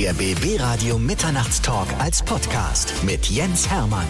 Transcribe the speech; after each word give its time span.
Der 0.00 0.12
BB 0.12 0.60
Radio 0.60 0.96
Mitternachtstalk 0.96 1.88
als 1.98 2.22
Podcast 2.22 2.94
mit 3.02 3.26
Jens 3.26 3.68
Hermann. 3.68 4.06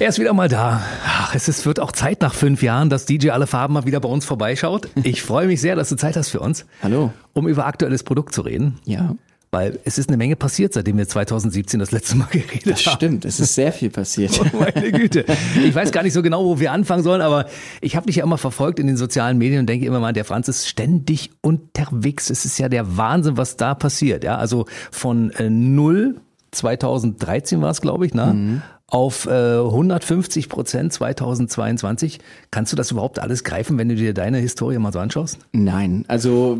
Er 0.00 0.08
ist 0.08 0.18
wieder 0.18 0.32
mal 0.32 0.48
da. 0.48 0.82
Ach, 1.06 1.36
es 1.36 1.46
ist, 1.46 1.64
wird 1.66 1.78
auch 1.78 1.92
Zeit 1.92 2.20
nach 2.20 2.34
fünf 2.34 2.60
Jahren, 2.64 2.90
dass 2.90 3.06
DJ 3.06 3.30
Alle 3.30 3.46
Farben 3.46 3.74
mal 3.74 3.86
wieder 3.86 4.00
bei 4.00 4.08
uns 4.08 4.24
vorbeischaut. 4.24 4.88
Ich 5.04 5.22
freue 5.22 5.46
mich 5.46 5.60
sehr, 5.60 5.76
dass 5.76 5.88
du 5.88 5.94
Zeit 5.94 6.16
hast 6.16 6.30
für 6.30 6.40
uns. 6.40 6.66
Hallo. 6.82 7.12
Um 7.32 7.46
über 7.46 7.64
aktuelles 7.64 8.02
Produkt 8.02 8.34
zu 8.34 8.40
reden. 8.40 8.80
Ja. 8.86 9.14
Weil 9.54 9.78
es 9.84 9.98
ist 9.98 10.08
eine 10.08 10.16
Menge 10.16 10.34
passiert, 10.34 10.72
seitdem 10.72 10.96
wir 10.96 11.06
2017 11.06 11.78
das 11.78 11.90
letzte 11.92 12.16
Mal 12.16 12.26
geredet 12.32 12.66
Das 12.70 12.86
haben. 12.86 12.96
stimmt, 12.96 13.24
es 13.26 13.38
ist 13.38 13.54
sehr 13.54 13.70
viel 13.70 13.90
passiert. 13.90 14.40
Oh, 14.40 14.46
meine 14.58 14.90
Güte. 14.92 15.26
Ich 15.62 15.74
weiß 15.74 15.92
gar 15.92 16.02
nicht 16.02 16.14
so 16.14 16.22
genau, 16.22 16.42
wo 16.46 16.58
wir 16.58 16.72
anfangen 16.72 17.02
sollen, 17.02 17.20
aber 17.20 17.44
ich 17.82 17.94
habe 17.94 18.06
dich 18.06 18.16
ja 18.16 18.24
immer 18.24 18.38
verfolgt 18.38 18.78
in 18.78 18.86
den 18.86 18.96
sozialen 18.96 19.36
Medien 19.36 19.60
und 19.60 19.66
denke 19.66 19.84
immer 19.84 20.00
mal, 20.00 20.14
der 20.14 20.24
Franz 20.24 20.48
ist 20.48 20.66
ständig 20.68 21.32
unterwegs. 21.42 22.30
Es 22.30 22.46
ist 22.46 22.56
ja 22.58 22.70
der 22.70 22.96
Wahnsinn, 22.96 23.36
was 23.36 23.58
da 23.58 23.74
passiert. 23.74 24.24
Ja, 24.24 24.36
also 24.38 24.64
von 24.90 25.30
äh, 25.32 25.50
null 25.50 26.16
2013 26.52 27.60
war 27.60 27.70
es, 27.70 27.80
glaube 27.82 28.06
ich, 28.06 28.14
ne? 28.14 28.62
Auf 28.92 29.24
äh, 29.24 29.30
150 29.30 30.50
Prozent 30.50 30.92
2022. 30.92 32.18
Kannst 32.50 32.72
du 32.72 32.76
das 32.76 32.90
überhaupt 32.90 33.20
alles 33.20 33.42
greifen, 33.42 33.78
wenn 33.78 33.88
du 33.88 33.94
dir 33.94 34.12
deine 34.12 34.36
Historie 34.36 34.76
mal 34.76 34.92
so 34.92 34.98
anschaust? 34.98 35.38
Nein, 35.52 36.04
also 36.08 36.58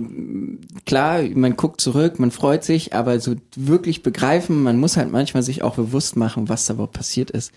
klar, 0.87 1.21
man 1.35 1.57
guckt 1.57 1.83
zurück, 1.83 2.19
man 2.19 2.31
freut 2.31 2.65
sich, 2.65 2.95
aber 2.95 3.21
so 3.21 3.35
wirklich 3.55 4.03
begreifen, 4.03 4.63
man 4.63 4.79
muss 4.79 4.97
halt 4.97 5.13
manchmal 5.13 5.43
sich 5.43 5.63
auch 5.63 5.75
bewusst 5.75 6.17
machen, 6.17 6.49
was 6.49 6.65
da 6.65 6.73
überhaupt 6.73 6.95
passiert 6.95 7.31
ist. 7.31 7.53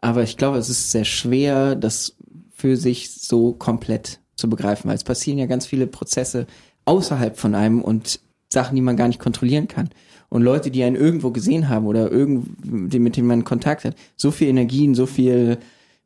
Aber 0.00 0.24
ich 0.24 0.36
glaube, 0.36 0.58
es 0.58 0.70
ist 0.70 0.90
sehr 0.90 1.04
schwer, 1.04 1.76
das 1.76 2.16
für 2.52 2.76
sich 2.76 3.12
so 3.12 3.52
komplett 3.52 4.18
zu 4.34 4.50
begreifen, 4.50 4.88
weil 4.88 4.96
es 4.96 5.04
passieren 5.04 5.38
ja 5.38 5.46
ganz 5.46 5.66
viele 5.66 5.86
Prozesse 5.86 6.48
außerhalb 6.84 7.38
von 7.38 7.54
einem 7.54 7.80
und 7.80 8.18
Sachen, 8.48 8.74
die 8.74 8.82
man 8.82 8.96
gar 8.96 9.06
nicht 9.06 9.20
kontrollieren 9.20 9.68
kann. 9.68 9.90
Und 10.28 10.42
Leute, 10.42 10.70
die 10.70 10.82
einen 10.82 10.96
irgendwo 10.96 11.30
gesehen 11.30 11.68
haben 11.68 11.86
oder 11.86 12.10
irgendwie, 12.10 12.98
mit 12.98 13.16
denen 13.16 13.28
man 13.28 13.44
Kontakt 13.44 13.84
hat, 13.84 13.94
so 14.16 14.30
viel 14.30 14.48
Energien, 14.48 14.94
so 14.94 15.06
viel, 15.06 15.58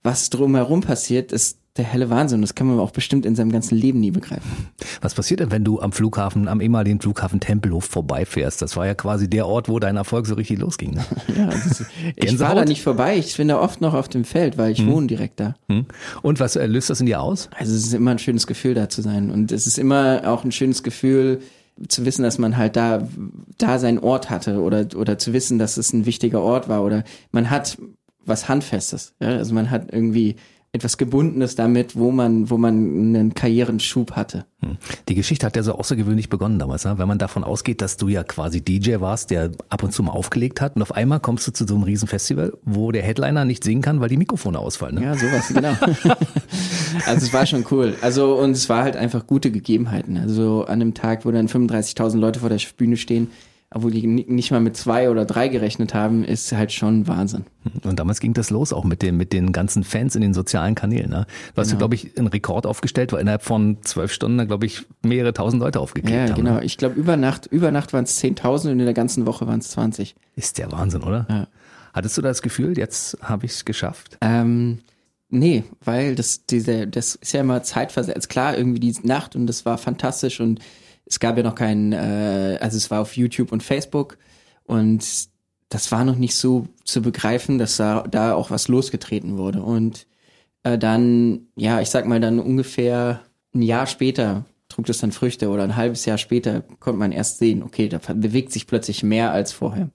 was 0.03 0.31
drumherum 0.31 0.83
passiert, 0.83 1.33
ist 1.33 1.61
der 1.77 1.85
helle 1.85 2.11
Wahnsinn. 2.11 2.41
Das 2.41 2.55
kann 2.55 2.67
man 2.67 2.81
auch 2.81 2.91
bestimmt 2.91 3.25
in 3.25 3.37
seinem 3.37 3.53
ganzen 3.53 3.77
Leben 3.77 4.01
nie 4.01 4.11
begreifen. 4.11 4.69
Was 5.01 5.15
passiert 5.15 5.41
denn, 5.41 5.51
wenn 5.51 5.65
du 5.65 5.81
am 5.81 5.93
Flughafen, 5.93 6.49
am 6.49 6.61
ehemaligen 6.61 7.01
Flughafen 7.01 7.39
Tempelhof 7.41 7.85
vorbeifährst? 7.85 8.61
Das 8.61 8.77
war 8.77 8.87
ja 8.87 8.95
quasi 8.95 9.31
der 9.31 9.47
Ort, 9.47 9.69
wo 9.69 9.79
dein 9.79 9.97
Erfolg 9.97 10.27
so 10.27 10.35
richtig 10.35 10.59
losging. 10.59 10.95
Ne? 10.95 11.05
Ja, 11.37 11.49
ist, 11.49 11.85
ich 12.17 12.37
fahre 12.37 12.57
da 12.57 12.65
nicht 12.65 12.83
vorbei. 12.83 13.17
Ich 13.17 13.37
bin 13.37 13.49
da 13.49 13.61
oft 13.61 13.81
noch 13.81 13.95
auf 13.95 14.09
dem 14.09 14.25
Feld, 14.25 14.59
weil 14.59 14.73
ich 14.73 14.85
wohne 14.87 15.07
direkt 15.07 15.41
da. 15.41 15.55
Hm? 15.69 15.87
Und 16.23 16.41
was 16.41 16.57
äh, 16.57 16.67
löst 16.67 16.91
das 16.91 17.01
in 17.01 17.07
dir 17.07 17.23
aus? 17.23 17.49
Also 17.57 17.75
es 17.75 17.87
ist 17.87 17.95
immer 17.95 18.11
ein 18.11 18.19
schönes 18.19 18.47
Gefühl, 18.47 18.75
da 18.75 18.89
zu 18.89 19.01
sein. 19.01 19.31
Und 19.31 19.53
es 19.53 19.67
ist 19.67 19.79
immer 19.79 20.23
auch 20.27 20.45
ein 20.45 20.53
schönes 20.53 20.83
Gefühl, 20.83 21.41
zu 21.89 22.05
wissen, 22.05 22.23
dass 22.23 22.39
man 22.39 22.57
halt 22.57 22.77
da, 22.77 23.09
da 23.59 23.79
seinen 23.79 23.99
Ort 23.99 24.31
hatte 24.31 24.61
oder, 24.61 24.87
oder 24.97 25.19
zu 25.19 25.33
wissen, 25.33 25.59
dass 25.59 25.77
es 25.77 25.93
ein 25.93 26.07
wichtiger 26.07 26.43
Ort 26.43 26.69
war 26.69 26.85
oder 26.85 27.05
man 27.33 27.51
hat 27.51 27.79
was 28.25 28.49
Handfestes. 28.49 29.15
Ja? 29.21 29.29
Also 29.29 29.55
man 29.55 29.71
hat 29.71 29.93
irgendwie 29.93 30.37
etwas 30.73 30.99
Gebundenes 30.99 31.57
damit, 31.57 31.97
wo 31.97 32.13
man, 32.13 32.49
wo 32.49 32.57
man 32.57 32.75
einen 32.75 33.35
Karrierenschub 33.35 34.13
hatte. 34.13 34.47
Hm. 34.61 34.77
Die 35.09 35.17
Geschichte 35.17 35.45
hat 35.45 35.57
ja 35.57 35.65
so 35.65 35.75
außergewöhnlich 35.75 36.29
begonnen 36.29 36.61
damals, 36.61 36.85
ne? 36.85 36.97
wenn 36.97 37.09
man 37.09 37.19
davon 37.19 37.43
ausgeht, 37.43 37.81
dass 37.81 37.97
du 37.97 38.07
ja 38.07 38.23
quasi 38.23 38.61
DJ 38.61 39.01
warst, 39.01 39.33
der 39.33 39.51
ab 39.69 39.83
und 39.83 39.93
zu 39.93 40.05
mal 40.05 40.13
aufgelegt 40.13 40.61
hat 40.61 40.77
und 40.77 40.83
auf 40.83 40.93
einmal 40.93 41.19
kommst 41.19 41.49
du 41.49 41.53
zu 41.53 41.67
so 41.67 41.75
einem 41.75 41.83
Riesenfestival, 41.83 42.53
wo 42.63 42.93
der 42.93 43.03
Headliner 43.03 43.45
nicht 43.45 43.65
singen 43.65 43.83
kann, 43.83 44.01
weil 44.01 44.11
die 44.11 44.17
Mikrofone 44.17 44.61
ausfallen. 44.61 44.95
Ne? 44.95 45.03
Ja, 45.03 45.17
sowas, 45.17 45.49
genau. 45.49 45.73
also 47.07 47.27
es 47.27 47.33
war 47.33 47.47
schon 47.47 47.67
cool. 47.73 47.97
Also 48.01 48.37
und 48.37 48.53
es 48.53 48.69
war 48.69 48.85
halt 48.85 48.97
einfach 48.97 49.27
gute 49.27 49.51
Gegebenheiten. 49.51 50.19
Also 50.19 50.67
an 50.67 50.75
einem 50.75 50.95
Tag, 50.95 51.25
wo 51.25 51.33
dann 51.33 51.49
35.000 51.49 52.17
Leute 52.19 52.41
vor 52.41 52.49
der 52.49 52.61
Bühne 52.77 52.97
stehen, 52.97 53.29
obwohl 53.73 53.93
die 53.93 54.07
ni- 54.07 54.27
nicht 54.29 54.51
mal 54.51 54.61
mit 54.61 54.77
zwei 54.77 55.11
oder 55.11 55.25
drei 55.25 55.47
gerechnet 55.49 55.95
haben, 55.95 56.25
ist 56.25 56.51
halt 56.53 56.73
schon 56.73 57.07
Wahnsinn. 57.07 57.45
Und 57.85 57.99
damals 58.01 58.19
ging 58.21 58.33
das 58.35 58.51
los 58.51 58.73
auch 58.73 58.85
mit 58.85 59.01
den, 59.03 59.17
mit 59.17 59.33
den 59.33 59.53
ganzen 59.53 59.85
Fans 59.85 60.17
in 60.17 60.23
den 60.23 60.35
sozialen 60.35 60.75
Kanälen. 60.75 61.11
Ne? 61.11 61.27
Du 61.55 61.61
hast, 61.61 61.69
Genau. 61.69 61.79
glaube 61.79 61.95
ich, 61.95 62.19
einen 62.19 62.27
Rekord 62.27 62.67
aufgestellt, 62.67 63.13
weil 63.13 63.21
innerhalb 63.21 63.43
von 63.43 63.79
zwölf 63.83 64.13
Stunden, 64.13 64.45
glaube 64.47 64.67
ich, 64.67 64.85
mehrere 65.03 65.33
tausend 65.33 65.63
Leute 65.63 65.79
aufgeklebt 65.79 66.17
Ja, 66.17 66.29
haben. 66.35 66.35
genau. 66.45 66.55
Ne? 66.57 66.65
Ich 66.65 66.79
glaube, 66.79 66.97
über 66.99 67.17
Nacht, 67.17 67.47
über 67.47 67.71
Nacht 67.71 67.93
waren 67.93 68.05
es 68.05 68.19
10.000 68.21 68.73
und 68.73 68.81
in 68.81 68.85
der 68.87 68.95
ganzen 68.95 69.25
Woche 69.27 69.47
waren 69.47 69.61
es 69.61 69.71
20. 69.71 70.17
Ist 70.35 70.59
der 70.59 70.73
Wahnsinn, 70.73 71.03
oder? 71.03 71.27
Ja. 71.31 71.47
Hattest 71.93 72.17
du 72.19 72.23
das 72.23 72.43
Gefühl, 72.43 72.77
jetzt 72.79 73.19
habe 73.23 73.47
ich 73.47 73.53
es 73.53 73.65
geschafft? 73.65 74.19
Ähm, 74.21 74.79
nee, 75.29 75.63
weil 75.85 76.15
das, 76.17 76.45
diese, 76.47 76.87
das 76.89 77.15
ist 77.17 77.33
ja 77.33 77.41
immer 77.41 77.63
zeitversetzt. 77.63 78.29
Klar, 78.29 78.57
irgendwie 78.59 78.81
die 78.81 78.95
Nacht 79.05 79.37
und 79.37 79.47
das 79.47 79.65
war 79.65 79.79
fantastisch 79.79 80.41
und 80.41 80.59
es 81.11 81.19
gab 81.19 81.37
ja 81.37 81.43
noch 81.43 81.57
keinen, 81.57 81.93
äh, 81.93 82.59
also 82.61 82.77
es 82.77 82.91
war 82.91 83.01
auf 83.01 83.17
YouTube 83.17 83.51
und 83.53 83.63
Facebook 83.63 84.17
und 84.65 85.05
das 85.69 85.93
war 85.93 86.05
noch 86.05 86.17
nicht 86.17 86.37
so 86.37 86.69
zu 86.85 87.03
begreifen, 87.03 87.59
dass 87.59 87.77
da, 87.77 88.03
da 88.03 88.35
auch 88.35 88.51
was 88.51 88.69
losgetreten 88.69 89.37
wurde. 89.37 89.63
Und 89.63 90.07
äh, 90.63 90.79
dann, 90.79 91.49
ja, 91.57 91.81
ich 91.81 91.91
sag 91.91 92.07
mal, 92.07 92.21
dann 92.21 92.39
ungefähr 92.39 93.23
ein 93.55 93.63
Jahr 93.63 93.87
später 93.87 94.45
trug 94.69 94.87
das 94.87 94.99
dann 94.99 95.11
Früchte 95.11 95.49
oder 95.49 95.65
ein 95.65 95.77
halbes 95.77 96.05
Jahr 96.05 96.17
später 96.17 96.63
konnte 96.79 97.01
man 97.01 97.11
erst 97.11 97.39
sehen, 97.39 97.65
okay, 97.65 97.89
da 97.89 97.99
bewegt 98.15 98.53
sich 98.53 98.69
plötzlich 98.69 99.03
mehr 99.03 99.33
als 99.33 99.53
vorher. 99.53 99.91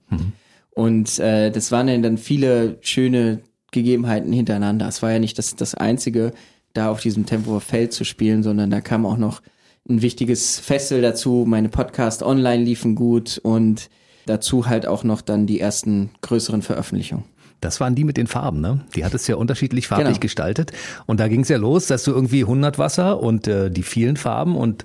Und 0.70 1.18
äh, 1.18 1.50
das 1.50 1.72
waren 1.72 2.02
dann 2.02 2.18
viele 2.18 2.76
schöne 2.82 3.40
Gegebenheiten 3.70 4.32
hintereinander. 4.34 4.86
Es 4.86 5.00
war 5.02 5.12
ja 5.12 5.18
nicht 5.18 5.38
das, 5.38 5.56
das 5.56 5.74
einzige, 5.74 6.32
da 6.74 6.90
auf 6.90 7.00
diesem 7.00 7.24
Tempo 7.24 7.58
Feld 7.60 7.94
zu 7.94 8.04
spielen, 8.04 8.42
sondern 8.42 8.70
da 8.70 8.82
kam 8.82 9.06
auch 9.06 9.16
noch 9.16 9.40
ein 9.88 10.02
wichtiges 10.02 10.58
Festival 10.58 11.02
dazu. 11.02 11.44
Meine 11.46 11.68
Podcast 11.68 12.22
online 12.22 12.64
liefen 12.64 12.94
gut 12.94 13.38
und 13.42 13.88
dazu 14.26 14.66
halt 14.66 14.86
auch 14.86 15.04
noch 15.04 15.20
dann 15.20 15.46
die 15.46 15.60
ersten 15.60 16.10
größeren 16.22 16.62
Veröffentlichungen. 16.62 17.24
Das 17.60 17.80
waren 17.80 17.94
die 17.94 18.04
mit 18.04 18.16
den 18.18 18.26
Farben, 18.26 18.60
ne? 18.60 18.80
Die 18.94 19.04
hattest 19.04 19.28
ja 19.28 19.36
unterschiedlich 19.36 19.86
farblich 19.88 20.08
Genau. 20.08 20.20
gestaltet. 20.20 20.72
Und 21.06 21.20
da 21.20 21.28
ging 21.28 21.40
es 21.40 21.48
ja 21.48 21.56
los, 21.56 21.86
dass 21.86 22.04
du 22.04 22.10
irgendwie 22.12 22.42
100 22.42 22.78
Wasser 22.78 23.20
und 23.22 23.48
äh, 23.48 23.70
die 23.70 23.82
vielen 23.82 24.16
Farben 24.16 24.56
und 24.56 24.84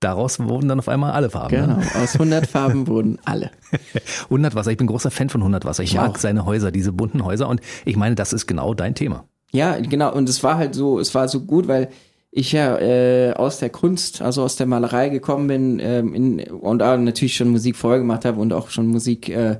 daraus 0.00 0.38
wurden 0.40 0.68
dann 0.68 0.78
auf 0.78 0.88
einmal 0.88 1.12
alle 1.12 1.28
Farben. 1.30 1.54
Genau, 1.56 1.76
Ne? 1.78 1.86
aus 2.02 2.14
100 2.14 2.46
Farben 2.50 2.86
wurden 2.86 3.18
alle. 3.24 3.50
100 4.24 4.54
Wasser, 4.54 4.70
ich 4.70 4.76
bin 4.78 4.86
großer 4.86 5.10
Fan 5.10 5.28
von 5.28 5.42
100 5.42 5.64
Wasser. 5.66 5.82
Ich, 5.82 5.90
Ich 5.90 5.96
mag 5.96 6.12
auch. 6.12 6.16
seine 6.18 6.46
Häuser, 6.46 6.70
diese 6.70 6.92
bunten 6.92 7.24
Häuser. 7.24 7.48
Und 7.48 7.60
ich 7.84 7.96
meine, 7.96 8.14
das 8.14 8.32
ist 8.32 8.46
genau 8.46 8.72
dein 8.72 8.94
Thema. 8.94 9.24
Ja, 9.52 9.78
genau. 9.78 10.12
Und 10.14 10.28
es 10.28 10.42
war 10.42 10.56
halt 10.56 10.74
so, 10.74 10.98
es 10.98 11.14
war 11.14 11.28
so 11.28 11.40
gut, 11.40 11.68
weil 11.68 11.88
ich 12.36 12.52
ja 12.52 12.78
äh, 12.78 13.32
aus 13.32 13.58
der 13.58 13.70
Kunst, 13.70 14.20
also 14.20 14.42
aus 14.42 14.56
der 14.56 14.66
Malerei 14.66 15.08
gekommen 15.08 15.46
bin 15.46 15.80
ähm, 15.80 16.14
in, 16.14 16.40
und 16.40 16.82
auch 16.82 16.98
natürlich 16.98 17.34
schon 17.34 17.48
Musik 17.48 17.76
vorher 17.76 17.98
gemacht 17.98 18.26
habe 18.26 18.38
und 18.38 18.52
auch 18.52 18.68
schon 18.68 18.86
Musik 18.88 19.30
äh, 19.30 19.58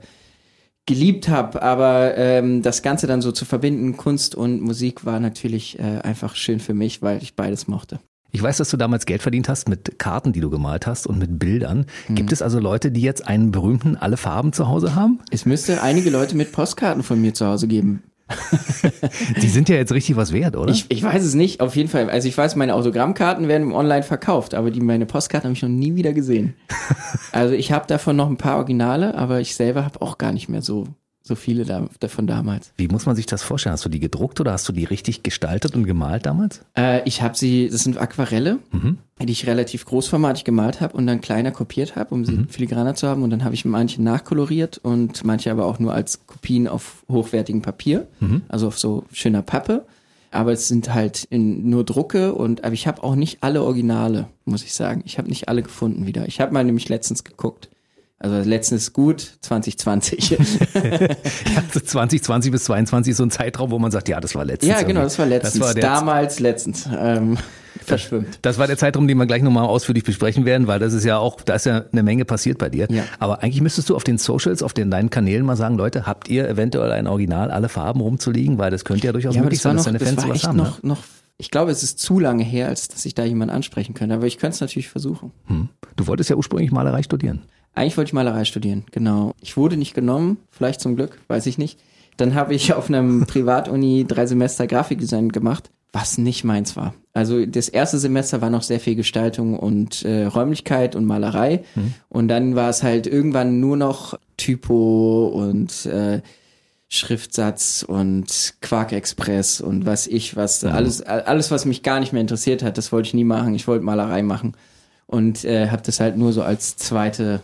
geliebt 0.85 1.31
habe. 1.31 1.63
Aber 1.63 2.19
ähm, 2.19 2.61
das 2.61 2.83
Ganze 2.83 3.07
dann 3.07 3.23
so 3.23 3.33
zu 3.33 3.47
verbinden, 3.47 3.97
Kunst 3.97 4.35
und 4.35 4.61
Musik, 4.61 5.07
war 5.07 5.21
natürlich 5.21 5.79
äh, 5.79 6.01
einfach 6.03 6.37
schön 6.37 6.61
für 6.61 6.75
mich, 6.75 7.01
weil 7.01 7.23
ich 7.23 7.35
beides 7.35 7.67
mochte. 7.67 7.99
Ich 8.31 8.43
weiß, 8.43 8.59
dass 8.59 8.69
du 8.69 8.77
damals 8.77 9.07
Geld 9.07 9.23
verdient 9.23 9.49
hast 9.49 9.71
mit 9.71 9.99
Karten, 9.99 10.35
die 10.35 10.41
du 10.41 10.51
gemalt 10.51 10.87
hast 10.87 11.07
und 11.07 11.19
mit 11.19 11.39
Bildern. 11.39 11.87
Gibt 12.11 12.33
es 12.33 12.43
also 12.43 12.59
Leute, 12.59 12.91
die 12.91 13.01
jetzt 13.01 13.27
einen 13.27 13.53
berühmten 13.53 13.97
alle 13.97 14.19
Farben 14.19 14.53
zu 14.53 14.69
Hause 14.69 14.95
haben? 14.95 15.21
Es 15.31 15.47
müsste 15.47 15.83
einige 15.83 16.11
Leute 16.11 16.37
mit 16.37 16.53
Postkarten 16.53 17.03
von 17.03 17.19
mir 17.19 17.33
zu 17.33 17.47
Hause 17.47 17.69
geben. 17.69 18.03
Die 19.43 19.49
sind 19.49 19.69
ja 19.69 19.77
jetzt 19.77 19.93
richtig 19.93 20.17
was 20.17 20.33
wert, 20.33 20.57
oder? 20.57 20.73
Ich, 20.73 20.87
ich 20.89 21.03
weiß 21.03 21.25
es 21.25 21.35
nicht, 21.35 21.61
auf 21.61 21.77
jeden 21.77 21.89
Fall. 21.89 22.11
Also 22.11 22.29
ich 22.29 22.37
weiß, 22.37 22.57
meine 22.57 22.75
Autogrammkarten 22.75 23.49
werden 23.49 23.73
online 23.73 24.03
verkauft, 24.03 24.55
aber 24.55 24.71
die 24.71 24.81
meine 24.81 25.07
Postkarten 25.07 25.49
habe 25.49 25.57
ich 25.57 25.63
noch 25.63 25.69
nie 25.69 25.95
wieder 25.95 26.13
gesehen. 26.13 26.55
Also 27.33 27.55
ich 27.55 27.71
habe 27.71 27.87
davon 27.87 28.17
noch 28.17 28.31
ein 28.31 28.39
paar 28.39 28.57
Originale, 28.57 29.15
aber 29.15 29.41
ich 29.41 29.57
selber 29.57 29.85
habe 29.85 30.01
auch 30.01 30.17
gar 30.17 30.33
nicht 30.33 30.49
mehr 30.49 30.63
so 30.63 30.87
so 31.27 31.35
viele 31.35 31.65
da, 31.65 31.89
davon 32.01 32.27
damals. 32.27 32.73
Wie 32.77 32.89
muss 32.89 33.05
man 33.07 33.17
sich 33.17 33.27
das 33.27 33.43
vorstellen? 33.43 33.73
Hast 33.73 33.85
du 33.85 33.89
die 33.89 34.01
gedruckt 34.01 34.41
oder 34.41 34.53
hast 34.53 34.69
du 34.69 34.73
die 34.73 34.85
richtig 34.85 35.23
gestaltet 35.23 35.75
und 35.75 35.85
gemalt 35.85 36.25
damals? 36.25 36.61
Äh, 36.77 37.07
ich 37.07 37.21
habe 37.23 37.37
sie, 37.37 37.69
das 37.69 37.83
sind 37.83 37.99
Aquarelle, 37.99 38.59
die 39.21 39.33
ich 39.33 39.47
relativ 39.47 39.85
großformatig 39.87 40.45
gemalt 40.45 40.81
habe 40.81 40.97
und 40.97 41.07
dann 41.07 41.21
kleiner 41.21 41.51
kopiert 41.51 41.97
habe, 41.97 42.15
um 42.15 42.25
sie 42.25 42.45
filigraner 42.49 42.95
zu 42.95 43.09
haben. 43.09 43.23
Und 43.23 43.31
dann 43.31 43.45
habe 43.45 43.55
ich 43.55 43.65
manche 43.65 44.03
nachkoloriert 44.03 44.79
und 44.79 45.25
manche 45.25 45.51
aber 45.51 45.67
auch 45.67 45.79
nur 45.79 45.93
als 45.93 46.27
Kopien 46.27 46.69
auf 46.69 47.05
hochwertigem 47.11 47.63
Papier, 47.63 48.07
also 48.49 48.69
auf 48.69 48.79
so 48.79 49.05
schöner 49.13 49.43
Pappe. 49.43 49.85
Aber 50.31 50.53
es 50.53 50.69
sind 50.69 50.93
halt 50.93 51.25
in, 51.31 51.71
nur 51.71 51.85
Drucke 51.85 52.35
und 52.35 52.65
aber 52.65 52.75
ich 52.75 52.87
habe 52.87 53.03
auch 53.03 53.15
nicht 53.15 53.39
alle 53.41 53.63
Originale, 53.63 54.27
muss 54.45 54.65
ich 54.65 54.75
sagen. 54.75 55.03
Ich 55.07 55.19
habe 55.19 55.29
nicht 55.29 55.49
alle 55.49 55.63
gefunden 55.63 56.07
wieder. 56.07 56.27
Ich 56.29 56.41
habe 56.41 56.53
mal 56.53 56.63
nämlich 56.65 56.89
letztens 56.89 57.25
geguckt. 57.25 57.71
Also 58.19 58.49
letztens 58.49 58.93
gut, 58.93 59.21
2020. 59.43 60.31
Ja, 60.37 60.39
also 61.69 61.81
2020 61.81 62.51
bis 62.51 62.65
22 62.65 63.11
ist 63.11 63.17
so 63.19 63.25
ein 63.25 63.31
Zeitraum, 63.31 63.71
wo 63.71 63.79
man 63.79 63.91
sagt, 63.91 64.09
ja, 64.09 64.21
das 64.21 64.35
war 64.35 64.45
letztens. 64.45 64.73
ja, 64.73 64.83
genau, 64.83 65.03
das 65.03 65.19
war 65.19 65.27
letztens. 65.27 65.55
Das 65.55 65.63
war 65.63 65.75
Damals 65.75 66.41
letztens. 66.41 66.89
Ähm, 66.99 67.37
verschwimmt. 67.85 68.39
das 68.43 68.59
war 68.59 68.67
der 68.67 68.77
Zeitraum, 68.79 69.07
den 69.07 69.19
wir 69.19 69.27
gleich 69.27 69.43
nochmal 69.43 69.65
ausführlich 69.65 70.03
besprechen 70.03 70.45
werden, 70.45 70.67
weil 70.67 70.79
das 70.79 70.93
ist 70.95 71.05
ja 71.05 71.19
auch, 71.19 71.41
da 71.43 71.55
ist 71.55 71.67
ja 71.67 71.85
eine 71.93 72.03
Menge 72.03 72.25
passiert 72.25 72.59
bei 72.59 72.69
dir. 72.71 72.87
Ja. 72.91 73.05
Aber 73.19 73.43
eigentlich 73.43 73.61
müsstest 73.61 73.91
du 73.91 73.97
auf 73.97 74.03
den 74.05 74.17
Socials, 74.19 74.63
auf 74.63 74.73
den 74.73 74.91
deinen 74.91 75.11
Kanälen 75.11 75.45
mal 75.45 75.57
sagen, 75.57 75.77
Leute, 75.77 76.07
habt 76.07 76.29
ihr 76.29 76.49
eventuell 76.49 76.91
ein 76.93 77.07
Original, 77.07 77.51
alle 77.51 77.69
Farben 77.69 78.01
rumzuliegen, 78.01 78.57
weil 78.59 78.71
das 78.71 78.85
könnte 78.85 79.07
ja 79.07 79.13
durchaus 79.13 79.35
Ja, 79.35 79.43
möglich 79.43 79.61
das 79.61 79.67
war 79.77 79.83
sein, 79.83 79.93
noch, 79.95 80.01
dass 80.01 80.09
deine 80.09 80.17
das 80.17 80.25
Fans 80.25 80.25
war 80.25 80.25
sowas 80.25 80.37
echt 80.37 80.47
haben. 80.49 80.57
noch, 80.57 80.83
ne? 80.83 80.89
noch 80.89 80.99
ich 81.39 81.51
glaube, 81.51 81.71
es 81.71 81.83
ist 81.83 81.99
zu 81.99 82.19
lange 82.19 82.45
her, 82.45 82.69
als 82.69 82.89
dass 82.89 83.05
ich 83.05 83.15
da 83.15 83.25
jemanden 83.25 83.55
ansprechen 83.55 83.95
könnte. 83.95 84.15
Aber 84.15 84.27
ich 84.27 84.39
könnte 84.39 84.55
es 84.55 84.61
natürlich 84.61 84.89
versuchen. 84.89 85.33
Hm. 85.47 85.69
Du 85.97 86.07
wolltest 86.07 86.31
ja 86.31 86.37
ursprünglich 86.37 86.73
Malerei 86.73 87.03
studieren. 87.03 87.43
Eigentlich 87.75 87.97
wollte 87.99 88.09
ich 88.09 88.15
Malerei 88.15 88.47
studieren, 88.47 88.85
genau. 88.91 89.35
Ich 89.43 89.59
wurde 89.59 89.77
nicht 89.77 89.95
genommen, 89.95 90.39
vielleicht 90.51 90.81
zum 90.81 90.97
Glück, 90.97 91.19
weiß 91.29 91.45
ich 91.47 91.59
nicht. 91.59 91.79
Dann 92.17 92.35
habe 92.35 92.55
ich 92.55 92.73
auf 92.73 92.89
einem 92.89 93.27
Privatuni 93.27 94.07
drei 94.09 94.25
Semester 94.25 94.67
Grafikdesign 94.67 95.31
gemacht, 95.31 95.71
was 95.93 96.17
nicht 96.17 96.43
meins 96.43 96.75
war. 96.75 96.95
Also 97.13 97.45
das 97.45 97.69
erste 97.69 97.99
Semester 97.99 98.41
war 98.41 98.49
noch 98.49 98.63
sehr 98.63 98.81
viel 98.81 98.95
Gestaltung 98.95 99.59
und 99.59 100.07
äh, 100.07 100.25
Räumlichkeit 100.25 100.97
und 100.97 101.05
Malerei. 101.05 101.65
Mhm. 101.75 101.95
Und 102.09 102.29
dann 102.29 102.55
war 102.55 102.71
es 102.71 102.83
halt 102.83 103.07
irgendwann 103.07 103.61
nur 103.61 103.77
noch 103.77 104.19
Typo 104.39 105.27
und 105.27 105.85
äh, 105.85 106.23
Schriftsatz 106.89 107.85
und 107.87 108.55
Quark 108.61 108.93
Express 108.93 109.61
und 109.61 109.87
was 109.87 110.07
ich 110.07 110.37
was 110.37 110.63
mhm. 110.63 110.71
alles 110.71 111.03
alles 111.03 111.51
was 111.51 111.65
mich 111.65 111.83
gar 111.83 111.99
nicht 111.99 112.13
mehr 112.13 112.23
interessiert 112.23 112.63
hat, 112.63 112.79
das 112.79 112.93
wollte 112.93 113.09
ich 113.09 113.15
nie 113.15 113.25
machen. 113.25 113.55
Ich 113.55 113.67
wollte 113.67 113.85
Malerei 113.85 114.23
machen 114.23 114.57
und 115.07 115.45
äh, 115.45 115.69
habe 115.69 115.83
das 115.85 116.01
halt 116.01 116.17
nur 116.17 116.33
so 116.33 116.43
als 116.43 116.77
zweite 116.77 117.41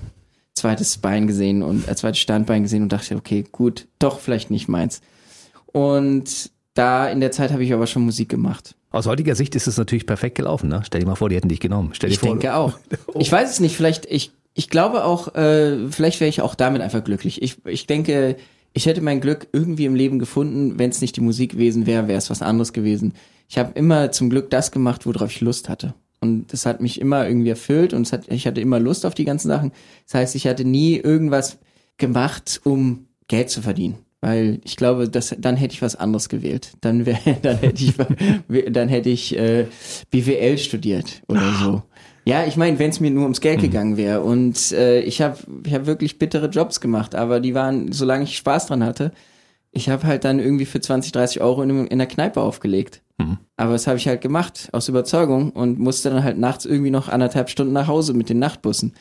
zweites 0.55 0.99
Bein 0.99 1.27
gesehen 1.27 1.63
und 1.63 1.89
als 1.89 2.01
zweites 2.01 2.21
Standbein 2.21 2.63
gesehen 2.63 2.83
und 2.83 2.93
dachte, 2.93 3.17
okay, 3.17 3.45
gut, 3.51 3.89
doch 3.99 4.21
vielleicht 4.21 4.51
nicht 4.51 4.69
meins. 4.69 5.01
Und 5.67 6.51
da 6.75 7.09
in 7.09 7.21
der 7.21 7.33
Zeit 7.33 7.53
habe 7.53 7.65
ich 7.65 7.73
aber 7.73 7.87
schon 7.87 8.05
Musik 8.05 8.29
gemacht. 8.29 8.75
Aus 8.91 9.07
heutiger 9.07 9.35
Sicht 9.35 9.55
ist 9.55 9.67
es 9.67 9.79
natürlich 9.79 10.07
perfekt 10.07 10.37
gelaufen, 10.37 10.69
ne? 10.69 10.83
Stell 10.85 11.01
dir 11.01 11.07
mal 11.07 11.15
vor, 11.15 11.31
die 11.31 11.37
hätten 11.37 11.49
dich 11.49 11.61
genommen. 11.61 11.91
Stell 11.95 12.11
dir 12.11 12.15
ich 12.15 12.21
vor, 12.21 12.29
denke 12.29 12.55
auch. 12.55 12.75
Oh. 13.07 13.15
Ich 13.19 13.33
weiß 13.33 13.51
es 13.51 13.61
nicht, 13.61 13.75
vielleicht, 13.75 14.05
ich, 14.07 14.33
ich 14.53 14.69
glaube 14.69 15.05
auch, 15.05 15.35
äh, 15.35 15.89
vielleicht 15.91 16.21
wäre 16.21 16.29
ich 16.29 16.43
auch 16.43 16.55
damit 16.55 16.83
einfach 16.83 17.03
glücklich. 17.03 17.41
Ich, 17.41 17.65
ich 17.65 17.87
denke, 17.87 18.37
ich 18.73 18.87
hätte 18.87 19.01
mein 19.01 19.21
Glück 19.21 19.49
irgendwie 19.53 19.85
im 19.85 19.95
Leben 19.95 20.19
gefunden, 20.19 20.79
wenn 20.79 20.91
es 20.91 21.01
nicht 21.01 21.17
die 21.17 21.21
Musik 21.21 21.53
gewesen 21.53 21.87
wäre, 21.87 22.09
wäre 22.09 22.19
es 22.19 22.31
was 22.31 22.43
anderes 22.43 22.73
gewesen. 22.73 23.15
Ich 23.49 23.59
habe 23.59 23.73
immer 23.75 24.13
zum 24.13 24.31
Glück 24.31 24.51
das 24.51 24.71
gemacht, 24.71 25.07
worauf 25.07 25.31
ich 25.31 25.41
Lust 25.41 25.69
hatte. 25.69 25.95
Und 26.21 26.53
das 26.53 26.67
hat 26.67 26.81
mich 26.81 27.01
immer 27.01 27.27
irgendwie 27.27 27.51
erfüllt 27.51 27.93
und 27.93 28.11
hat, 28.13 28.29
ich 28.29 28.47
hatte 28.47 28.61
immer 28.61 28.79
Lust 28.79 29.05
auf 29.05 29.15
die 29.15 29.25
ganzen 29.25 29.49
Sachen. 29.49 29.73
Das 30.07 30.15
heißt, 30.15 30.35
ich 30.37 30.47
hatte 30.47 30.65
nie 30.65 30.97
irgendwas 30.97 31.59
gemacht, 31.99 32.61
um 32.65 33.07
Geld 33.29 33.51
zu 33.51 33.61
verdienen. 33.61 33.99
Weil 34.21 34.61
ich 34.63 34.77
glaube, 34.77 35.09
dass, 35.09 35.35
dann 35.37 35.57
hätte 35.57 35.75
ich 35.75 35.83
was 35.83 35.97
anderes 35.97 36.29
gewählt. 36.29 36.75
Dann 36.81 37.07
wäre, 37.07 37.19
dann 37.43 37.59
hätte 37.59 37.85
ich, 37.85 37.95
dann 38.73 38.89
hätte 38.89 39.11
ich 39.11 39.37
äh, 39.37 39.67
BWL 40.11 40.59
studiert 40.59 41.23
oder 41.27 41.53
so. 41.61 41.83
Ja, 42.25 42.45
ich 42.45 42.57
meine, 42.57 42.79
wenn 42.79 42.91
es 42.91 43.01
mir 43.01 43.11
nur 43.11 43.25
ums 43.25 43.41
Geld 43.41 43.59
mhm. 43.59 43.63
gegangen 43.63 43.97
wäre. 43.97 44.21
Und 44.23 44.73
äh, 44.73 45.01
ich 45.01 45.21
habe 45.21 45.39
ich 45.65 45.75
hab 45.75 45.87
wirklich 45.87 46.19
bittere 46.19 46.47
Jobs 46.47 46.81
gemacht, 46.81 47.15
aber 47.15 47.41
die 47.41 47.55
waren, 47.55 47.93
solange 47.93 48.25
ich 48.25 48.37
Spaß 48.37 48.67
dran 48.67 48.85
hatte, 48.85 49.13
ich 49.73 49.89
habe 49.89 50.07
halt 50.07 50.25
dann 50.25 50.39
irgendwie 50.39 50.67
für 50.67 50.81
20, 50.81 51.13
30 51.13 51.41
Euro 51.41 51.63
in, 51.63 51.87
in 51.87 51.99
der 51.99 52.07
Kneipe 52.07 52.41
aufgelegt. 52.41 53.03
Mhm. 53.19 53.39
Aber 53.57 53.73
das 53.73 53.87
habe 53.87 53.97
ich 53.97 54.07
halt 54.07 54.21
gemacht, 54.21 54.69
aus 54.73 54.89
Überzeugung 54.89 55.51
und 55.51 55.79
musste 55.79 56.11
dann 56.11 56.23
halt 56.23 56.39
nachts 56.39 56.65
irgendwie 56.65 56.91
noch 56.91 57.09
anderthalb 57.09 57.49
Stunden 57.49 57.73
nach 57.73 57.89
Hause 57.89 58.15
mit 58.15 58.29
den 58.29 58.39
Nachtbussen. 58.39 58.95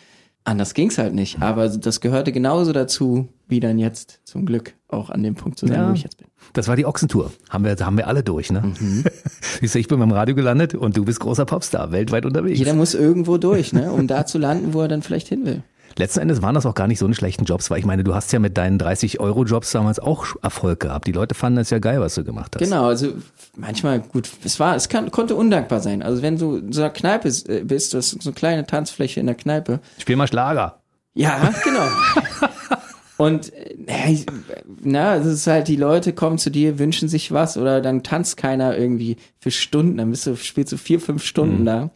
Anders 0.43 0.73
ging's 0.73 0.97
halt 0.97 1.13
nicht, 1.13 1.37
mhm. 1.37 1.43
aber 1.43 1.69
das 1.69 2.01
gehörte 2.01 2.31
genauso 2.31 2.73
dazu, 2.73 3.29
wie 3.47 3.59
dann 3.59 3.77
jetzt 3.77 4.21
zum 4.23 4.45
Glück 4.45 4.73
auch 4.87 5.11
an 5.11 5.21
dem 5.21 5.35
Punkt 5.35 5.59
zu 5.59 5.67
sein, 5.67 5.77
ja, 5.77 5.89
wo 5.89 5.93
ich 5.93 6.01
jetzt 6.01 6.17
bin. 6.17 6.27
Das 6.53 6.67
war 6.67 6.75
die 6.75 6.85
Ochsentour. 6.85 7.31
Haben 7.49 7.63
wir, 7.63 7.75
haben 7.77 7.97
wir 7.97 8.07
alle 8.07 8.23
durch, 8.23 8.51
ne? 8.51 8.61
Mhm. 8.79 9.03
Siehst 9.59 9.75
du, 9.75 9.79
ich 9.79 9.87
bin 9.87 9.99
beim 9.99 10.11
Radio 10.11 10.33
gelandet 10.33 10.73
und 10.73 10.97
du 10.97 11.05
bist 11.05 11.19
großer 11.19 11.45
Popstar, 11.45 11.91
weltweit 11.91 12.25
unterwegs. 12.25 12.57
Jeder 12.57 12.73
muss 12.73 12.95
irgendwo 12.95 13.37
durch, 13.37 13.71
ne? 13.71 13.91
Um 13.91 14.07
da 14.07 14.25
zu 14.25 14.39
landen, 14.39 14.73
wo 14.73 14.81
er 14.81 14.87
dann 14.87 15.03
vielleicht 15.03 15.27
hin 15.27 15.45
will. 15.45 15.63
Letzten 15.97 16.19
Endes 16.19 16.41
waren 16.41 16.55
das 16.55 16.65
auch 16.65 16.75
gar 16.75 16.87
nicht 16.87 16.99
so 16.99 17.05
eine 17.05 17.15
schlechten 17.15 17.45
Jobs, 17.45 17.69
weil 17.69 17.79
ich 17.79 17.85
meine, 17.85 18.03
du 18.03 18.13
hast 18.15 18.31
ja 18.31 18.39
mit 18.39 18.57
deinen 18.57 18.79
30-Euro-Jobs 18.79 19.71
damals 19.71 19.99
auch 19.99 20.35
Erfolg 20.41 20.79
gehabt. 20.79 21.07
Die 21.07 21.11
Leute 21.11 21.35
fanden 21.35 21.59
es 21.59 21.69
ja 21.69 21.79
geil, 21.79 21.99
was 21.99 22.15
du 22.15 22.23
gemacht 22.23 22.55
hast. 22.55 22.63
Genau, 22.63 22.85
also 22.85 23.13
manchmal, 23.55 23.99
gut, 23.99 24.29
es 24.43 24.59
war, 24.59 24.75
es 24.75 24.89
kann, 24.89 25.11
konnte 25.11 25.35
undankbar 25.35 25.79
sein. 25.79 26.01
Also 26.01 26.21
wenn 26.21 26.37
du 26.37 26.57
in 26.57 26.71
so 26.71 26.81
einer 26.81 26.89
Kneipe 26.91 27.29
äh, 27.47 27.63
bist, 27.63 27.93
das 27.93 28.13
ist 28.13 28.23
so 28.23 28.29
eine 28.29 28.35
kleine 28.35 28.65
Tanzfläche 28.65 29.19
in 29.19 29.25
der 29.25 29.35
Kneipe. 29.35 29.79
Spiel 29.97 30.15
mal 30.15 30.27
Schlager. 30.27 30.81
Ja, 31.13 31.51
genau. 31.63 31.87
Und 33.17 33.53
äh, 33.53 33.75
na, 34.83 35.15
es 35.17 35.27
ist 35.27 35.45
halt, 35.45 35.67
die 35.67 35.75
Leute 35.75 36.13
kommen 36.13 36.39
zu 36.39 36.49
dir, 36.49 36.79
wünschen 36.79 37.07
sich 37.07 37.31
was 37.31 37.55
oder 37.55 37.79
dann 37.79 38.01
tanzt 38.01 38.35
keiner 38.37 38.75
irgendwie 38.75 39.17
für 39.39 39.51
Stunden, 39.51 39.97
dann 39.97 40.09
bist 40.09 40.25
du, 40.25 40.35
spielst 40.35 40.73
du 40.73 40.77
vier, 40.77 40.99
fünf 40.99 41.23
Stunden 41.23 41.61
mhm. 41.61 41.65
da 41.65 41.89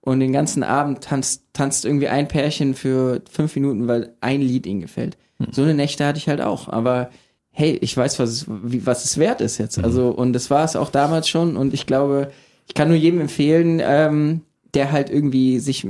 und 0.00 0.20
den 0.20 0.32
ganzen 0.32 0.62
Abend 0.62 1.02
tanzt, 1.02 1.44
tanzt 1.52 1.84
irgendwie 1.84 2.08
ein 2.08 2.28
Pärchen 2.28 2.74
für 2.74 3.22
fünf 3.30 3.54
Minuten, 3.54 3.88
weil 3.88 4.14
ein 4.20 4.40
Lied 4.40 4.66
ihnen 4.66 4.80
gefällt. 4.80 5.16
Mhm. 5.38 5.46
So 5.52 5.62
eine 5.62 5.74
Nächte 5.74 6.06
hatte 6.06 6.18
ich 6.18 6.28
halt 6.28 6.40
auch, 6.40 6.68
aber 6.68 7.10
hey, 7.50 7.76
ich 7.80 7.96
weiß, 7.96 8.18
was 8.18 8.30
es, 8.30 8.46
wie, 8.48 8.86
was 8.86 9.04
es 9.04 9.18
wert 9.18 9.40
ist 9.40 9.58
jetzt. 9.58 9.78
Mhm. 9.78 9.84
Also, 9.84 10.10
und 10.10 10.32
das 10.32 10.50
war 10.50 10.64
es 10.64 10.76
auch 10.76 10.90
damals 10.90 11.28
schon 11.28 11.56
und 11.56 11.74
ich 11.74 11.86
glaube, 11.86 12.30
ich 12.66 12.74
kann 12.74 12.88
nur 12.88 12.96
jedem 12.96 13.20
empfehlen, 13.20 13.80
ähm, 13.82 14.42
der 14.74 14.92
halt 14.92 15.10
irgendwie 15.10 15.58
sich 15.58 15.86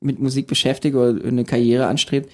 mit 0.00 0.18
Musik 0.18 0.46
beschäftigt 0.46 0.96
oder 0.96 1.24
eine 1.24 1.44
Karriere 1.44 1.86
anstrebt, 1.86 2.30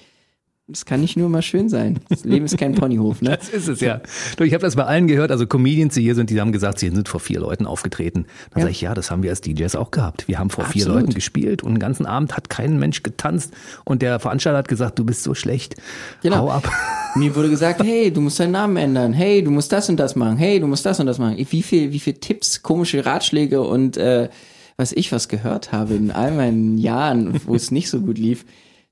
das 0.67 0.85
kann 0.85 0.99
nicht 0.99 1.15
nur 1.15 1.29
mal 1.29 1.43
schön 1.43 1.69
sein. 1.69 1.99
Das 2.09 2.23
Leben 2.23 2.45
ist 2.45 2.57
kein 2.57 2.73
Ponyhof, 2.73 3.21
ne? 3.21 3.37
Das 3.37 3.49
ist 3.49 3.67
es 3.67 3.81
ja. 3.81 4.01
Du, 4.35 4.43
ich 4.43 4.53
habe 4.53 4.63
das 4.63 4.75
bei 4.75 4.83
allen 4.83 5.05
gehört, 5.05 5.29
also 5.29 5.45
Comedians, 5.45 5.93
die 5.93 6.01
hier 6.01 6.15
sind, 6.15 6.31
die 6.31 6.41
haben 6.41 6.51
gesagt, 6.51 6.79
sie 6.79 6.89
sind 6.89 7.07
vor 7.07 7.19
vier 7.19 7.39
Leuten 7.39 7.67
aufgetreten. 7.67 8.25
Dann 8.49 8.61
ja. 8.61 8.61
sage 8.61 8.71
ich, 8.71 8.81
ja, 8.81 8.95
das 8.95 9.11
haben 9.11 9.21
wir 9.21 9.29
als 9.29 9.41
DJs 9.41 9.75
auch 9.75 9.91
gehabt. 9.91 10.27
Wir 10.27 10.39
haben 10.39 10.49
vor 10.49 10.65
Absolut. 10.65 10.85
vier 10.85 10.93
Leuten 10.93 11.13
gespielt 11.13 11.61
und 11.61 11.75
den 11.75 11.79
ganzen 11.79 12.07
Abend 12.07 12.35
hat 12.35 12.49
kein 12.49 12.79
Mensch 12.79 13.03
getanzt 13.03 13.53
und 13.83 14.01
der 14.01 14.19
Veranstalter 14.19 14.57
hat 14.57 14.67
gesagt, 14.67 14.97
du 14.97 15.05
bist 15.05 15.21
so 15.21 15.35
schlecht. 15.35 15.75
Genau. 16.23 16.37
Hau 16.37 16.49
ab. 16.49 16.71
Mir 17.15 17.35
wurde 17.35 17.51
gesagt, 17.51 17.83
hey, 17.83 18.11
du 18.11 18.21
musst 18.21 18.39
deinen 18.39 18.53
Namen 18.53 18.77
ändern. 18.77 19.13
Hey, 19.13 19.43
du 19.43 19.51
musst 19.51 19.71
das 19.71 19.87
und 19.89 19.97
das 19.97 20.15
machen. 20.15 20.37
Hey, 20.37 20.59
du 20.59 20.65
musst 20.65 20.85
das 20.85 20.99
und 20.99 21.05
das 21.05 21.19
machen. 21.19 21.37
Wie 21.37 21.61
viel, 21.61 21.91
wie 21.91 21.99
viel 21.99 22.13
Tipps, 22.13 22.63
komische 22.63 23.05
Ratschläge 23.05 23.61
und 23.61 23.97
äh, 23.97 24.29
was 24.77 24.93
ich 24.93 25.11
was 25.11 25.29
gehört 25.29 25.71
habe 25.71 25.93
in 25.93 26.09
all 26.09 26.31
meinen 26.31 26.79
Jahren, 26.79 27.39
wo 27.45 27.53
es 27.53 27.69
nicht 27.69 27.89
so 27.89 28.01
gut 28.01 28.17
lief 28.17 28.45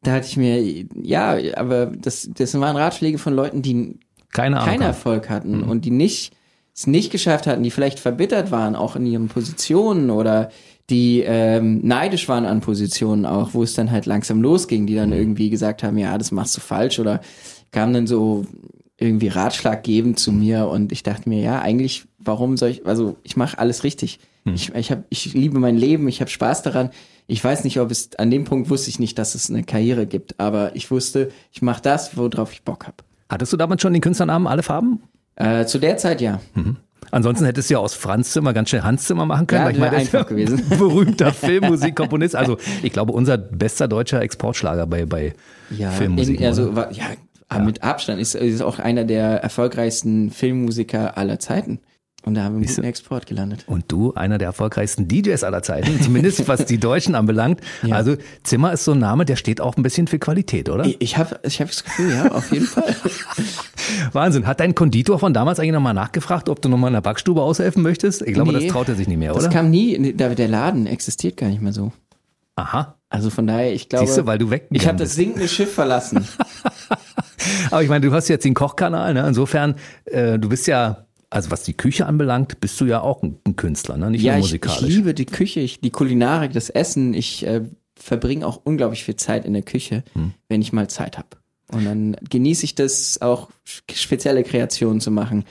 da 0.03 0.13
hatte 0.13 0.27
ich 0.27 0.37
mir, 0.37 0.85
ja, 1.01 1.37
aber 1.55 1.87
das, 1.87 2.29
das 2.33 2.59
waren 2.59 2.75
Ratschläge 2.75 3.17
von 3.17 3.33
Leuten, 3.33 3.61
die 3.61 3.97
keine 4.31 4.57
keinen 4.57 4.81
Erfolg 4.81 5.29
hatten 5.29 5.61
mhm. 5.61 5.69
und 5.69 5.85
die 5.85 5.91
nicht 5.91 6.33
es 6.75 6.87
nicht 6.87 7.11
geschafft 7.11 7.45
hatten, 7.45 7.63
die 7.63 7.71
vielleicht 7.71 7.99
verbittert 7.99 8.51
waren, 8.51 8.75
auch 8.75 8.95
in 8.95 9.05
ihren 9.05 9.27
Positionen 9.27 10.09
oder 10.09 10.49
die 10.89 11.21
ähm, 11.21 11.81
neidisch 11.83 12.27
waren 12.27 12.45
an 12.45 12.61
Positionen 12.61 13.25
auch, 13.25 13.53
wo 13.53 13.63
es 13.63 13.73
dann 13.73 13.91
halt 13.91 14.05
langsam 14.05 14.41
losging, 14.41 14.87
die 14.87 14.95
dann 14.95 15.09
mhm. 15.09 15.17
irgendwie 15.17 15.49
gesagt 15.49 15.83
haben, 15.83 15.97
ja, 15.97 16.17
das 16.17 16.31
machst 16.31 16.57
du 16.57 16.61
falsch 16.61 16.99
oder 16.99 17.21
kamen 17.71 17.93
dann 17.93 18.07
so 18.07 18.45
irgendwie 18.97 19.27
Ratschlag 19.27 19.83
geben 19.83 20.17
zu 20.17 20.31
mir 20.31 20.67
und 20.67 20.91
ich 20.91 21.03
dachte 21.03 21.29
mir, 21.29 21.41
ja, 21.41 21.61
eigentlich, 21.61 22.05
warum 22.17 22.57
soll 22.57 22.69
ich, 22.69 22.85
also 22.85 23.17
ich 23.23 23.37
mache 23.37 23.59
alles 23.59 23.83
richtig. 23.83 24.19
Mhm. 24.43 24.53
Ich, 24.55 24.73
ich, 24.73 24.91
hab, 24.91 25.03
ich 25.09 25.33
liebe 25.33 25.59
mein 25.59 25.77
Leben, 25.77 26.07
ich 26.07 26.21
habe 26.21 26.31
Spaß 26.31 26.63
daran 26.63 26.89
ich 27.27 27.43
weiß 27.43 27.63
nicht, 27.63 27.79
ob 27.79 27.91
es 27.91 28.15
an 28.17 28.31
dem 28.31 28.43
Punkt 28.43 28.69
wusste 28.69 28.89
ich 28.89 28.99
nicht, 28.99 29.17
dass 29.17 29.35
es 29.35 29.49
eine 29.49 29.63
Karriere 29.63 30.05
gibt, 30.05 30.39
aber 30.39 30.75
ich 30.75 30.91
wusste, 30.91 31.31
ich 31.51 31.61
mache 31.61 31.81
das, 31.81 32.17
worauf 32.17 32.51
ich 32.51 32.63
Bock 32.63 32.85
habe. 32.85 32.97
Hattest 33.29 33.53
du 33.53 33.57
damals 33.57 33.81
schon 33.81 33.93
den 33.93 34.01
Künstlernamen 34.01 34.47
alle 34.47 34.63
Farben? 34.63 35.03
Äh, 35.35 35.65
zu 35.65 35.79
der 35.79 35.97
Zeit 35.97 36.21
ja. 36.21 36.39
Mhm. 36.53 36.77
Ansonsten 37.11 37.45
hättest 37.45 37.69
du 37.69 37.75
ja 37.75 37.79
aus 37.79 37.93
Franz 37.93 38.31
Zimmer 38.31 38.53
ganz 38.53 38.69
schnell 38.69 38.81
Hans 38.81 39.05
Zimmer 39.05 39.25
machen 39.25 39.45
können. 39.47 39.65
Ja, 39.65 39.69
ich 39.69 39.77
meine, 39.77 39.97
einfach 39.97 40.25
gewesen. 40.25 40.63
berühmter 40.69 41.31
Filmmusikkomponist. 41.31 42.35
Also 42.35 42.57
ich 42.81 42.91
glaube, 42.91 43.11
unser 43.11 43.37
bester 43.37 43.87
deutscher 43.87 44.21
Exportschlager 44.21 44.87
bei, 44.87 45.05
bei 45.05 45.33
ja, 45.69 45.91
Filmmusik. 45.91 46.39
In, 46.39 46.45
also, 46.47 46.71
ja, 46.71 46.89
ja, 47.51 47.59
mit 47.59 47.83
Abstand 47.83 48.19
ist, 48.19 48.35
ist 48.35 48.61
auch 48.61 48.79
einer 48.79 49.03
der 49.03 49.43
erfolgreichsten 49.43 50.31
Filmmusiker 50.31 51.17
aller 51.17 51.39
Zeiten. 51.39 51.79
Und 52.25 52.35
da 52.35 52.43
haben 52.43 52.53
wir 52.53 52.65
einen 52.65 52.67
guten 52.67 52.85
Export 52.85 53.25
gelandet. 53.25 53.65
Und 53.67 53.91
du, 53.91 54.13
einer 54.13 54.37
der 54.37 54.47
erfolgreichsten 54.47 55.09
DJs 55.09 55.43
aller 55.43 55.61
Zeiten, 55.61 56.01
zumindest 56.01 56.47
was 56.47 56.65
die 56.65 56.77
Deutschen 56.77 57.15
anbelangt. 57.15 57.59
Ja. 57.83 57.95
Also 57.95 58.15
Zimmer 58.43 58.71
ist 58.71 58.85
so 58.85 58.93
ein 58.93 58.99
Name, 58.99 59.25
der 59.25 59.35
steht 59.35 59.59
auch 59.59 59.75
ein 59.75 59.83
bisschen 59.83 60.07
für 60.07 60.19
Qualität, 60.19 60.69
oder? 60.69 60.85
Ich, 60.85 61.01
ich 61.01 61.17
habe 61.17 61.39
ich 61.43 61.59
hab 61.59 61.67
das 61.67 61.83
Gefühl, 61.83 62.11
ja, 62.13 62.31
auf 62.31 62.51
jeden 62.51 62.65
Fall. 62.65 62.95
Wahnsinn. 64.13 64.47
Hat 64.47 64.61
dein 64.61 64.73
Konditor 64.73 65.19
von 65.19 65.33
damals 65.33 65.59
eigentlich 65.59 65.73
nochmal 65.73 65.93
nachgefragt, 65.93 66.47
ob 66.47 66.61
du 66.61 66.69
nochmal 66.69 66.89
in 66.89 66.93
der 66.93 67.01
Backstube 67.01 67.41
aushelfen 67.41 67.83
möchtest? 67.83 68.21
Ich 68.21 68.33
glaube, 68.33 68.53
nee, 68.53 68.65
das 68.65 68.71
traut 68.71 68.87
er 68.87 68.95
sich 68.95 69.07
nicht 69.07 69.17
mehr, 69.17 69.33
oder? 69.35 69.43
Das 69.43 69.53
kam 69.53 69.69
nie. 69.69 70.13
Der 70.13 70.47
Laden 70.47 70.87
existiert 70.87 71.35
gar 71.35 71.47
nicht 71.49 71.61
mehr 71.61 71.73
so. 71.73 71.91
Aha. 72.55 72.95
Also 73.09 73.29
von 73.29 73.47
daher, 73.47 73.73
ich 73.73 73.89
glaube. 73.89 74.05
Siehst 74.05 74.17
du, 74.17 74.25
weil 74.25 74.37
du 74.37 74.49
weg 74.49 74.67
Ich 74.71 74.87
habe 74.87 74.97
das 74.97 75.15
sinkende 75.15 75.47
Schiff 75.47 75.73
verlassen. 75.73 76.27
Aber 77.71 77.83
ich 77.83 77.89
meine, 77.89 78.05
du 78.05 78.13
hast 78.13 78.27
jetzt 78.27 78.45
den 78.45 78.53
Kochkanal, 78.53 79.13
ne? 79.13 79.27
Insofern, 79.27 79.75
äh, 80.05 80.39
du 80.39 80.49
bist 80.49 80.67
ja 80.67 81.05
also 81.33 81.49
was 81.49 81.63
die 81.63 81.73
Küche 81.73 82.05
anbelangt, 82.05 82.59
bist 82.61 82.79
du 82.79 82.85
ja 82.85 83.01
auch 83.01 83.23
ein, 83.23 83.39
Künstler, 83.55 83.97
ne? 83.97 84.11
nicht 84.11 84.21
ja, 84.21 84.33
nur 84.33 84.41
musikalisch. 84.41 84.83
Ich, 84.83 84.89
ich 84.89 84.95
liebe 84.95 85.13
die 85.13 85.25
Küche, 85.25 85.59
ich, 85.61 85.81
die 85.81 85.89
Kulinarik, 85.89 86.53
das 86.53 86.69
Essen. 86.69 87.13
Ich 87.13 87.45
äh, 87.45 87.61
verbringe 87.95 88.45
auch 88.45 88.61
unglaublich 88.63 89.03
viel 89.03 89.15
Zeit 89.15 89.45
in 89.45 89.53
der 89.53 89.63
Küche, 89.63 90.03
hm. 90.13 90.33
wenn 90.47 90.61
ich 90.61 90.73
mal 90.73 90.87
Zeit 90.89 91.17
habe. 91.17 91.29
Und 91.71 91.85
dann 91.85 92.15
genieße 92.29 92.65
ich 92.65 92.75
das 92.75 93.21
auch, 93.21 93.49
spezielle 93.63 94.43
Kreationen 94.43 95.01
zu 95.01 95.09
machen 95.09 95.45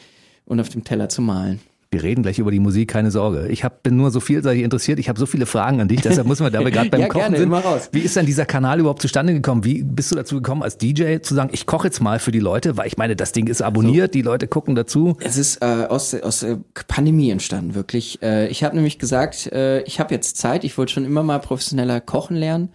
und 0.44 0.60
auf 0.60 0.68
dem 0.68 0.84
Teller 0.84 1.08
zu 1.08 1.20
malen. 1.20 1.60
Wir 1.92 2.02
reden 2.02 2.22
gleich 2.22 2.38
über 2.38 2.50
die 2.50 2.58
Musik, 2.58 2.88
keine 2.88 3.11
Sorge. 3.11 3.49
Ich 3.49 3.64
hab, 3.64 3.82
bin 3.82 3.96
nur 3.96 4.11
so 4.11 4.18
vielseitig 4.18 4.62
interessiert, 4.62 4.99
ich 4.99 5.11
habe 5.11 5.18
so 5.20 5.26
viele 5.26 5.44
Fragen 5.44 5.78
an 5.82 5.88
dich, 5.88 6.00
deshalb 6.00 6.26
muss 6.26 6.40
man 6.40 6.50
da 6.50 6.61
wir 6.61 6.70
gerade 6.70 6.88
beim 6.88 7.02
Ja, 7.02 7.08
Kochen 7.08 7.34
gerne, 7.34 7.37
sind. 7.37 7.92
Wie 7.92 8.00
ist 8.00 8.16
denn 8.16 8.25
dieser 8.25 8.46
Kanal 8.46 8.80
überhaupt 8.80 9.02
zustande 9.02 9.34
gekommen? 9.34 9.62
Wie 9.62 9.82
bist 9.82 10.11
du 10.11 10.16
dazu 10.16 10.37
gekommen, 10.37 10.62
als 10.62 10.78
DJ 10.78 11.18
zu 11.18 11.34
sagen, 11.34 11.50
ich 11.52 11.66
koche 11.66 11.88
jetzt 11.88 12.00
mal 12.00 12.18
für 12.18 12.32
die 12.32 12.38
Leute? 12.40 12.78
Weil 12.78 12.87
ich 12.87 12.96
meine, 12.96 13.14
das 13.14 13.32
Ding 13.32 13.46
ist 13.46 13.61
abonniert, 13.61 14.14
die 14.14 14.22
Leute 14.22 14.49
gucken 14.49 14.75
dazu. 14.75 15.18
Es 15.20 15.37
ist 15.37 15.61
äh, 15.61 15.84
aus, 15.87 16.14
aus 16.14 16.40
der 16.40 16.61
Pandemie 16.88 17.28
entstanden, 17.28 17.75
wirklich. 17.75 18.22
Äh, 18.22 18.49
ich 18.49 18.64
habe 18.64 18.75
nämlich 18.75 18.99
gesagt, 18.99 19.52
äh, 19.52 19.82
ich 19.82 20.00
habe 20.00 20.14
jetzt 20.14 20.38
Zeit, 20.38 20.64
ich 20.64 20.78
wollte 20.78 20.94
schon 20.94 21.04
immer 21.04 21.22
mal 21.22 21.40
professioneller 21.40 22.00
kochen 22.00 22.38
lernen, 22.38 22.70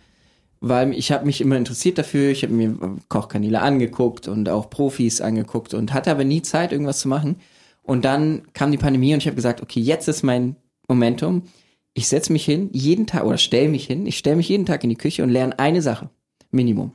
weil 0.61 0.93
ich 0.93 1.11
habe 1.11 1.25
mich 1.25 1.41
immer 1.41 1.57
interessiert 1.57 1.97
dafür, 1.97 2.29
ich 2.29 2.43
habe 2.43 2.53
mir 2.53 2.69
äh, 2.69 2.75
Kochkanäle 3.09 3.61
angeguckt 3.61 4.27
und 4.27 4.47
auch 4.47 4.69
Profis 4.69 5.21
angeguckt 5.21 5.73
und 5.73 5.91
hatte 5.95 6.11
aber 6.11 6.23
nie 6.23 6.43
Zeit, 6.43 6.71
irgendwas 6.71 6.99
zu 6.99 7.07
machen. 7.07 7.37
Und 7.87 8.03
dann 8.03 8.43
kam 8.53 8.71
die 8.71 8.77
Pandemie 8.77 9.13
und 9.13 9.19
ich 9.19 9.27
habe 9.27 9.35
gesagt, 9.35 9.61
okay, 9.61 9.79
jetzt 9.79 10.07
ist 10.07 10.21
mein 10.21 10.57
Momentum. 10.89 11.43
Ich 11.93 12.09
setze 12.09 12.33
mich 12.33 12.45
hin, 12.45 12.69
jeden 12.73 13.07
Tag, 13.07 13.23
oder 13.23 13.37
stelle 13.37 13.69
mich 13.69 13.87
hin, 13.87 14.05
ich 14.05 14.17
stelle 14.17 14.35
mich 14.35 14.49
jeden 14.49 14.65
Tag 14.65 14.83
in 14.83 14.89
die 14.89 14.97
Küche 14.97 15.23
und 15.23 15.29
lerne 15.29 15.57
eine 15.57 15.81
Sache. 15.81 16.09
Minimum. 16.51 16.91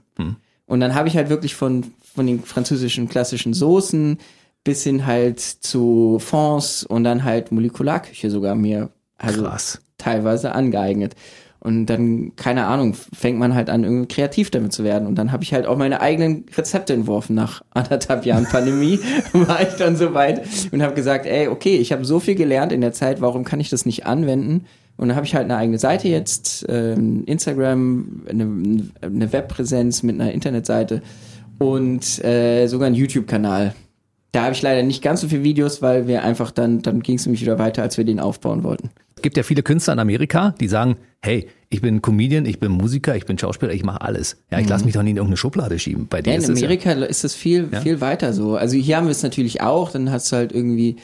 Und 0.67 0.81
dann 0.81 0.95
habe 0.95 1.09
ich 1.09 1.17
halt 1.17 1.31
wirklich 1.31 1.55
von, 1.55 1.93
von 2.15 2.27
den 2.27 2.43
französischen 2.43 3.09
klassischen 3.09 3.55
Soßen 3.55 4.19
bis 4.65 4.85
hin 4.85 5.07
halt 5.07 5.41
zu 5.41 6.19
Fonds 6.21 6.85
und 6.85 7.05
dann 7.05 7.25
halt 7.25 7.53
Molekularküche 7.53 8.31
sogar 8.31 8.55
mir 8.55 8.91
also 9.17 9.43
Krass. 9.45 9.81
teilweise 9.99 10.53
angeeignet. 10.53 11.17
Und 11.63 11.87
dann, 11.87 12.35
keine 12.35 12.67
Ahnung, 12.67 12.95
fängt 12.95 13.39
man 13.39 13.55
halt 13.55 13.71
an, 13.71 13.85
irgendwie 13.85 14.09
kreativ 14.09 14.51
damit 14.51 14.73
zu 14.73 14.83
werden. 14.83 15.07
Und 15.07 15.15
dann 15.15 15.31
habe 15.31 15.45
ich 15.45 15.55
halt 15.55 15.65
auch 15.65 15.77
meine 15.77 16.01
eigenen 16.01 16.45
Rezepte 16.57 16.93
entworfen. 16.93 17.37
Nach 17.37 17.63
anderthalb 17.71 18.27
Jahren 18.27 18.47
Pandemie 18.47 18.99
war 19.33 19.63
ich 19.63 19.75
dann 19.75 19.95
so 19.95 20.13
weit 20.13 20.43
und 20.73 20.83
habe 20.83 20.95
gesagt, 20.95 21.25
ey, 21.25 21.47
okay, 21.47 21.77
ich 21.77 21.93
habe 21.93 22.05
so 22.05 22.19
viel 22.19 22.35
gelernt 22.35 22.73
in 22.73 22.81
der 22.81 22.93
Zeit, 22.93 23.21
warum 23.21 23.45
kann 23.45 23.61
ich 23.61 23.71
das 23.71 23.87
nicht 23.87 24.07
anwenden? 24.07 24.65
Und 24.97 25.07
dann 25.09 25.17
habe 25.17 25.25
ich 25.25 25.37
halt 25.37 25.45
eine 25.45 25.57
eigene 25.57 25.79
Seite 25.79 26.09
jetzt, 26.09 26.67
ähm, 26.69 27.23
Instagram, 27.27 28.23
eine, 28.29 28.89
eine 29.01 29.33
Webpräsenz 29.33 30.03
mit 30.03 30.21
einer 30.21 30.33
Internetseite 30.33 31.01
und 31.59 32.25
äh, 32.25 32.67
sogar 32.67 32.89
einen 32.89 32.97
YouTube-Kanal. 32.97 33.73
Da 34.33 34.45
habe 34.45 34.53
ich 34.53 34.63
leider 34.63 34.83
nicht 34.83 35.03
ganz 35.03 35.21
so 35.21 35.29
viele 35.29 35.45
Videos, 35.45 35.81
weil 35.81 36.09
wir 36.09 36.25
einfach 36.25 36.51
dann, 36.51 36.83
dann 36.83 37.03
ging 37.03 37.17
es 37.17 37.27
nämlich 37.27 37.43
wieder 37.43 37.61
weiter, 37.61 37.83
als 37.83 37.99
wir 37.99 38.05
den 38.05 38.19
aufbauen 38.19 38.65
wollten. 38.65 38.91
Es 39.23 39.25
gibt 39.25 39.37
ja 39.37 39.45
viele 39.45 39.63
Künstler 39.63 39.93
in 39.93 40.01
Amerika, 40.01 40.53
die 40.61 40.67
sagen, 40.67 40.97
hey, 41.21 41.47
ich 41.69 41.81
bin 41.81 42.03
Comedian, 42.03 42.45
ich 42.45 42.59
bin 42.59 42.73
Musiker, 42.73 43.15
ich 43.15 43.25
bin 43.25 43.39
Schauspieler, 43.39 43.73
ich 43.73 43.85
mache 43.85 44.01
alles. 44.01 44.43
Ja, 44.51 44.59
ich 44.59 44.69
lasse 44.69 44.85
mich 44.85 44.95
doch 44.95 45.05
nie 45.05 45.11
in 45.11 45.17
irgendeine 45.17 45.37
Schublade 45.37 45.79
schieben. 45.79 46.09
Bei 46.09 46.23
dir 46.23 46.31
Ja, 46.31 46.37
in 46.39 46.43
ist 46.43 46.49
es 46.49 46.61
ja, 46.61 46.67
Amerika 46.67 46.91
ist 46.91 47.23
das 47.23 47.37
viel, 47.37 47.69
viel 47.85 48.01
weiter 48.01 48.33
so. 48.33 48.57
Also 48.57 48.77
hier 48.77 48.97
haben 48.97 49.07
wir 49.07 49.13
es 49.13 49.23
natürlich 49.23 49.61
auch, 49.61 49.93
dann 49.93 50.11
hast 50.11 50.33
du 50.33 50.37
halt 50.37 50.51
irgendwie, 50.51 50.97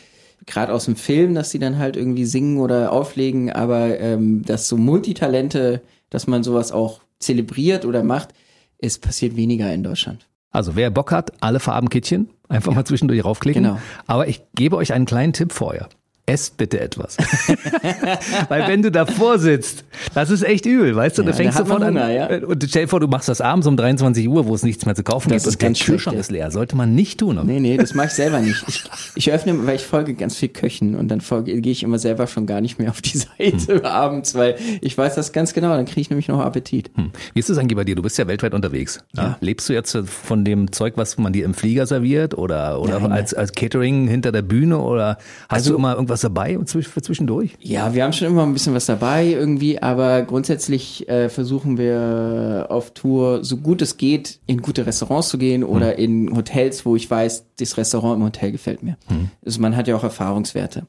gerade 0.47 0.73
aus 0.73 0.87
dem 0.87 0.97
Film, 0.97 1.37
dass 1.37 1.51
die 1.51 1.61
dann 1.61 1.79
halt 1.79 1.97
irgendwie 1.97 2.25
singen 2.25 2.59
oder 2.59 2.91
auflegen, 2.91 3.53
aber 3.53 4.01
ähm, 4.01 4.43
dass 4.45 4.67
so 4.67 4.77
Multitalente, 4.77 5.81
dass 6.11 6.27
man 6.27 6.43
sowas 6.43 6.73
auch 6.73 7.03
zelebriert 7.21 7.85
oder 7.85 8.03
macht, 8.03 8.31
es 8.79 8.99
passiert 8.99 9.37
weniger 9.37 9.73
in 9.73 9.85
Deutschland. 9.85 10.27
also 10.51 10.75
wer 10.75 10.91
Bock 10.91 11.13
hat, 11.13 11.35
alle 11.41 11.61
Farbenkittchen, 11.61 12.31
einfach 12.49 12.75
mal 12.75 12.85
zwischendurch 12.85 13.25
raufklicken. 13.25 13.63
Genau. 13.63 13.79
Aber 14.09 14.27
ich 14.27 14.43
gebe 14.57 14.77
euch 14.77 14.93
einen 14.93 15.07
kleinen 15.07 15.33
Tipp 15.33 15.53
vorher. 15.53 15.89
Esst 16.29 16.57
bitte 16.57 16.79
etwas. 16.81 17.17
Weil 18.49 18.69
wenn 18.69 18.83
du 18.83 18.91
davor 18.91 19.39
sitzt, 19.39 19.85
das 20.15 20.31
ist 20.31 20.43
echt 20.43 20.67
übel, 20.67 20.95
weißt 20.95 21.19
du? 21.19 21.23
Ja, 21.23 21.29
du 21.29 21.35
fängst 21.35 21.57
da 21.59 21.61
hat 21.63 21.69
man 21.69 21.79
sofort 21.79 21.91
Hunger, 21.91 22.05
an. 22.05 22.15
ja. 22.43 22.47
Und 22.47 22.65
stell 22.69 22.83
dir 22.83 22.89
vor, 22.89 23.01
du 23.01 23.09
machst 23.09 23.29
das 23.29 23.41
abends 23.41 23.67
um 23.67 23.77
23 23.77 24.29
Uhr, 24.29 24.47
wo 24.47 24.55
es 24.55 24.63
nichts 24.63 24.85
mehr 24.87 24.95
zu 24.95 25.03
kaufen 25.03 25.31
Das 25.31 25.43
gibt 25.45 25.49
ist 25.49 25.55
und 25.55 25.63
der 25.63 25.69
ganz 25.69 25.79
schlecht, 25.79 25.91
Kühlschrank 26.05 26.19
ist 26.19 26.31
leer. 26.31 26.51
Sollte 26.51 26.77
man 26.77 26.95
nicht 26.95 27.21
tun. 27.21 27.41
Nee, 27.45 27.61
nee, 27.61 27.77
das 27.77 27.95
mache 27.95 28.09
ich 28.09 28.13
selber 28.13 28.41
nicht. 28.41 28.63
Ich, 28.69 28.85
ich 29.15 29.33
öffne, 29.33 29.67
weil 29.67 29.77
ich 29.77 29.85
folge 29.85 30.15
ganz 30.15 30.37
viel 30.37 30.49
Köchen 30.49 30.95
und 30.95 31.09
dann 31.09 31.21
folge, 31.21 31.61
gehe 31.61 31.73
ich 31.73 31.83
immer 31.83 31.99
selber 31.99 32.27
schon 32.27 32.47
gar 32.47 32.61
nicht 32.61 32.79
mehr 32.79 32.91
auf 32.91 33.01
die 33.01 33.19
Seite 33.19 33.85
abends, 33.85 34.35
weil 34.35 34.57
ich 34.81 34.97
weiß 34.97 35.15
das 35.15 35.33
ganz 35.33 35.53
genau, 35.55 35.71
dann 35.71 35.85
kriege 35.87 36.01
ich 36.01 36.11
nämlich 36.11 36.29
noch 36.29 36.41
Appetit. 36.41 36.91
Hm. 36.95 37.11
Wie 37.35 37.41
ist 37.41 37.49
es 37.51 37.59
eigentlich 37.59 37.77
bei 37.77 37.85
dir? 37.85 37.95
Du 37.95 38.03
bist 38.03 38.19
ja 38.19 38.27
weltweit 38.27 38.55
unterwegs. 38.55 39.01
Ja. 39.17 39.37
Lebst 39.41 39.69
du 39.69 39.73
jetzt 39.73 39.97
von 40.07 40.45
dem 40.45 40.73
Zeug, 40.73 40.95
was 40.97 41.17
man 41.19 41.33
dir 41.33 41.45
im 41.45 41.55
Flieger 41.55 41.87
serviert 41.87 42.37
oder, 42.37 42.81
oder 42.81 43.01
Nein, 43.01 43.13
als, 43.13 43.35
als 43.35 43.53
Catering 43.53 44.09
hinter 44.09 44.33
der 44.33 44.43
Bühne 44.43 44.79
oder 44.79 45.17
hast 45.49 45.51
Also- 45.51 45.71
du 45.73 45.77
immer 45.79 45.95
irgendwas 45.95 46.18
dabei 46.21 46.57
zwisch- 46.65 46.89
für 46.89 47.03
zwischendurch? 47.03 47.53
Ja, 47.61 47.95
wir 47.95 48.05
haben 48.05 48.13
schon 48.13 48.29
immer 48.29 48.43
ein 48.45 48.53
bisschen 48.53 48.75
was 48.75 48.87
dabei 48.87 49.27
irgendwie, 49.27 49.81
aber 49.83 50.23
grundsätzlich 50.23 51.09
äh, 51.09 51.29
versuchen 51.29 51.79
wir 51.79 52.67
auf 52.69 52.93
Tour, 52.93 53.45
so 53.45 53.57
gut 53.59 53.83
es 53.83 53.97
geht, 53.97 54.41
in 54.47 54.63
gute 54.63 54.87
Restaurants 54.87 55.29
zu 55.29 55.39
gehen 55.39 55.65
oder 55.65 55.99
in 55.99 56.35
Hotels, 56.37 56.85
wo 56.87 56.97
ich 56.97 57.11
weiß, 57.11 57.45
das 57.59 57.77
Restaurant 57.77 58.17
im 58.19 58.25
Hotel 58.25 58.53
gefällt 58.53 58.83
mir. 58.83 58.97
Also 59.45 59.61
man 59.61 59.77
hat 59.77 59.89
ja 59.89 59.97
auch 59.97 60.05
Erfahrungswerte. 60.05 60.87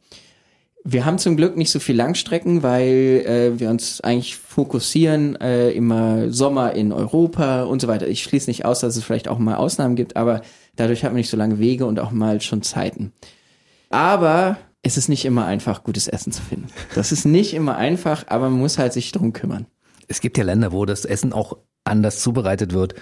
Wir 0.86 1.06
haben 1.06 1.18
zum 1.18 1.36
Glück 1.36 1.58
nicht 1.58 1.72
so 1.72 1.80
viel 1.80 1.96
Langstrecken, 1.98 2.64
weil 2.64 3.24
äh, 3.26 3.60
wir 3.60 3.70
uns 3.70 4.00
eigentlich 4.00 4.38
fokussieren, 4.38 5.36
äh, 5.42 5.72
immer 5.72 6.32
Sommer 6.32 6.74
in 6.74 6.94
Europa 6.94 7.64
und 7.64 7.82
so 7.82 7.90
weiter. 7.90 8.08
Ich 8.08 8.24
schließe 8.24 8.50
nicht 8.50 8.64
aus, 8.64 8.80
dass 8.80 8.96
es 8.96 9.04
vielleicht 9.04 9.28
auch 9.28 9.40
mal 9.40 9.56
Ausnahmen 9.56 9.98
gibt, 9.98 10.16
aber 10.16 10.42
dadurch 10.78 11.04
hat 11.04 11.12
man 11.12 11.18
nicht 11.18 11.30
so 11.30 11.36
lange 11.36 11.60
Wege 11.60 11.86
und 11.86 12.00
auch 12.00 12.12
mal 12.12 12.40
schon 12.40 12.62
Zeiten. 12.62 13.12
Aber 13.90 14.58
es 14.82 14.98
ist 14.98 15.10
nicht 15.10 15.26
immer 15.26 15.46
einfach, 15.46 15.84
gutes 15.84 16.08
Essen 16.08 16.32
zu 16.32 16.42
finden. 16.42 16.68
Das 16.96 17.12
ist 17.12 17.26
nicht 17.26 17.54
immer 17.54 17.76
einfach, 17.76 18.26
aber 18.28 18.50
man 18.50 18.60
muss 18.60 18.78
halt 18.78 18.94
sich 18.94 19.12
drum 19.12 19.34
kümmern. 19.34 19.66
Es 20.08 20.22
gibt 20.22 20.38
ja 20.38 20.44
Länder, 20.44 20.72
wo 20.72 20.86
das 20.86 21.06
Essen 21.06 21.34
auch 21.34 21.58
anders 21.84 22.22
zubereitet 22.22 22.74
wird, 22.74 22.96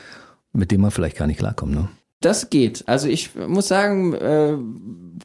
mit 0.53 0.71
dem 0.71 0.81
man 0.81 0.91
vielleicht 0.91 1.17
gar 1.17 1.27
nicht 1.27 1.37
klarkommt. 1.39 1.73
Ne? 1.73 1.89
Das 2.19 2.49
geht. 2.49 2.83
Also 2.87 3.07
ich 3.07 3.35
muss 3.35 3.67
sagen, 3.67 4.13
äh, 4.13 4.57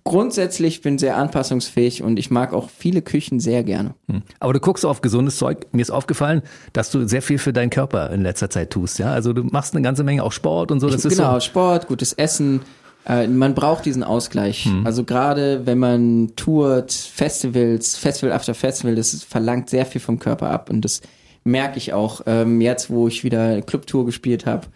grundsätzlich 0.04 0.82
bin 0.82 0.98
sehr 0.98 1.16
anpassungsfähig 1.16 2.02
und 2.02 2.18
ich 2.18 2.30
mag 2.30 2.52
auch 2.52 2.68
viele 2.68 3.00
Küchen 3.00 3.40
sehr 3.40 3.64
gerne. 3.64 3.94
Hm. 4.08 4.22
Aber 4.40 4.52
du 4.52 4.60
guckst 4.60 4.84
auf 4.84 5.00
gesundes 5.00 5.38
Zeug. 5.38 5.66
Mir 5.72 5.80
ist 5.80 5.90
aufgefallen, 5.90 6.42
dass 6.74 6.90
du 6.90 7.08
sehr 7.08 7.22
viel 7.22 7.38
für 7.38 7.54
deinen 7.54 7.70
Körper 7.70 8.10
in 8.10 8.20
letzter 8.20 8.50
Zeit 8.50 8.70
tust. 8.70 8.98
Ja, 8.98 9.10
also 9.10 9.32
du 9.32 9.42
machst 9.42 9.74
eine 9.74 9.82
ganze 9.82 10.04
Menge 10.04 10.22
auch 10.22 10.32
Sport 10.32 10.70
und 10.70 10.80
so. 10.80 10.90
Das 10.90 11.04
ist 11.06 11.16
genau, 11.16 11.34
so. 11.34 11.40
Sport, 11.40 11.88
gutes 11.88 12.12
Essen. 12.12 12.60
Äh, 13.06 13.26
man 13.26 13.54
braucht 13.54 13.84
diesen 13.84 14.04
Ausgleich. 14.04 14.68
Also 14.84 15.04
gerade 15.04 15.66
wenn 15.66 15.78
man 15.78 16.32
tourt, 16.36 16.92
Festivals, 16.92 17.96
Festival 17.96 18.32
after 18.32 18.54
Festival, 18.54 18.94
das 18.94 19.22
verlangt 19.24 19.70
sehr 19.70 19.86
viel 19.86 20.00
vom 20.00 20.18
Körper 20.18 20.50
ab 20.50 20.70
und 20.70 20.84
das 20.84 21.00
merke 21.44 21.78
ich 21.78 21.92
auch 21.92 22.22
ähm, 22.26 22.60
jetzt, 22.60 22.90
wo 22.90 23.08
ich 23.08 23.24
wieder 23.24 23.62
Clubtour 23.62 24.06
gespielt 24.06 24.46
habe. 24.46 24.66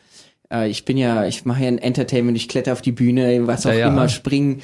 Äh, 0.51 0.69
ich 0.69 0.85
bin 0.85 0.97
ja, 0.97 1.27
ich 1.27 1.45
mache 1.45 1.63
ja 1.63 1.69
ein 1.69 1.79
Entertainment, 1.79 2.37
ich 2.37 2.49
kletter 2.49 2.73
auf 2.73 2.83
die 2.83 2.93
Bühne, 2.93 3.47
was 3.47 3.67
auch 3.67 3.71
Ja, 3.71 3.79
ja. 3.79 3.89
immer, 3.89 4.09
springen 4.09 4.63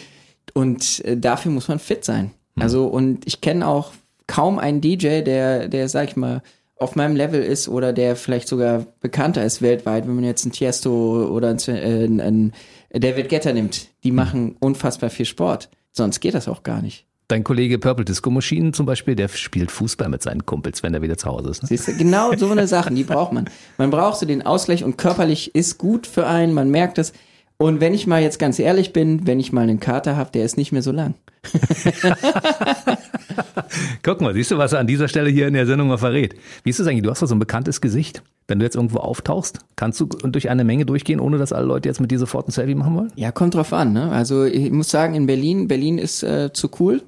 und 0.54 1.04
äh, 1.04 1.16
dafür 1.16 1.52
muss 1.52 1.68
man 1.68 1.78
fit 1.78 2.04
sein. 2.04 2.32
Also 2.58 2.86
und 2.86 3.26
ich 3.26 3.40
kenne 3.40 3.66
auch 3.66 3.92
kaum 4.26 4.58
einen 4.58 4.80
DJ, 4.80 5.22
der, 5.22 5.68
der 5.68 5.88
sag 5.88 6.08
ich 6.08 6.16
mal 6.16 6.42
auf 6.78 6.96
meinem 6.96 7.16
Level 7.16 7.42
ist 7.42 7.68
oder 7.68 7.92
der 7.92 8.16
vielleicht 8.16 8.48
sogar 8.48 8.86
bekannter 9.00 9.44
ist 9.44 9.62
weltweit, 9.62 10.06
wenn 10.06 10.16
man 10.16 10.24
jetzt 10.24 10.44
ein 10.44 10.52
Tiesto 10.52 11.28
oder 11.28 11.50
ein, 11.50 11.58
äh, 11.68 12.04
ein 12.04 12.52
David 12.92 13.28
Guetta 13.28 13.52
nimmt. 13.52 13.88
Die 14.04 14.12
machen 14.12 14.56
unfassbar 14.60 15.10
viel 15.10 15.26
Sport. 15.26 15.70
Sonst 15.92 16.20
geht 16.20 16.34
das 16.34 16.48
auch 16.48 16.62
gar 16.62 16.82
nicht. 16.82 17.06
Dein 17.28 17.44
Kollege 17.44 17.78
Purple 17.78 18.04
Disco 18.04 18.30
Machine 18.30 18.72
zum 18.72 18.84
Beispiel, 18.84 19.14
der 19.14 19.28
spielt 19.28 19.70
Fußball 19.70 20.08
mit 20.08 20.22
seinen 20.22 20.44
Kumpels, 20.44 20.82
wenn 20.82 20.92
er 20.92 21.00
wieder 21.00 21.16
zu 21.16 21.28
Hause 21.28 21.50
ist. 21.50 21.62
Ne? 21.62 21.68
Siehst 21.68 21.88
du, 21.88 21.96
genau 21.96 22.36
so 22.36 22.50
eine 22.50 22.66
Sachen, 22.66 22.94
die 22.94 23.04
braucht 23.04 23.32
man. 23.32 23.48
Man 23.78 23.90
braucht 23.90 24.18
so 24.18 24.26
den 24.26 24.42
Ausgleich 24.42 24.84
und 24.84 24.98
körperlich 24.98 25.54
ist 25.54 25.78
gut 25.78 26.06
für 26.06 26.26
einen, 26.26 26.52
man 26.52 26.70
merkt 26.70 26.98
es. 26.98 27.14
Und 27.56 27.80
wenn 27.80 27.94
ich 27.94 28.06
mal 28.06 28.20
jetzt 28.20 28.38
ganz 28.38 28.58
ehrlich 28.58 28.92
bin, 28.92 29.26
wenn 29.26 29.40
ich 29.40 29.52
mal 29.52 29.62
einen 29.62 29.80
Kater 29.80 30.16
habe, 30.16 30.30
der 30.32 30.44
ist 30.44 30.56
nicht 30.58 30.72
mehr 30.72 30.82
so 30.82 30.92
lang. 30.92 31.14
Guck 34.02 34.20
mal, 34.20 34.34
siehst 34.34 34.50
du, 34.50 34.58
was 34.58 34.72
er 34.72 34.80
an 34.80 34.86
dieser 34.86 35.08
Stelle 35.08 35.30
hier 35.30 35.46
in 35.48 35.54
der 35.54 35.66
Sendung 35.66 35.88
mal 35.88 35.98
verrät? 35.98 36.34
Wie 36.64 36.70
ist 36.70 36.80
es 36.80 36.86
eigentlich? 36.86 37.02
Du 37.02 37.10
hast 37.10 37.22
doch 37.22 37.26
so 37.28 37.34
ein 37.34 37.38
bekanntes 37.38 37.80
Gesicht. 37.80 38.22
Wenn 38.48 38.58
du 38.58 38.64
jetzt 38.64 38.74
irgendwo 38.76 38.98
auftauchst, 38.98 39.60
kannst 39.76 40.00
du 40.00 40.06
durch 40.06 40.50
eine 40.50 40.64
Menge 40.64 40.84
durchgehen, 40.84 41.20
ohne 41.20 41.38
dass 41.38 41.52
alle 41.52 41.66
Leute 41.66 41.88
jetzt 41.88 42.00
mit 42.00 42.10
dir 42.10 42.18
sofort 42.18 42.48
ein 42.48 42.50
Selfie 42.52 42.74
machen 42.74 42.94
wollen? 42.96 43.12
Ja, 43.16 43.30
kommt 43.32 43.54
drauf 43.54 43.72
an. 43.72 43.92
Ne? 43.92 44.10
Also 44.10 44.44
ich 44.44 44.70
muss 44.72 44.90
sagen, 44.90 45.14
in 45.14 45.26
Berlin, 45.26 45.68
Berlin 45.68 45.98
ist 45.98 46.22
äh, 46.22 46.52
zu 46.52 46.68
cool. 46.80 47.02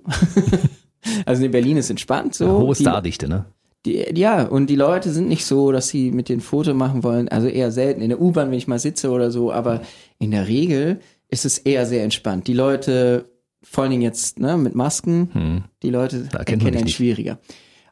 also 1.27 1.45
in 1.45 1.51
Berlin 1.51 1.77
ist 1.77 1.91
entspannt 1.91 2.35
so. 2.35 2.59
Hohe 2.61 2.75
Die- 2.75 2.83
Stardichte, 2.83 3.29
ne? 3.29 3.45
Die, 3.87 4.03
ja, 4.15 4.45
und 4.45 4.71
die 4.71 4.77
Leute 4.77 5.11
sind 5.11 5.29
nicht 5.29 5.45
so, 5.45 5.71
dass 5.71 5.89
sie 5.89 6.11
mit 6.11 6.31
den 6.31 6.41
Foto 6.41 6.73
machen 6.73 7.03
wollen. 7.03 7.29
Also 7.29 7.49
eher 7.49 7.71
selten 7.71 8.01
in 8.01 8.09
der 8.09 8.21
U-Bahn, 8.21 8.51
wenn 8.51 8.57
ich 8.57 8.67
mal 8.67 8.79
sitze 8.79 9.11
oder 9.11 9.31
so. 9.31 9.53
Aber 9.53 9.83
in 10.19 10.31
der 10.31 10.49
Regel 10.49 11.01
ist 11.29 11.45
es 11.45 11.59
eher 11.59 11.85
sehr 11.85 12.03
entspannt. 12.03 12.47
Die 12.47 12.55
Leute, 12.55 13.27
vor 13.75 13.83
allen 13.83 13.91
Dingen 13.91 14.03
jetzt 14.03 14.39
ne, 14.39 14.57
mit 14.57 14.75
Masken, 14.75 15.65
die 15.83 15.91
Leute 15.91 16.17
Hm. 16.17 16.29
Da 16.31 16.39
erkennen 16.39 16.67
einen 16.67 16.89
schwieriger. 16.89 17.39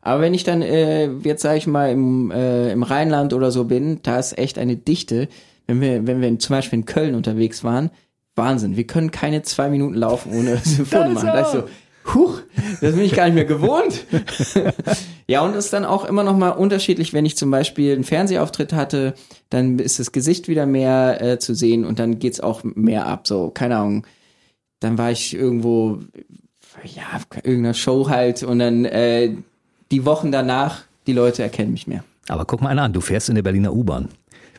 Aber 0.01 0.21
wenn 0.21 0.35
ich 0.35 0.45
dann 0.45 0.63
äh, 0.63 1.11
jetzt 1.23 1.43
sage 1.43 1.59
ich 1.59 1.67
mal 1.67 1.91
im, 1.91 2.31
äh, 2.31 2.73
im 2.73 2.83
Rheinland 2.83 3.33
oder 3.33 3.51
so 3.51 3.65
bin, 3.65 4.01
da 4.03 4.19
ist 4.19 4.37
echt 4.37 4.59
eine 4.59 4.77
Dichte. 4.77 5.29
Wenn 5.67 5.81
wir, 5.81 6.07
wenn 6.07 6.21
wir 6.21 6.39
zum 6.41 6.57
Beispiel 6.57 6.81
in 6.81 6.87
Köln 6.87 7.15
unterwegs 7.15 7.63
waren, 7.63 7.91
Wahnsinn. 8.35 8.77
Wir 8.77 8.87
können 8.87 9.11
keine 9.11 9.43
zwei 9.43 9.69
Minuten 9.69 9.95
laufen, 9.95 10.33
ohne 10.35 10.55
dass 10.57 10.79
wir 10.79 10.87
Foto 10.87 11.11
machen. 11.11 11.27
Da 11.27 11.41
ist 11.41 11.53
so, 11.53 11.65
huch, 12.15 12.41
das 12.81 12.95
bin 12.95 13.05
ich 13.05 13.15
gar 13.15 13.27
nicht 13.27 13.35
mehr 13.35 13.45
gewohnt. 13.45 14.07
ja, 15.27 15.43
und 15.43 15.55
es 15.55 15.67
ist 15.67 15.73
dann 15.73 15.85
auch 15.85 16.05
immer 16.05 16.25
noch 16.25 16.37
mal 16.37 16.51
unterschiedlich, 16.51 17.13
wenn 17.13 17.27
ich 17.27 17.37
zum 17.37 17.51
Beispiel 17.51 17.93
einen 17.93 18.05
Fernsehauftritt 18.05 18.73
hatte, 18.73 19.15
dann 19.51 19.79
ist 19.79 19.99
das 19.99 20.13
Gesicht 20.13 20.49
wieder 20.49 20.67
mehr 20.67 21.23
äh, 21.23 21.39
zu 21.39 21.55
sehen 21.55 21.85
und 21.85 21.99
dann 21.99 22.19
geht's 22.19 22.41
auch 22.41 22.63
mehr 22.65 23.07
ab. 23.07 23.27
So, 23.27 23.51
keine 23.51 23.77
Ahnung. 23.77 24.07
Dann 24.83 24.99
war 24.99 25.11
ich 25.11 25.35
irgendwo 25.35 26.01
ja, 26.85 27.21
irgendeiner 27.43 27.75
Show 27.75 28.09
halt 28.09 28.43
und 28.43 28.59
dann 28.59 28.85
äh, 28.85 29.35
die 29.91 30.05
Wochen 30.05 30.33
danach, 30.33 30.83
die 31.07 31.13
Leute 31.13 31.43
erkennen 31.43 31.73
mich 31.73 31.87
mehr. 31.87 32.05
Aber 32.29 32.45
guck 32.45 32.63
mal 32.63 32.71
einer 32.71 32.83
an, 32.83 32.93
du 32.93 33.01
fährst 33.01 33.29
in 33.29 33.35
der 33.35 33.43
Berliner 33.43 33.73
U-Bahn. 33.73 34.09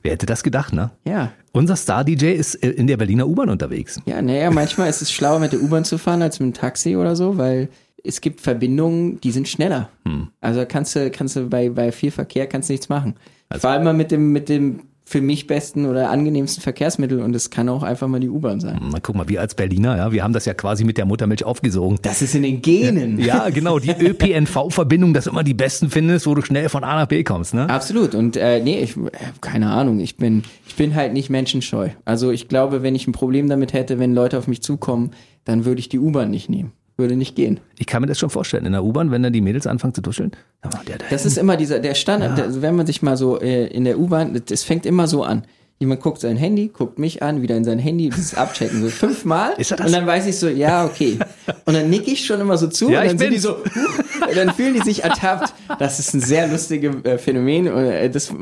Wer 0.01 0.11
hätte 0.11 0.25
das 0.25 0.43
gedacht, 0.43 0.73
ne? 0.73 0.91
Ja. 1.05 1.31
Unser 1.53 1.75
Star-DJ 1.75 2.33
ist 2.33 2.55
äh, 2.55 2.69
in 2.69 2.87
der 2.87 2.97
Berliner 2.97 3.27
U-Bahn 3.27 3.49
unterwegs. 3.49 3.99
Ja, 4.05 4.21
naja, 4.21 4.51
manchmal 4.51 4.89
ist 4.89 5.01
es 5.01 5.11
schlauer 5.11 5.39
mit 5.39 5.53
der 5.53 5.61
U-Bahn 5.61 5.85
zu 5.85 5.97
fahren 5.97 6.21
als 6.21 6.39
mit 6.39 6.47
dem 6.47 6.53
Taxi 6.53 6.95
oder 6.95 7.15
so, 7.15 7.37
weil 7.37 7.69
es 8.03 8.19
gibt 8.19 8.41
Verbindungen, 8.41 9.21
die 9.21 9.31
sind 9.31 9.47
schneller. 9.47 9.89
Hm. 10.05 10.27
Also 10.41 10.65
kannst 10.67 10.95
du, 10.95 11.09
kannst 11.09 11.37
du 11.37 11.47
bei, 11.47 11.69
bei 11.69 11.91
viel 11.91 12.11
Verkehr 12.11 12.47
kannst 12.47 12.69
du 12.69 12.73
nichts 12.73 12.89
machen. 12.89 13.15
ich 13.53 13.61
fahre 13.61 13.79
immer 13.79 13.93
mit 13.93 14.11
dem, 14.11 14.31
mit 14.31 14.49
dem 14.49 14.81
für 15.05 15.21
mich 15.21 15.47
besten 15.47 15.85
oder 15.85 16.09
angenehmsten 16.09 16.63
Verkehrsmittel 16.63 17.21
und 17.21 17.35
es 17.35 17.49
kann 17.49 17.67
auch 17.69 17.83
einfach 17.83 18.07
mal 18.07 18.19
die 18.19 18.29
U-Bahn 18.29 18.59
sein. 18.59 18.79
Na, 18.91 18.99
guck 19.01 19.15
mal, 19.15 19.27
wir 19.27 19.41
als 19.41 19.53
Berliner, 19.53 19.97
ja, 19.97 20.11
wir 20.11 20.23
haben 20.23 20.33
das 20.33 20.45
ja 20.45 20.53
quasi 20.53 20.85
mit 20.85 20.97
der 20.97 21.05
Muttermilch 21.05 21.43
aufgesogen. 21.43 21.99
Das 22.01 22.21
ist 22.21 22.35
in 22.35 22.43
den 22.43 22.61
Genen. 22.61 23.19
Ja, 23.19 23.49
genau, 23.49 23.79
die 23.79 23.91
ÖPNV-Verbindung, 23.99 25.13
dass 25.13 25.25
du 25.25 25.31
immer 25.31 25.43
die 25.43 25.53
besten 25.53 25.89
findest, 25.89 26.25
wo 26.25 26.35
du 26.35 26.41
schnell 26.41 26.69
von 26.69 26.83
A 26.83 26.95
nach 26.95 27.07
B 27.07 27.23
kommst, 27.23 27.53
ne? 27.53 27.69
Absolut. 27.69 28.15
Und 28.15 28.37
äh, 28.37 28.61
nee, 28.61 28.79
ich 28.79 28.95
äh, 28.95 29.09
keine 29.41 29.71
Ahnung, 29.71 29.99
ich 29.99 30.15
bin, 30.17 30.43
ich 30.67 30.75
bin 30.75 30.95
halt 30.95 31.13
nicht 31.13 31.29
menschenscheu. 31.29 31.89
Also 32.05 32.31
ich 32.31 32.47
glaube, 32.47 32.81
wenn 32.81 32.95
ich 32.95 33.05
ein 33.07 33.11
Problem 33.11 33.49
damit 33.49 33.73
hätte, 33.73 33.99
wenn 33.99 34.13
Leute 34.13 34.37
auf 34.37 34.47
mich 34.47 34.63
zukommen, 34.63 35.11
dann 35.43 35.65
würde 35.65 35.79
ich 35.79 35.89
die 35.89 35.99
U-Bahn 35.99 36.31
nicht 36.31 36.49
nehmen. 36.49 36.71
Würde 36.95 37.15
nicht 37.15 37.35
gehen. 37.35 37.59
Ich 37.79 37.87
kann 37.87 38.01
mir 38.01 38.07
das 38.07 38.19
schon 38.19 38.29
vorstellen. 38.29 38.65
In 38.67 38.71
der 38.73 38.83
U-Bahn, 38.83 39.09
wenn 39.09 39.23
dann 39.23 39.33
die 39.33 39.41
Mädels 39.41 39.65
anfangen 39.65 39.95
zu 39.95 40.01
duscheln, 40.01 40.31
dann 40.61 40.71
macht 40.73 40.87
der 40.87 40.99
da 40.99 41.05
Das 41.09 41.25
ist 41.25 41.37
immer 41.37 41.57
dieser, 41.57 41.79
der 41.79 41.95
Standard, 41.95 42.37
Ja. 42.37 42.45
der, 42.47 42.61
wenn 42.61 42.75
man 42.75 42.85
sich 42.85 43.01
mal 43.01 43.17
so 43.17 43.39
äh, 43.41 43.65
in 43.67 43.83
der 43.85 43.97
U-Bahn, 43.99 44.39
das 44.45 44.63
fängt 44.63 44.85
immer 44.85 45.07
so 45.07 45.23
an. 45.23 45.43
Jemand 45.83 45.99
guckt 45.99 46.21
sein 46.21 46.37
Handy, 46.37 46.69
guckt 46.69 46.97
mich 46.97 47.21
an, 47.21 47.41
wieder 47.41 47.57
in 47.57 47.65
sein 47.65 47.77
Handy, 47.77 48.07
dieses 48.09 48.35
Abchecken, 48.35 48.81
so 48.81 48.87
fünfmal. 48.87 49.51
Ist 49.57 49.71
er 49.71 49.75
das? 49.75 49.87
Und 49.87 49.91
dann 49.91 50.07
weiß 50.07 50.25
ich 50.27 50.37
so, 50.37 50.47
ja, 50.47 50.85
okay. 50.85 51.19
Und 51.65 51.73
dann 51.73 51.89
nick 51.89 52.07
ich 52.07 52.25
schon 52.25 52.39
immer 52.39 52.57
so 52.57 52.67
zu 52.67 52.89
Ja, 52.89 53.01
und 53.01 53.05
ich 53.07 53.11
dann 53.11 53.17
sind 53.17 53.27
die 53.27 53.31
bin's. 53.31 53.43
so, 53.43 53.57
huch, 53.57 54.33
dann 54.33 54.53
fühlen 54.53 54.75
die 54.75 54.79
sich 54.79 55.03
ertappt. 55.03 55.53
Das 55.79 55.99
ist 55.99 56.13
ein 56.13 56.21
sehr 56.21 56.47
lustiges 56.47 57.03
äh, 57.03 57.17
Phänomen. 57.17 57.67
Und, 57.67 57.83
äh, 57.83 58.09
das, 58.09 58.33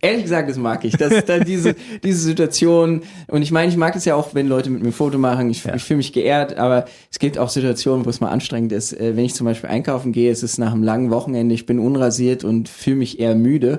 ehrlich 0.00 0.24
gesagt, 0.24 0.50
das 0.50 0.56
mag 0.56 0.84
ich. 0.84 0.96
Das, 0.96 1.24
dann 1.24 1.44
diese, 1.44 1.76
diese 2.02 2.18
Situation. 2.18 3.02
Und 3.28 3.42
ich 3.42 3.52
meine, 3.52 3.70
ich 3.70 3.76
mag 3.76 3.94
es 3.94 4.04
ja 4.04 4.16
auch, 4.16 4.34
wenn 4.34 4.48
Leute 4.48 4.68
mit 4.68 4.82
mir 4.82 4.88
ein 4.88 4.92
Foto 4.92 5.18
machen. 5.18 5.50
Ich, 5.50 5.64
ich 5.66 5.84
fühle 5.84 5.98
mich 5.98 6.12
geehrt, 6.12 6.56
aber 6.58 6.86
es 7.12 7.20
gibt 7.20 7.38
auch 7.38 7.48
Situationen, 7.48 8.06
wo 8.06 8.10
es 8.10 8.20
mal 8.20 8.30
anstrengend 8.30 8.72
ist. 8.72 8.92
Äh, 8.92 9.16
wenn 9.16 9.24
ich 9.24 9.34
zum 9.36 9.44
Beispiel 9.44 9.70
einkaufen 9.70 10.10
gehe, 10.10 10.32
es 10.32 10.42
ist 10.42 10.58
nach 10.58 10.72
einem 10.72 10.82
langen 10.82 11.12
Wochenende, 11.12 11.54
ich 11.54 11.64
bin 11.64 11.78
unrasiert 11.78 12.42
und 12.42 12.68
fühle 12.68 12.96
mich 12.96 13.20
eher 13.20 13.36
müde. 13.36 13.78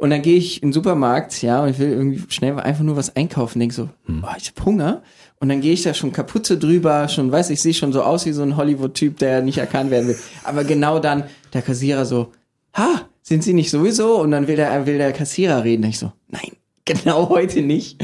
Und 0.00 0.10
dann 0.10 0.22
gehe 0.22 0.36
ich 0.36 0.62
in 0.62 0.68
den 0.68 0.72
Supermarkt, 0.72 1.42
ja, 1.42 1.60
und 1.60 1.70
ich 1.70 1.78
will 1.80 1.90
irgendwie 1.90 2.22
schnell 2.28 2.58
einfach 2.60 2.84
nur 2.84 2.96
was 2.96 3.16
einkaufen, 3.16 3.58
denk 3.58 3.72
so, 3.72 3.88
Hm. 4.06 4.24
oh, 4.24 4.32
ich 4.38 4.48
hab 4.48 4.64
Hunger. 4.64 5.02
Und 5.40 5.48
dann 5.48 5.60
gehe 5.60 5.72
ich 5.72 5.82
da 5.82 5.92
schon 5.92 6.12
Kapuze 6.12 6.56
drüber, 6.56 7.08
schon, 7.08 7.32
weiß 7.32 7.50
ich, 7.50 7.60
sehe 7.60 7.74
schon 7.74 7.92
so 7.92 8.02
aus 8.02 8.24
wie 8.24 8.32
so 8.32 8.42
ein 8.42 8.56
Hollywood-Typ, 8.56 9.18
der 9.18 9.42
nicht 9.42 9.58
erkannt 9.58 9.90
werden 9.90 10.08
will. 10.08 10.18
Aber 10.44 10.62
genau 10.62 11.00
dann 11.00 11.24
der 11.52 11.62
Kassierer 11.62 12.04
so, 12.04 12.30
ha, 12.74 13.08
sind 13.22 13.42
Sie 13.42 13.54
nicht 13.54 13.70
sowieso? 13.70 14.20
Und 14.20 14.30
dann 14.30 14.46
will 14.46 14.54
der, 14.56 14.86
will 14.86 14.98
der 14.98 15.12
Kassierer 15.12 15.64
reden. 15.64 15.82
Und 15.82 15.90
ich 15.90 15.98
so, 15.98 16.12
nein, 16.28 16.52
genau 16.84 17.28
heute 17.28 17.62
nicht. 17.62 18.00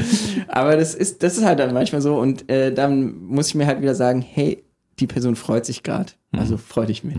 Aber 0.49 0.75
das 0.75 0.95
ist, 0.95 1.23
das 1.23 1.37
ist 1.37 1.45
halt 1.45 1.59
dann 1.59 1.73
manchmal 1.73 2.01
so. 2.01 2.19
Und 2.19 2.49
äh, 2.49 2.73
dann 2.73 3.23
muss 3.23 3.47
ich 3.47 3.55
mir 3.55 3.67
halt 3.67 3.81
wieder 3.81 3.95
sagen, 3.95 4.21
hey, 4.21 4.63
die 4.99 5.07
Person 5.07 5.35
freut 5.37 5.65
sich 5.65 5.81
gerade. 5.81 6.11
Hm. 6.33 6.39
Also 6.41 6.57
freu 6.57 6.85
dich 6.85 7.05
mit. 7.05 7.17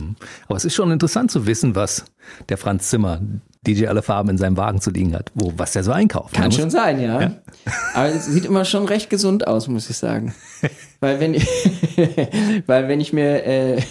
Aber 0.49 0.57
es 0.57 0.67
ist 0.67 0.75
schon 0.75 0.91
interessant 0.91 1.31
zu 1.31 1.47
wissen, 1.47 1.75
was 1.75 2.05
der 2.51 2.59
Franz 2.59 2.91
Zimmer, 2.91 3.21
DJ 3.67 3.87
Alle 3.89 4.03
Farben, 4.03 4.31
in 4.31 4.39
seinem 4.39 4.57
Wagen 4.57 4.81
zu 4.81 4.91
liegen 4.91 5.15
hat, 5.15 5.31
wo, 5.35 5.53
was 5.57 5.73
der 5.73 5.83
so 5.85 5.93
einkauft. 5.93 6.35
Kann 6.35 6.45
Man 6.45 6.53
schon 6.53 6.71
sein, 6.71 7.01
ja. 7.01 7.33
Aber 7.95 8.09
es 8.09 8.27
sieht 8.27 8.45
immer 8.45 8.65
schon 8.65 8.85
recht 8.87 9.11
gesund 9.11 9.47
aus, 9.47 9.69
muss 9.69 9.91
ich 9.91 9.97
sagen. 9.97 10.35
weil 11.01 11.21
wenn 11.21 11.35
ich, 11.35 11.47
weil 12.67 12.89
wenn 12.89 13.01
ich 13.01 13.13
mir, 13.13 13.45
äh, 13.45 13.83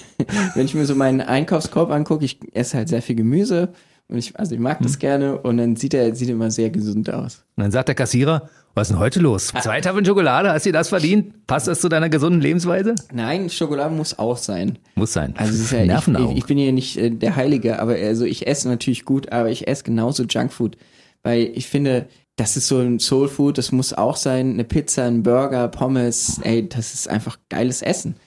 wenn 0.56 0.66
ich 0.66 0.76
mir 0.76 0.86
so 0.86 0.96
meinen 0.96 1.22
Einkaufskorb 1.22 1.92
angucke, 1.92 2.26
ich 2.26 2.40
esse 2.54 2.78
halt 2.78 2.90
sehr 2.90 3.02
viel 3.02 3.16
Gemüse 3.16 3.70
und 4.08 4.18
ich, 4.18 4.40
also 4.40 4.54
ich 4.56 4.62
mag 4.62 4.80
Hm. 4.80 4.86
das 4.86 5.00
gerne 5.00 5.40
und 5.40 5.58
dann 5.58 5.76
sieht 5.76 5.94
er, 5.94 6.16
sieht 6.16 6.30
immer 6.30 6.52
sehr 6.52 6.70
gesund 6.70 7.12
aus. 7.12 7.44
Und 7.56 7.64
dann 7.64 7.72
sagt 7.72 7.88
der 7.90 7.96
Kassierer, 7.96 8.50
was 8.76 8.88
ist 8.88 8.92
denn 8.92 9.00
heute 9.00 9.20
los? 9.22 9.54
Zwei 9.64 9.80
Tafeln 9.80 10.06
Schokolade, 10.06 10.52
hast 10.52 10.66
du 10.66 10.70
dir 10.70 10.74
das 10.74 10.90
verdient? 10.90 11.48
Passt 11.48 11.68
das 11.68 11.80
zu 11.80 11.88
deiner 11.88 12.10
gesunden 12.10 12.42
Lebensweise? 12.42 12.94
Nein, 13.14 13.50
Schokolade 13.50 13.96
muss 13.96 14.20
auch 14.20 14.38
sein. 14.38 14.78
Muss 14.96 15.14
sein. 15.14 15.34
Also 15.38 15.54
es 15.54 15.62
ist 15.62 15.72
ja, 15.72 15.84
ich, 15.84 16.08
ich, 16.08 16.38
ich 16.38 16.46
bin 16.46 16.58
ja 16.58 16.72
nicht 16.74 16.98
äh, 16.98 17.10
der 17.10 17.38
Heilige, 17.38 17.80
aber 17.80 17.94
also 17.94 18.26
ich 18.26 18.46
esse 18.46 18.68
natürlich 18.68 19.06
gut, 19.06 19.32
aber 19.32 19.50
ich 19.50 19.68
esse 19.68 19.86
genauso 19.86 20.24
Junkfood, 20.24 20.78
weil 21.24 21.52
ich 21.56 21.68
finde, 21.68 22.08
das 22.36 22.58
ist 22.58 22.68
so 22.68 22.80
ein 22.80 23.00
Soulfood, 23.00 23.58
das 23.58 23.72
muss 23.72 23.94
auch 23.94 24.18
sein, 24.18 24.52
eine 24.52 24.66
Pizza, 24.66 25.06
ein 25.06 25.24
Burger, 25.24 25.70
Pommes, 25.70 26.40
ey, 26.44 26.68
das 26.68 26.94
ist 26.94 27.10
einfach 27.10 27.38
geiles 27.50 27.82
Essen. 27.82 28.18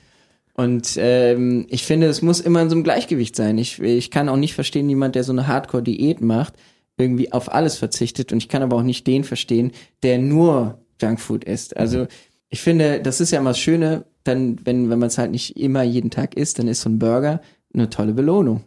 Und 0.55 0.97
ähm, 0.97 1.67
ich 1.69 1.85
finde, 1.85 2.09
es 2.09 2.23
muss 2.23 2.41
immer 2.41 2.63
in 2.63 2.71
so 2.71 2.75
einem 2.75 2.85
Gleichgewicht 2.85 3.37
sein. 3.37 3.59
Ich, 3.59 3.81
ich 3.81 4.11
kann 4.11 4.29
auch 4.29 4.37
nicht 4.37 4.55
verstehen, 4.55 4.89
jemand, 4.89 5.15
der 5.15 5.25
so 5.25 5.33
eine 5.33 5.47
Hardcore-Diät 5.47 6.21
macht, 6.21 6.55
irgendwie 6.99 7.33
auf 7.33 7.53
alles 7.53 7.79
verzichtet. 7.79 8.33
Und 8.33 8.39
ich 8.39 8.49
kann 8.49 8.63
aber 8.63 8.77
auch 8.77 8.83
nicht 8.83 9.07
den 9.07 9.25
verstehen, 9.25 9.73
der 10.03 10.19
nur 10.19 10.83
Junkfood 11.01 11.45
isst. 11.45 11.77
Also 11.77 12.07
ich 12.49 12.61
finde, 12.61 13.01
das 13.01 13.21
ist 13.21 13.31
ja 13.31 13.39
immer 13.39 13.51
das 13.51 13.59
Schöne, 13.59 14.05
dann, 14.25 14.59
wenn, 14.65 14.91
wenn 14.91 14.99
man 14.99 15.09
es 15.09 15.19
halt 15.19 15.31
nicht 15.31 15.57
immer 15.57 15.83
jeden 15.83 16.11
Tag 16.11 16.35
isst, 16.35 16.59
dann 16.59 16.69
ist 16.69 16.83
so 16.83 16.91
ein 16.91 16.99
Burger 16.99 17.41
eine 17.73 17.91
tolle 17.91 18.15
Belohnung. 18.15 18.65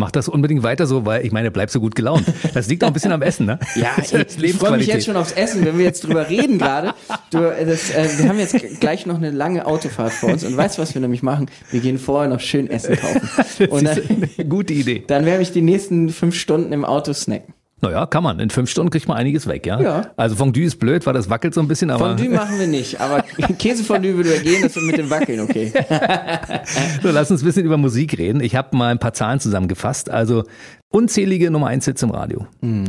Mach 0.00 0.12
das 0.12 0.28
unbedingt 0.28 0.62
weiter 0.62 0.86
so, 0.86 1.04
weil 1.04 1.26
ich 1.26 1.32
meine, 1.32 1.50
bleib 1.50 1.70
so 1.70 1.80
gut 1.80 1.96
gelaunt. 1.96 2.24
Das 2.54 2.68
liegt 2.68 2.84
auch 2.84 2.86
ein 2.86 2.92
bisschen 2.92 3.10
am 3.10 3.20
Essen, 3.20 3.46
ne? 3.46 3.58
Ja, 3.74 3.96
ich, 4.00 4.14
ich 4.14 4.54
freue 4.54 4.76
mich 4.76 4.86
jetzt 4.86 5.06
schon 5.06 5.16
aufs 5.16 5.32
Essen, 5.32 5.64
wenn 5.64 5.76
wir 5.76 5.84
jetzt 5.84 6.04
drüber 6.04 6.28
reden 6.28 6.58
gerade. 6.58 6.94
Du, 7.30 7.38
äh, 7.38 7.66
das, 7.66 7.90
äh, 7.90 8.08
wir 8.16 8.28
haben 8.28 8.38
jetzt 8.38 8.80
gleich 8.80 9.06
noch 9.06 9.16
eine 9.16 9.32
lange 9.32 9.66
Autofahrt 9.66 10.12
vor 10.12 10.30
uns 10.30 10.44
und 10.44 10.56
weißt 10.56 10.78
du, 10.78 10.82
was 10.82 10.94
wir 10.94 11.00
nämlich 11.00 11.24
machen? 11.24 11.46
Wir 11.72 11.80
gehen 11.80 11.98
vorher 11.98 12.30
noch 12.30 12.38
schön 12.38 12.70
Essen 12.70 12.96
kaufen. 12.96 13.66
Und 13.70 13.84
dann, 13.84 14.48
gute 14.48 14.72
Idee. 14.72 15.02
dann 15.04 15.24
werde 15.24 15.42
ich 15.42 15.50
die 15.50 15.62
nächsten 15.62 16.10
fünf 16.10 16.36
Stunden 16.36 16.72
im 16.72 16.84
Auto 16.84 17.12
snacken. 17.12 17.54
Naja, 17.80 18.06
kann 18.06 18.24
man. 18.24 18.40
In 18.40 18.50
fünf 18.50 18.70
Stunden 18.70 18.90
kriegt 18.90 19.06
man 19.06 19.16
einiges 19.16 19.46
weg, 19.46 19.66
ja? 19.66 19.80
Ja. 19.80 20.10
Also 20.16 20.34
Fondue 20.36 20.64
ist 20.64 20.76
blöd, 20.76 21.06
weil 21.06 21.14
das 21.14 21.30
wackelt 21.30 21.54
so 21.54 21.60
ein 21.60 21.68
bisschen, 21.68 21.90
aber 21.90 22.16
Fondue 22.16 22.28
machen 22.28 22.58
wir 22.58 22.66
nicht, 22.66 23.00
aber 23.00 23.22
Käsefondue 23.58 24.16
würde 24.16 24.34
ja 24.34 24.42
gehen, 24.42 24.62
das 24.62 24.74
wird 24.74 24.86
mit 24.86 24.98
dem 24.98 25.10
Wackeln 25.10 25.40
okay. 25.40 25.72
so, 27.02 27.10
lass 27.10 27.30
uns 27.30 27.42
ein 27.42 27.44
bisschen 27.44 27.64
über 27.64 27.76
Musik 27.76 28.18
reden. 28.18 28.40
Ich 28.40 28.56
habe 28.56 28.76
mal 28.76 28.88
ein 28.90 28.98
paar 28.98 29.12
Zahlen 29.12 29.38
zusammengefasst. 29.38 30.10
Also 30.10 30.44
unzählige 30.90 31.50
Nummer 31.50 31.68
1 31.68 31.84
Hits 31.84 32.02
im 32.02 32.10
Radio. 32.10 32.46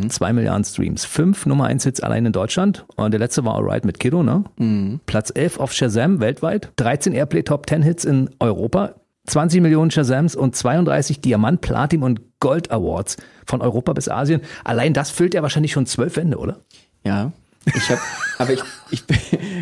Zwei 0.09 0.33
Milliarden 0.33 0.63
Streams. 0.63 1.05
Fünf 1.05 1.45
Nummer 1.45 1.65
1 1.65 1.83
Hits 1.83 1.99
allein 2.01 2.25
in 2.25 2.31
Deutschland. 2.31 2.85
Und 2.95 3.11
der 3.11 3.19
letzte 3.19 3.45
war 3.45 3.55
Alright 3.55 3.85
mit 3.85 3.99
Kiddo, 3.99 4.23
ne? 4.23 4.43
Platz 5.05 5.31
11 5.33 5.59
auf 5.59 5.73
Shazam 5.73 6.19
weltweit. 6.19 6.71
13 6.77 7.13
Airplay 7.13 7.43
Top 7.43 7.69
10 7.69 7.83
Hits 7.83 8.05
in 8.05 8.29
Europa. 8.39 8.95
20 9.29 9.61
Millionen 9.61 9.91
Shazams 9.91 10.35
und 10.35 10.55
32 10.55 11.21
Diamant, 11.21 11.61
Platin 11.61 12.03
und 12.03 12.21
Gold 12.39 12.71
Awards 12.71 13.17
von 13.45 13.61
Europa 13.61 13.93
bis 13.93 14.09
Asien. 14.09 14.41
Allein 14.63 14.93
das 14.93 15.09
füllt 15.11 15.33
ja 15.33 15.41
wahrscheinlich 15.41 15.71
schon 15.71 15.85
zwölf 15.85 16.15
Wände, 16.15 16.37
oder? 16.37 16.59
Ja, 17.03 17.31
ich 17.65 17.89
habe, 17.89 18.01
aber 18.37 18.53
ich, 18.53 18.61
ich, 18.91 19.03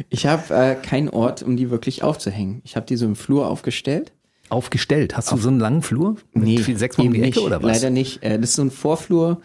ich 0.10 0.26
habe 0.28 0.54
äh, 0.54 0.76
keinen 0.76 1.10
Ort, 1.10 1.44
um 1.44 1.58
die 1.58 1.70
wirklich 1.70 2.04
aufzuhängen. 2.04 2.62
Ich 2.64 2.76
habe 2.76 2.86
die 2.86 2.96
so 2.96 3.06
im 3.06 3.16
Flur 3.16 3.48
aufgestellt. 3.48 4.12
Aufgestellt. 4.50 5.18
Hast 5.18 5.32
du 5.32 5.38
so 5.38 5.50
einen 5.50 5.60
langen 5.60 5.82
Flur? 5.82 6.16
Mit 6.34 6.62
viel 6.62 6.78
sechsmal 6.78 7.08
um 7.08 7.14
die 7.14 7.20
Ecke 7.22 7.40
nicht. 7.40 7.46
oder 7.46 7.62
was? 7.62 7.74
Leider 7.78 7.90
nicht. 7.90 8.24
Äh, 8.24 8.40
Das 8.40 8.52
ist 8.52 8.56
so 8.56 8.62
ein 8.62 8.72
Vorflur. 8.72 9.42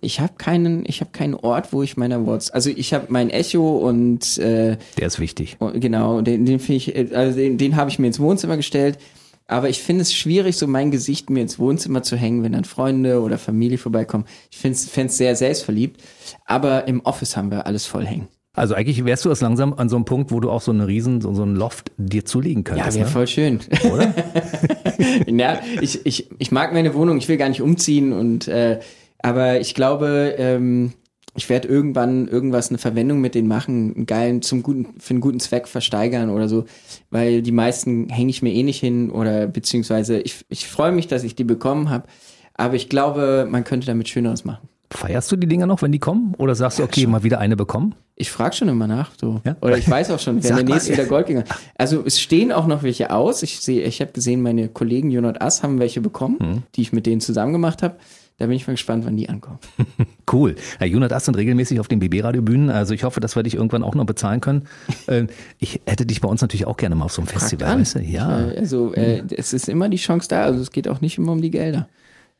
Ich 0.00 0.20
habe 0.20 0.34
keinen, 0.36 0.84
ich 0.86 1.00
habe 1.00 1.10
keinen 1.10 1.34
Ort, 1.34 1.72
wo 1.72 1.82
ich 1.82 1.96
meine 1.96 2.16
Awards. 2.16 2.50
Also 2.50 2.70
ich 2.70 2.92
habe 2.94 3.06
mein 3.08 3.30
Echo 3.30 3.78
und 3.78 4.38
äh, 4.38 4.76
Der 4.98 5.06
ist 5.06 5.18
wichtig. 5.18 5.56
genau, 5.74 6.20
den, 6.20 6.44
den 6.44 6.60
finde 6.60 6.76
ich, 6.76 6.94
äh, 6.94 7.08
also 7.14 7.36
den, 7.38 7.56
den 7.58 7.74
habe 7.76 7.90
ich 7.90 7.98
mir 7.98 8.06
ins 8.06 8.20
Wohnzimmer 8.20 8.56
gestellt. 8.56 8.98
Aber 9.48 9.68
ich 9.68 9.82
finde 9.82 10.02
es 10.02 10.12
schwierig, 10.12 10.56
so 10.56 10.66
mein 10.66 10.90
Gesicht 10.90 11.30
mir 11.30 11.40
ins 11.40 11.58
Wohnzimmer 11.58 12.02
zu 12.02 12.16
hängen, 12.16 12.42
wenn 12.42 12.52
dann 12.52 12.64
Freunde 12.64 13.20
oder 13.22 13.38
Familie 13.38 13.78
vorbeikommen. 13.78 14.24
Ich 14.50 14.58
finde 14.58 14.76
es 14.76 15.16
sehr 15.16 15.36
selbstverliebt. 15.36 16.02
Aber 16.44 16.88
im 16.88 17.00
Office 17.02 17.36
haben 17.36 17.50
wir 17.50 17.66
alles 17.66 17.86
voll 17.86 18.06
hängen. 18.06 18.28
Also 18.54 18.74
eigentlich 18.74 19.04
wärst 19.04 19.24
du 19.24 19.28
jetzt 19.28 19.42
langsam 19.42 19.74
an 19.74 19.88
so 19.90 19.96
einem 19.96 20.06
Punkt, 20.06 20.32
wo 20.32 20.40
du 20.40 20.50
auch 20.50 20.62
so 20.62 20.72
eine 20.72 20.88
riesen, 20.88 21.20
so, 21.20 21.34
so 21.34 21.42
ein 21.44 21.54
Loft 21.54 21.92
dir 21.98 22.24
zulegen 22.24 22.64
Ja, 22.64 22.72
könntest. 22.72 22.96
wäre 22.96 23.06
ne? 23.06 23.12
voll 23.12 23.26
schön. 23.26 23.60
Oder? 23.92 24.14
ja, 25.26 25.60
ich, 25.80 26.04
ich, 26.06 26.30
ich 26.38 26.50
mag 26.52 26.72
meine 26.72 26.94
Wohnung, 26.94 27.18
ich 27.18 27.28
will 27.28 27.36
gar 27.36 27.50
nicht 27.50 27.60
umziehen 27.60 28.14
und 28.14 28.48
äh, 28.48 28.80
aber 29.18 29.60
ich 29.60 29.74
glaube, 29.74 30.34
ähm, 30.38 30.92
ich 31.36 31.48
werde 31.48 31.68
irgendwann 31.68 32.26
irgendwas 32.28 32.70
eine 32.70 32.78
Verwendung 32.78 33.20
mit 33.20 33.34
denen 33.34 33.48
machen, 33.48 33.94
einen 33.94 34.06
geilen 34.06 34.42
zum 34.42 34.62
guten 34.62 34.86
für 34.98 35.10
einen 35.10 35.20
guten 35.20 35.40
Zweck 35.40 35.68
versteigern 35.68 36.30
oder 36.30 36.48
so, 36.48 36.64
weil 37.10 37.42
die 37.42 37.52
meisten 37.52 38.08
hänge 38.08 38.30
ich 38.30 38.42
mir 38.42 38.52
eh 38.52 38.62
nicht 38.62 38.80
hin 38.80 39.10
oder 39.10 39.46
beziehungsweise 39.46 40.18
ich, 40.18 40.44
ich 40.48 40.66
freue 40.66 40.92
mich, 40.92 41.06
dass 41.08 41.24
ich 41.24 41.34
die 41.36 41.44
bekommen 41.44 41.90
habe, 41.90 42.04
aber 42.54 42.74
ich 42.74 42.88
glaube, 42.88 43.46
man 43.50 43.64
könnte 43.64 43.86
damit 43.86 44.08
schöneres 44.08 44.44
machen. 44.44 44.68
Feierst 44.92 45.32
du 45.32 45.36
die 45.36 45.48
Dinger 45.48 45.66
noch, 45.66 45.82
wenn 45.82 45.90
die 45.90 45.98
kommen? 45.98 46.34
Oder 46.38 46.54
sagst 46.54 46.78
du, 46.78 46.84
okay, 46.84 47.08
mal 47.08 47.24
wieder 47.24 47.40
eine 47.40 47.56
bekommen? 47.56 47.96
Ich 48.14 48.30
frage 48.30 48.54
schon 48.54 48.68
immer 48.68 48.86
nach, 48.86 49.10
so. 49.20 49.40
Ja? 49.44 49.56
Oder 49.60 49.76
ich 49.76 49.90
weiß 49.90 50.12
auch 50.12 50.20
schon, 50.20 50.36
wenn 50.44 50.54
der 50.54 50.64
nächste 50.64 50.92
wieder 50.92 51.06
Gold 51.06 51.26
ging. 51.26 51.42
Also 51.74 52.04
es 52.06 52.20
stehen 52.20 52.52
auch 52.52 52.68
noch 52.68 52.84
welche 52.84 53.10
aus. 53.10 53.42
Ich 53.42 53.58
sehe, 53.60 53.82
ich 53.82 54.00
habe 54.00 54.12
gesehen, 54.12 54.42
meine 54.42 54.68
Kollegen 54.68 55.10
Jonat 55.10 55.42
Ass 55.42 55.64
haben 55.64 55.80
welche 55.80 56.00
bekommen, 56.00 56.36
Mhm. 56.40 56.62
die 56.76 56.82
ich 56.82 56.92
mit 56.92 57.04
denen 57.04 57.20
zusammen 57.20 57.52
gemacht 57.52 57.82
habe. 57.82 57.96
Da 58.38 58.46
bin 58.46 58.54
ich 58.56 58.66
mal 58.66 58.74
gespannt, 58.74 59.06
wann 59.06 59.16
die 59.16 59.28
ankommen. 59.28 59.58
Cool. 60.30 60.56
Herr 60.78 60.88
Jonas 60.88 61.12
Ast 61.12 61.26
sind 61.26 61.36
regelmäßig 61.36 61.78
auf 61.78 61.86
den 61.86 62.00
BB-Radio-Bühnen. 62.00 62.68
Also 62.68 62.94
ich 62.94 63.04
hoffe, 63.04 63.20
dass 63.20 63.36
wir 63.36 63.44
dich 63.44 63.54
irgendwann 63.54 63.84
auch 63.84 63.94
noch 63.94 64.04
bezahlen 64.06 64.40
können. 64.40 64.64
Ähm, 65.08 65.28
ich 65.60 65.80
hätte 65.86 66.04
dich 66.04 66.20
bei 66.20 66.28
uns 66.28 66.40
natürlich 66.40 66.66
auch 66.66 66.76
gerne 66.76 66.96
mal 66.96 67.04
auf 67.04 67.12
so 67.12 67.22
einem 67.22 67.28
Festival. 67.28 67.78
Weißt 67.78 67.94
du? 67.94 68.00
Ja. 68.00 68.48
Äh, 68.50 68.58
Also 68.58 68.92
äh, 68.92 69.22
es 69.36 69.52
ist 69.52 69.68
immer 69.68 69.88
die 69.88 69.98
Chance 69.98 70.26
da. 70.28 70.42
Also 70.42 70.60
es 70.60 70.72
geht 70.72 70.88
auch 70.88 71.00
nicht 71.00 71.16
immer 71.18 71.30
um 71.30 71.40
die 71.40 71.52
Gelder. 71.52 71.88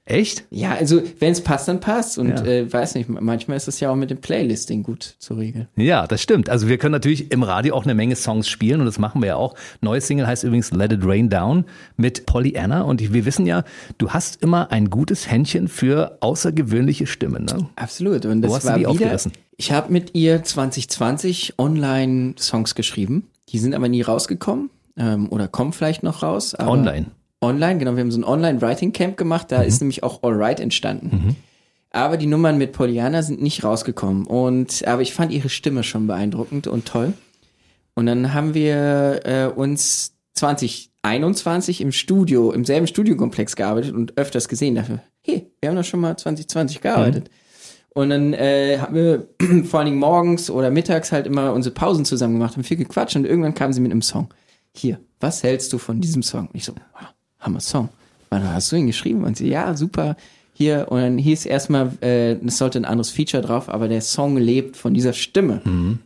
Echt? 0.09 0.45
Ja, 0.51 0.71
also 0.75 1.03
wenn 1.19 1.33
es 1.33 1.41
passt, 1.41 1.67
dann 1.67 1.81
passt. 1.81 2.17
Und 2.17 2.29
Ja. 2.29 2.45
äh, 2.45 2.73
weiß 2.73 2.95
nicht, 2.95 3.09
manchmal 3.09 3.57
ist 3.57 3.67
es 3.67 3.81
ja 3.81 3.91
auch 3.91 3.97
mit 3.97 4.09
dem 4.11 4.19
Playlisting 4.19 4.85
gut 4.85 5.17
zu 5.19 5.35
regeln. 5.35 5.67
Ja, 5.77 6.07
das 6.07 6.23
stimmt. 6.23 6.49
Also 6.49 6.69
wir 6.69 6.79
können 6.79 6.93
natürlich 6.93 7.33
im 7.33 7.43
Radio 7.43 7.75
auch 7.75 7.83
eine 7.83 7.95
Menge 7.95 8.15
Songs 8.15 8.49
spielen 8.49 8.79
und 8.79 8.87
das 8.87 9.01
machen 9.01 9.21
wir 9.21 9.27
ja 9.29 9.37
auch. 9.37 9.57
Neue 9.81 10.01
Single 10.01 10.27
heißt 10.29 10.45
übrigens 10.45 10.71
Let 10.71 10.93
It 10.93 11.01
Rain 11.03 11.29
Down 11.29 11.65
mit 11.97 12.25
Pollyanna 12.25 12.83
und 12.83 13.13
wir 13.13 13.25
wissen 13.25 13.47
ja, 13.47 13.65
du 13.99 14.11
hast 14.11 14.43
immer 14.43 14.71
ein 14.71 14.91
gutes 14.91 15.29
Händchen 15.29 15.67
für 15.67 16.19
außergewöhnliche 16.21 17.09
Stimmen. 17.09 17.45
Ne? 17.47 17.69
Absolut. 17.75 18.25
Und 18.27 18.43
das 18.43 18.51
Wo 18.53 18.55
hast 18.57 18.63
du 18.65 18.69
war 18.69 18.75
die 18.77 18.81
wieder. 18.83 18.91
aufgerissen? 18.91 19.33
Ich 19.57 19.73
habe 19.73 19.93
mit 19.93 20.15
ihr 20.15 20.45
2020 20.45 21.55
online 21.59 22.35
Songs 22.39 22.75
geschrieben. 22.77 23.27
Die 23.49 23.59
sind 23.59 23.75
aber 23.75 23.89
nie 23.89 24.03
rausgekommen 24.03 24.71
ähm, 24.97 25.29
oder 25.31 25.49
kommen 25.49 25.73
vielleicht 25.73 26.03
noch 26.05 26.23
raus. 26.23 26.55
Online. 26.59 27.07
Online, 27.47 27.79
genau. 27.79 27.95
Wir 27.95 28.01
haben 28.01 28.11
so 28.11 28.21
ein 28.21 28.25
Online-Writing-Camp 28.25 29.17
gemacht. 29.17 29.53
Da 29.53 29.63
ist 29.63 29.81
nämlich 29.81 30.03
auch 30.03 30.23
All 30.23 30.35
Right 30.35 30.61
entstanden. 30.61 31.37
Aber 31.91 32.17
die 32.17 32.27
Nummern 32.27 32.59
mit 32.59 32.73
Pollyanna 32.73 33.23
sind 33.23 33.41
nicht 33.41 33.65
rausgekommen. 33.65 34.27
Und 34.27 34.87
aber 34.87 35.03
ich 35.03 35.15
fand 35.15 35.33
ihre 35.33 35.49
Stimme 35.49 35.83
schon 35.83 36.07
beeindruckend 36.07 36.67
und 36.67 36.87
toll. 36.87 37.15
Und 37.95 38.07
dann 38.07 38.35
haben 38.35 38.53
wir 38.53 39.21
äh, 39.25 39.47
uns 39.47 40.15
2021 40.35 41.81
im 41.81 41.93
Studio, 41.93 42.53
im 42.53 42.65
selben 42.65 42.87
Studiokomplex 42.87 43.57
gearbeitet 43.57 43.95
und 43.95 44.19
öfters 44.19 44.49
gesehen. 44.49 44.75
Dafür, 44.75 45.01
hey, 45.23 45.51
wir 45.61 45.71
haben 45.71 45.77
doch 45.77 45.85
schon 45.85 46.01
mal 46.01 46.17
2020 46.17 46.83
gearbeitet. 46.83 47.31
Und 47.95 48.11
dann 48.11 48.35
äh, 48.35 48.79
haben 48.79 48.95
wir 48.95 49.29
vor 49.65 49.81
allen 49.81 49.87
Dingen 49.87 49.99
morgens 49.99 50.51
oder 50.51 50.71
mittags 50.71 51.13
halt 51.13 51.27
immer 51.27 51.55
unsere 51.55 51.75
Pausen 51.75 52.05
zusammen 52.05 52.35
gemacht, 52.35 52.55
haben 52.55 52.65
viel 52.65 52.77
gequatscht 52.77 53.17
und 53.17 53.25
irgendwann 53.25 53.55
kam 53.55 53.73
sie 53.73 53.81
mit 53.81 53.91
einem 53.91 54.03
Song. 54.03 54.29
Hier, 54.75 55.01
was 55.19 55.43
hältst 55.43 55.73
du 55.73 55.79
von 55.79 56.03
diesem 56.03 56.23
Song? 56.23 56.49
Und 56.49 56.57
ich 56.57 56.65
so, 56.65 56.75
wow, 56.93 57.09
Hammer 57.47 57.61
Song. 57.61 57.89
Wann 58.29 58.53
hast 58.53 58.71
du 58.73 58.77
ihn 58.77 58.87
geschrieben? 58.87 59.25
Und 59.25 59.37
sie, 59.37 59.49
ja, 59.49 59.75
super. 59.77 60.17
Hier, 60.53 60.87
und 60.91 61.01
dann 61.01 61.19
hieß 61.19 61.47
erstmal, 61.47 61.93
äh, 62.03 62.33
es 62.33 62.59
sollte 62.59 62.79
ein 62.79 62.85
anderes 62.85 63.11
Feature 63.11 63.43
drauf, 63.43 63.69
aber 63.69 63.89
der 63.89 64.01
Song 64.01 64.37
lebt 64.37 64.77
von 64.77 64.95
dieser 64.95 65.13
Stimme. 65.13 65.61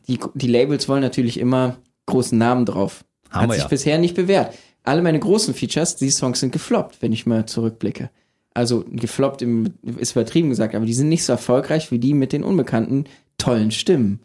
Die, 0.08 0.18
die 0.34 0.48
Labels 0.48 0.88
wollen 0.88 1.02
natürlich 1.02 1.38
immer 1.38 1.76
großen 2.06 2.36
Namen 2.36 2.66
drauf. 2.66 3.04
Haben 3.30 3.48
Hat 3.48 3.52
sich 3.52 3.62
ja. 3.62 3.68
bisher 3.68 3.98
nicht 3.98 4.16
bewährt. 4.16 4.54
Alle 4.82 5.02
meine 5.02 5.20
großen 5.20 5.54
Features, 5.54 5.96
die 5.96 6.10
Songs 6.10 6.40
sind 6.40 6.52
gefloppt, 6.52 7.00
wenn 7.00 7.12
ich 7.12 7.26
mal 7.26 7.46
zurückblicke. 7.46 8.10
Also 8.52 8.84
gefloppt 8.90 9.42
im, 9.42 9.74
ist 9.98 10.12
übertrieben 10.12 10.48
gesagt, 10.48 10.74
aber 10.74 10.84
die 10.84 10.94
sind 10.94 11.08
nicht 11.08 11.24
so 11.24 11.32
erfolgreich 11.32 11.92
wie 11.92 12.00
die 12.00 12.14
mit 12.14 12.32
den 12.32 12.42
unbekannten 12.42 13.04
tollen 13.38 13.70
Stimmen. 13.70 14.18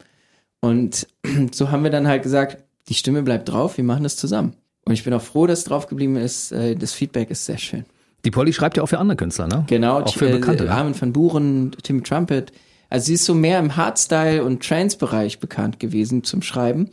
Und 0.60 1.06
so 1.52 1.70
haben 1.70 1.84
wir 1.84 1.90
dann 1.90 2.08
halt 2.08 2.24
gesagt, 2.24 2.64
die 2.88 2.94
Stimme 2.94 3.22
bleibt 3.22 3.48
drauf, 3.48 3.76
wir 3.76 3.84
machen 3.84 4.02
das 4.02 4.16
zusammen. 4.16 4.54
Und 4.86 4.92
ich 4.94 5.04
bin 5.04 5.12
auch 5.12 5.20
froh, 5.22 5.46
dass 5.46 5.58
es 5.60 5.64
drauf 5.66 5.86
geblieben 5.88 6.16
ist. 6.16 6.52
Äh, 6.52 6.74
Das 6.76 6.92
Feedback 6.92 7.30
ist 7.30 7.44
sehr 7.44 7.58
schön. 7.58 7.84
Die 8.24 8.30
Polly 8.30 8.52
schreibt 8.52 8.76
ja 8.76 8.82
auch 8.82 8.88
für 8.88 8.98
andere 8.98 9.16
Künstler, 9.16 9.46
ne? 9.46 9.64
Genau, 9.68 10.00
Auch 10.00 10.14
für 10.14 10.28
äh, 10.28 10.32
Bekannte. 10.32 10.64
ne? 10.64 10.70
Armin 10.70 11.00
van 11.00 11.12
Buren, 11.12 11.72
Tim 11.82 12.02
Trumpet. 12.02 12.52
Also 12.88 13.06
sie 13.06 13.14
ist 13.14 13.24
so 13.24 13.34
mehr 13.34 13.58
im 13.58 13.76
Hardstyle 13.76 14.42
und 14.44 14.62
Trance-Bereich 14.66 15.38
bekannt 15.40 15.78
gewesen 15.80 16.24
zum 16.24 16.40
Schreiben. 16.42 16.88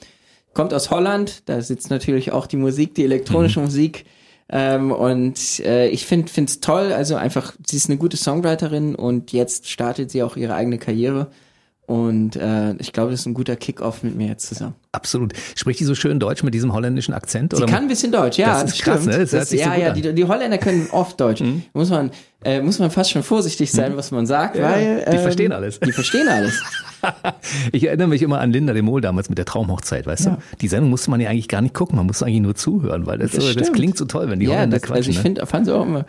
Kommt 0.53 0.73
aus 0.73 0.91
Holland, 0.91 1.43
da 1.45 1.61
sitzt 1.61 1.89
natürlich 1.89 2.31
auch 2.31 2.45
die 2.47 2.57
Musik, 2.57 2.93
die 2.95 3.03
elektronische 3.03 3.59
Mhm. 3.59 3.65
Musik. 3.65 4.05
Ähm, 4.49 4.91
und 4.91 5.59
äh, 5.61 5.87
ich 5.89 6.05
finde 6.05 6.29
es 6.45 6.59
toll, 6.59 6.91
also 6.93 7.15
einfach, 7.15 7.53
sie 7.65 7.77
ist 7.77 7.89
eine 7.89 7.97
gute 7.97 8.17
Songwriterin 8.17 8.93
und 8.93 9.31
jetzt 9.31 9.69
startet 9.69 10.11
sie 10.11 10.21
auch 10.21 10.35
ihre 10.35 10.53
eigene 10.53 10.77
Karriere. 10.77 11.31
Und 11.85 12.37
äh, 12.37 12.73
ich 12.75 12.93
glaube, 12.93 13.11
das 13.11 13.21
ist 13.21 13.25
ein 13.25 13.33
guter 13.33 13.57
Kick-Off 13.57 14.03
mit 14.03 14.15
mir 14.15 14.27
jetzt 14.27 14.47
zusammen. 14.47 14.73
Absolut. 14.93 15.33
Spricht 15.55 15.81
die 15.81 15.83
so 15.83 15.95
schön 15.95 16.17
Deutsch 16.19 16.41
mit 16.41 16.53
diesem 16.53 16.71
holländischen 16.71 17.13
Akzent? 17.13 17.53
Sie 17.55 17.65
kann 17.65 17.83
ein 17.83 17.87
bisschen 17.89 18.11
Deutsch, 18.11 18.37
ja. 18.37 18.61
Das 18.61 18.73
ist 18.73 18.81
krass, 18.81 19.01
stimmt. 19.01 19.15
ne? 19.17 19.21
Das 19.21 19.31
Das, 19.31 19.49
sich 19.49 19.61
so 19.63 19.69
ja, 19.69 19.75
ja. 19.75 19.89
Mhm. 19.89 20.01
die, 20.01 20.13
die 20.13 20.23
Holländer 20.25 20.57
können 20.57 20.87
oft 20.91 21.19
Deutsch. 21.19 21.43
Muss 21.73 21.89
man, 21.89 22.11
äh, 22.43 22.61
muss 22.61 22.79
man 22.79 22.89
fast 22.89 23.11
schon 23.11 23.23
vorsichtig 23.23 23.71
sein, 23.71 23.97
was 23.97 24.11
man 24.11 24.25
sagt, 24.25 24.59
weil 24.61 25.03
die 25.09 25.15
ähm, 25.17 25.21
verstehen 25.21 25.51
alles. 25.51 25.79
Die 25.79 25.91
verstehen 25.91 26.29
alles. 26.29 26.61
Ich 27.71 27.85
erinnere 27.87 28.07
mich 28.07 28.21
immer 28.21 28.39
an 28.39 28.51
Linda 28.51 28.73
de 28.73 28.81
Mol 28.81 29.01
damals 29.01 29.29
mit 29.29 29.37
der 29.37 29.45
Traumhochzeit, 29.45 30.05
weißt 30.05 30.25
du? 30.27 30.37
Die 30.61 30.67
Sendung 30.67 30.89
musste 30.89 31.11
man 31.11 31.19
ja 31.19 31.29
eigentlich 31.29 31.47
gar 31.47 31.61
nicht 31.61 31.73
gucken, 31.73 31.97
man 31.97 32.05
musste 32.05 32.25
eigentlich 32.25 32.41
nur 32.41 32.55
zuhören, 32.55 33.05
weil 33.05 33.17
das, 33.17 33.31
Das 33.31 33.45
so, 33.45 33.53
das 33.53 33.71
klingt 33.71 33.97
so 33.97 34.05
toll, 34.05 34.29
wenn 34.29 34.39
die 34.39 34.45
ja, 34.45 34.55
Holländer 34.55 34.77
das, 34.77 34.83
quatschen. 34.83 34.97
also 34.97 35.09
ich 35.11 35.17
ne? 35.17 35.21
finde, 35.21 35.45
fand 35.45 35.69
auch 35.69 35.85
immer. 35.85 36.05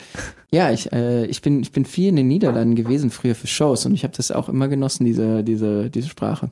Ja, 0.50 0.70
ich, 0.70 0.92
äh, 0.92 1.26
ich 1.26 1.42
bin, 1.42 1.60
ich 1.60 1.72
bin 1.72 1.84
viel 1.84 2.08
in 2.08 2.16
den 2.16 2.28
Niederlanden 2.28 2.76
gewesen 2.76 3.10
früher 3.10 3.34
für 3.34 3.46
Shows 3.46 3.86
und 3.86 3.94
ich 3.94 4.04
habe 4.04 4.14
das 4.16 4.30
auch 4.30 4.48
immer 4.48 4.68
genossen, 4.68 5.04
diese, 5.04 5.42
diese, 5.42 5.90
diese 5.90 6.08
Sprache. 6.08 6.50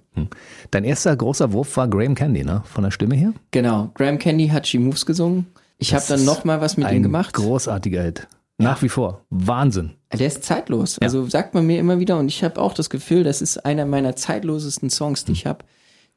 Dein 0.70 0.84
erster 0.84 1.14
großer 1.16 1.52
Wurf 1.52 1.76
war 1.76 1.88
Graham 1.88 2.14
Candy, 2.14 2.44
ne? 2.44 2.62
Von 2.64 2.84
der 2.84 2.90
Stimme 2.90 3.14
her? 3.14 3.32
Genau. 3.52 3.90
Graham 3.94 4.18
Candy 4.18 4.48
hat 4.48 4.66
She 4.66 4.78
Moves 4.78 5.06
gesungen. 5.06 5.46
Ich 5.78 5.94
habe 5.94 6.04
dann 6.08 6.20
ist 6.20 6.26
noch 6.26 6.44
mal 6.44 6.60
was 6.60 6.76
mit 6.76 6.90
ihm 6.90 7.02
gemacht. 7.02 7.34
großartiger 7.34 8.02
Hit. 8.02 8.28
Nach 8.58 8.82
wie 8.82 8.88
vor. 8.88 9.24
Wahnsinn. 9.30 9.94
Der 10.12 10.26
ist 10.26 10.44
zeitlos. 10.44 10.98
Also 11.00 11.26
sagt 11.26 11.54
man 11.54 11.66
mir 11.66 11.78
immer 11.78 11.98
wieder 11.98 12.18
und 12.18 12.28
ich 12.28 12.44
habe 12.44 12.60
auch 12.60 12.74
das 12.74 12.90
Gefühl, 12.90 13.24
das 13.24 13.42
ist 13.42 13.64
einer 13.64 13.86
meiner 13.86 14.14
zeitlosesten 14.14 14.90
Songs, 14.90 15.24
die 15.24 15.32
ich 15.32 15.46
habe. 15.46 15.64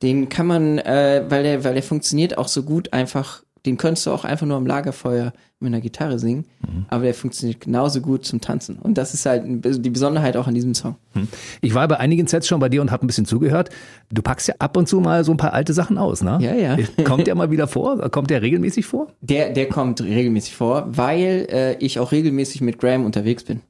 Den 0.02 0.28
kann 0.28 0.48
man, 0.48 0.78
äh, 0.80 1.26
weil 1.30 1.43
der, 1.43 1.63
weil 1.63 1.74
der 1.74 1.84
funktioniert 1.84 2.38
auch 2.38 2.50
so 2.50 2.63
gut 2.63 2.91
einfach. 2.93 3.44
Den 3.65 3.78
könntest 3.78 4.06
du 4.06 4.12
auch 4.12 4.25
einfach 4.25 4.45
nur 4.45 4.58
am 4.58 4.65
Lagerfeuer 4.65 5.34
mit 5.60 5.67
einer 5.67 5.82
Gitarre 5.82 6.19
singen, 6.19 6.45
aber 6.89 7.06
der 7.06 7.13
funktioniert 7.13 7.62
genauso 7.62 8.01
gut 8.01 8.25
zum 8.25 8.41
Tanzen. 8.41 8.78
Und 8.78 8.97
das 8.97 9.13
ist 9.13 9.25
halt 9.25 9.43
die 9.45 9.89
Besonderheit 9.89 10.38
auch 10.38 10.47
an 10.47 10.54
diesem 10.54 10.75
Song. 10.75 10.95
Ich 11.62 11.73
war 11.73 11.88
bei 11.88 11.97
einigen 11.97 12.28
Sets 12.28 12.47
schon 12.47 12.60
bei 12.60 12.69
dir 12.69 12.82
und 12.82 12.91
habe 12.91 13.06
ein 13.06 13.08
bisschen 13.08 13.25
zugehört. 13.25 13.69
Du 14.12 14.21
packst 14.21 14.47
ja 14.47 14.56
ab 14.60 14.78
und 14.78 14.88
zu 14.88 14.99
mal 14.99 15.23
so 15.23 15.32
ein 15.32 15.38
paar 15.38 15.54
alte 15.54 15.73
Sachen 15.73 15.97
aus, 15.97 16.21
ne? 16.21 16.38
Ja, 16.41 16.54
ja. 16.54 16.78
Kommt 17.06 17.25
der 17.25 17.36
mal 17.36 17.49
wieder 17.51 17.67
vor? 17.67 18.10
Kommt 18.10 18.30
der 18.30 18.41
regelmäßig 18.41 18.86
vor? 18.86 19.08
Der, 19.21 19.51
der 19.51 19.67
kommt 19.67 20.01
regelmäßig 20.01 20.56
vor, 20.56 20.86
weil 20.88 21.47
äh, 21.49 21.78
ich 21.78 21.99
auch 21.99 22.12
regelmäßig 22.12 22.62
mit 22.62 22.78
Graham 22.78 23.06
unterwegs 23.06 23.43
bin. 23.43 23.62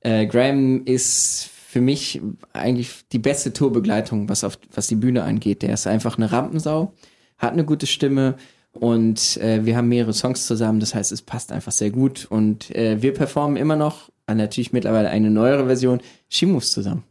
Äh, 0.00 0.26
Graham 0.26 0.82
ist 0.84 1.50
für 1.66 1.80
mich 1.80 2.20
eigentlich 2.52 3.04
die 3.12 3.18
beste 3.18 3.52
Tourbegleitung, 3.52 4.28
was 4.28 4.44
auf 4.44 4.58
was 4.72 4.86
die 4.86 4.96
Bühne 4.96 5.24
angeht. 5.24 5.62
Der 5.62 5.74
ist 5.74 5.86
einfach 5.86 6.16
eine 6.16 6.30
Rampensau, 6.30 6.94
hat 7.38 7.52
eine 7.52 7.64
gute 7.64 7.86
Stimme 7.86 8.36
und 8.76 9.36
äh, 9.38 9.64
wir 9.64 9.76
haben 9.76 9.88
mehrere 9.88 10.12
Songs 10.12 10.46
zusammen. 10.46 10.80
Das 10.80 10.94
heißt, 10.94 11.12
es 11.12 11.22
passt 11.22 11.52
einfach 11.52 11.72
sehr 11.72 11.90
gut 11.90 12.26
und 12.28 12.74
äh, 12.74 13.02
wir 13.02 13.14
performen 13.14 13.56
immer 13.56 13.76
noch, 13.76 14.10
äh, 14.26 14.34
natürlich 14.34 14.72
mittlerweile 14.72 15.08
eine 15.08 15.30
neuere 15.30 15.66
Version, 15.66 16.00
Shimus 16.28 16.72
zusammen. 16.72 17.04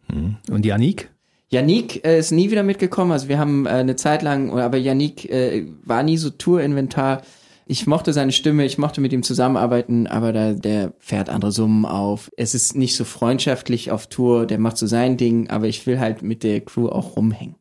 Und 0.50 0.66
Janik? 0.66 1.10
Yannick 1.50 2.06
äh, 2.06 2.20
ist 2.20 2.32
nie 2.32 2.52
wieder 2.52 2.64
mitgekommen. 2.64 3.12
Also 3.12 3.28
wir 3.28 3.40
haben 3.40 3.66
äh, 3.66 3.70
eine 3.70 3.96
Zeit 3.96 4.22
lang, 4.22 4.52
aber 4.58 4.78
Yannick 4.78 5.30
äh, 5.30 5.68
war 5.84 6.04
nie 6.04 6.18
so 6.18 6.30
Tourinventar. 6.30 7.22
Ich 7.68 7.88
mochte 7.88 8.14
seine 8.14 8.32
Stimme, 8.32 8.64
ich 8.64 8.78
mochte 8.78 9.02
mit 9.02 9.12
ihm 9.12 9.24
zusammenarbeiten, 9.24 10.06
aber 10.06 10.34
da, 10.34 10.54
der 10.54 10.94
fährt 11.00 11.30
andere 11.30 11.52
Summen 11.52 11.86
auf. 11.86 12.30
Es 12.38 12.54
ist 12.54 12.76
nicht 12.76 12.96
so 12.96 13.06
freundschaftlich 13.06 13.90
auf 13.90 14.06
Tour, 14.06 14.46
der 14.46 14.60
macht 14.60 14.78
so 14.78 14.86
sein 14.86 15.18
Ding, 15.18 15.50
aber 15.50 15.68
ich 15.68 15.88
will 15.88 16.00
halt 16.00 16.22
mit 16.22 16.44
der 16.44 16.62
Crew 16.62 16.90
auch 16.90 17.16
rumhängen. 17.16 17.56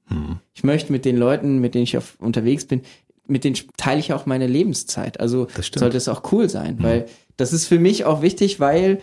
Ich 0.52 0.62
möchte 0.62 0.92
mit 0.92 1.06
den 1.06 1.16
Leuten, 1.16 1.58
mit 1.58 1.74
denen 1.74 1.84
ich 1.84 1.96
auf, 1.96 2.16
unterwegs 2.20 2.66
bin, 2.66 2.82
mit 3.26 3.44
denen 3.44 3.56
teile 3.76 4.00
ich 4.00 4.12
auch 4.12 4.26
meine 4.26 4.46
Lebenszeit. 4.46 5.20
Also 5.20 5.46
Das 5.56 5.70
sollte 5.74 5.96
es 5.96 6.08
auch 6.08 6.32
cool 6.32 6.48
sein, 6.48 6.76
weil 6.80 7.06
das 7.36 7.52
ist 7.52 7.66
für 7.66 7.78
mich 7.78 8.04
auch 8.04 8.22
wichtig, 8.22 8.60
weil 8.60 9.00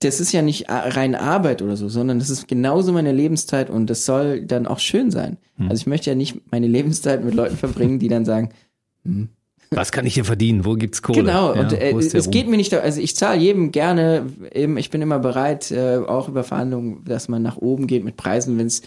das 0.00 0.20
ist 0.20 0.32
ja 0.32 0.42
nicht 0.42 0.66
rein 0.68 1.14
Arbeit 1.14 1.62
oder 1.62 1.76
so, 1.76 1.88
sondern 1.88 2.18
das 2.18 2.28
ist 2.28 2.46
genauso 2.48 2.92
meine 2.92 3.12
Lebenszeit 3.12 3.70
und 3.70 3.88
das 3.88 4.04
soll 4.04 4.42
dann 4.42 4.66
auch 4.66 4.78
schön 4.78 5.10
sein. 5.10 5.38
Also 5.58 5.80
ich 5.82 5.86
möchte 5.86 6.10
ja 6.10 6.16
nicht 6.16 6.50
meine 6.50 6.66
Lebenszeit 6.66 7.24
mit 7.24 7.34
Leuten 7.34 7.56
verbringen, 7.56 7.98
die 7.98 8.08
dann 8.08 8.24
sagen, 8.24 8.50
Was 9.70 9.92
kann 9.92 10.06
ich 10.06 10.14
hier 10.14 10.24
verdienen? 10.24 10.64
Wo 10.64 10.74
gibt's 10.74 11.02
Kohle? 11.02 11.22
genau, 11.22 11.54
Ja, 11.54 11.60
und 11.62 11.72
äh, 11.72 11.90
es 11.92 12.30
geht 12.30 12.48
mir 12.48 12.56
nicht, 12.56 12.72
also 12.74 13.00
ich 13.00 13.16
zahle 13.16 13.40
jedem 13.40 13.72
gerne, 13.72 14.26
eben, 14.52 14.76
ich 14.76 14.90
bin 14.90 15.02
immer 15.02 15.18
bereit, 15.18 15.70
äh, 15.70 15.96
auch 15.96 16.28
über 16.28 16.44
Verhandlungen, 16.44 17.04
dass 17.04 17.28
man 17.28 17.42
nach 17.42 17.56
oben 17.56 17.86
geht 17.86 18.04
mit 18.04 18.16
Preisen, 18.16 18.58
wenn 18.58 18.66
es 18.66 18.82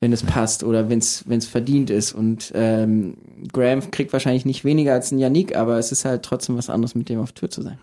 wenn 0.00 0.12
es 0.12 0.22
passt 0.22 0.64
oder 0.64 0.88
wenn 0.88 0.98
es 0.98 1.24
wenn 1.28 1.38
es 1.38 1.46
verdient 1.46 1.90
ist 1.90 2.12
und 2.12 2.52
ähm, 2.54 3.16
Graham 3.52 3.90
kriegt 3.90 4.12
wahrscheinlich 4.12 4.44
nicht 4.46 4.64
weniger 4.64 4.94
als 4.94 5.12
ein 5.12 5.18
Yannick, 5.18 5.54
aber 5.56 5.78
es 5.78 5.92
ist 5.92 6.04
halt 6.04 6.22
trotzdem 6.22 6.56
was 6.56 6.70
anderes, 6.70 6.94
mit 6.94 7.08
dem 7.08 7.20
auf 7.20 7.32
Tour 7.32 7.50
zu 7.50 7.62
sein. 7.62 7.78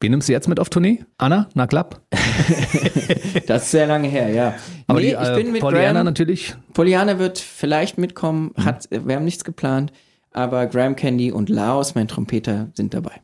Wen 0.00 0.10
nimmst 0.10 0.28
du 0.28 0.32
jetzt 0.32 0.48
mit 0.48 0.58
auf 0.60 0.68
Tournee? 0.70 1.04
Anna? 1.18 1.48
Na 1.54 1.66
klapp? 1.66 2.00
Das 3.46 3.64
ist 3.64 3.70
sehr 3.72 3.86
lange 3.86 4.08
her, 4.08 4.28
ja. 4.28 4.54
Aber 4.86 5.00
nee, 5.00 5.08
die, 5.08 5.12
äh, 5.14 5.30
ich 5.30 5.42
bin 5.42 5.52
mit 5.52 5.60
Pollyanna 5.60 5.92
Graham, 5.92 6.04
natürlich. 6.04 6.54
Poliana 6.74 7.18
wird 7.18 7.38
vielleicht 7.38 7.98
mitkommen, 7.98 8.52
Mhm. 8.56 8.64
hat, 8.64 8.88
wir 8.90 9.16
haben 9.16 9.24
nichts 9.24 9.44
geplant, 9.44 9.92
aber 10.32 10.66
Graham 10.66 10.96
Candy 10.96 11.32
und 11.32 11.48
Laos, 11.48 11.94
mein 11.94 12.08
Trompeter, 12.08 12.68
sind 12.74 12.94
dabei. 12.94 13.20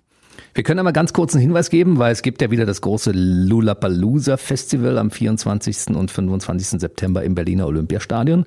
Wir 0.58 0.64
können 0.64 0.80
aber 0.80 0.92
ganz 0.92 1.12
kurz 1.12 1.34
einen 1.34 1.42
Hinweis 1.42 1.70
geben, 1.70 1.98
weil 1.98 2.10
es 2.10 2.20
gibt 2.20 2.42
ja 2.42 2.50
wieder 2.50 2.66
das 2.66 2.80
große 2.80 3.12
Lollapalooza 3.14 4.36
Festival 4.36 4.98
am 4.98 5.12
24. 5.12 5.94
und 5.94 6.10
25. 6.10 6.80
September 6.80 7.22
im 7.22 7.36
Berliner 7.36 7.68
Olympiastadion. 7.68 8.44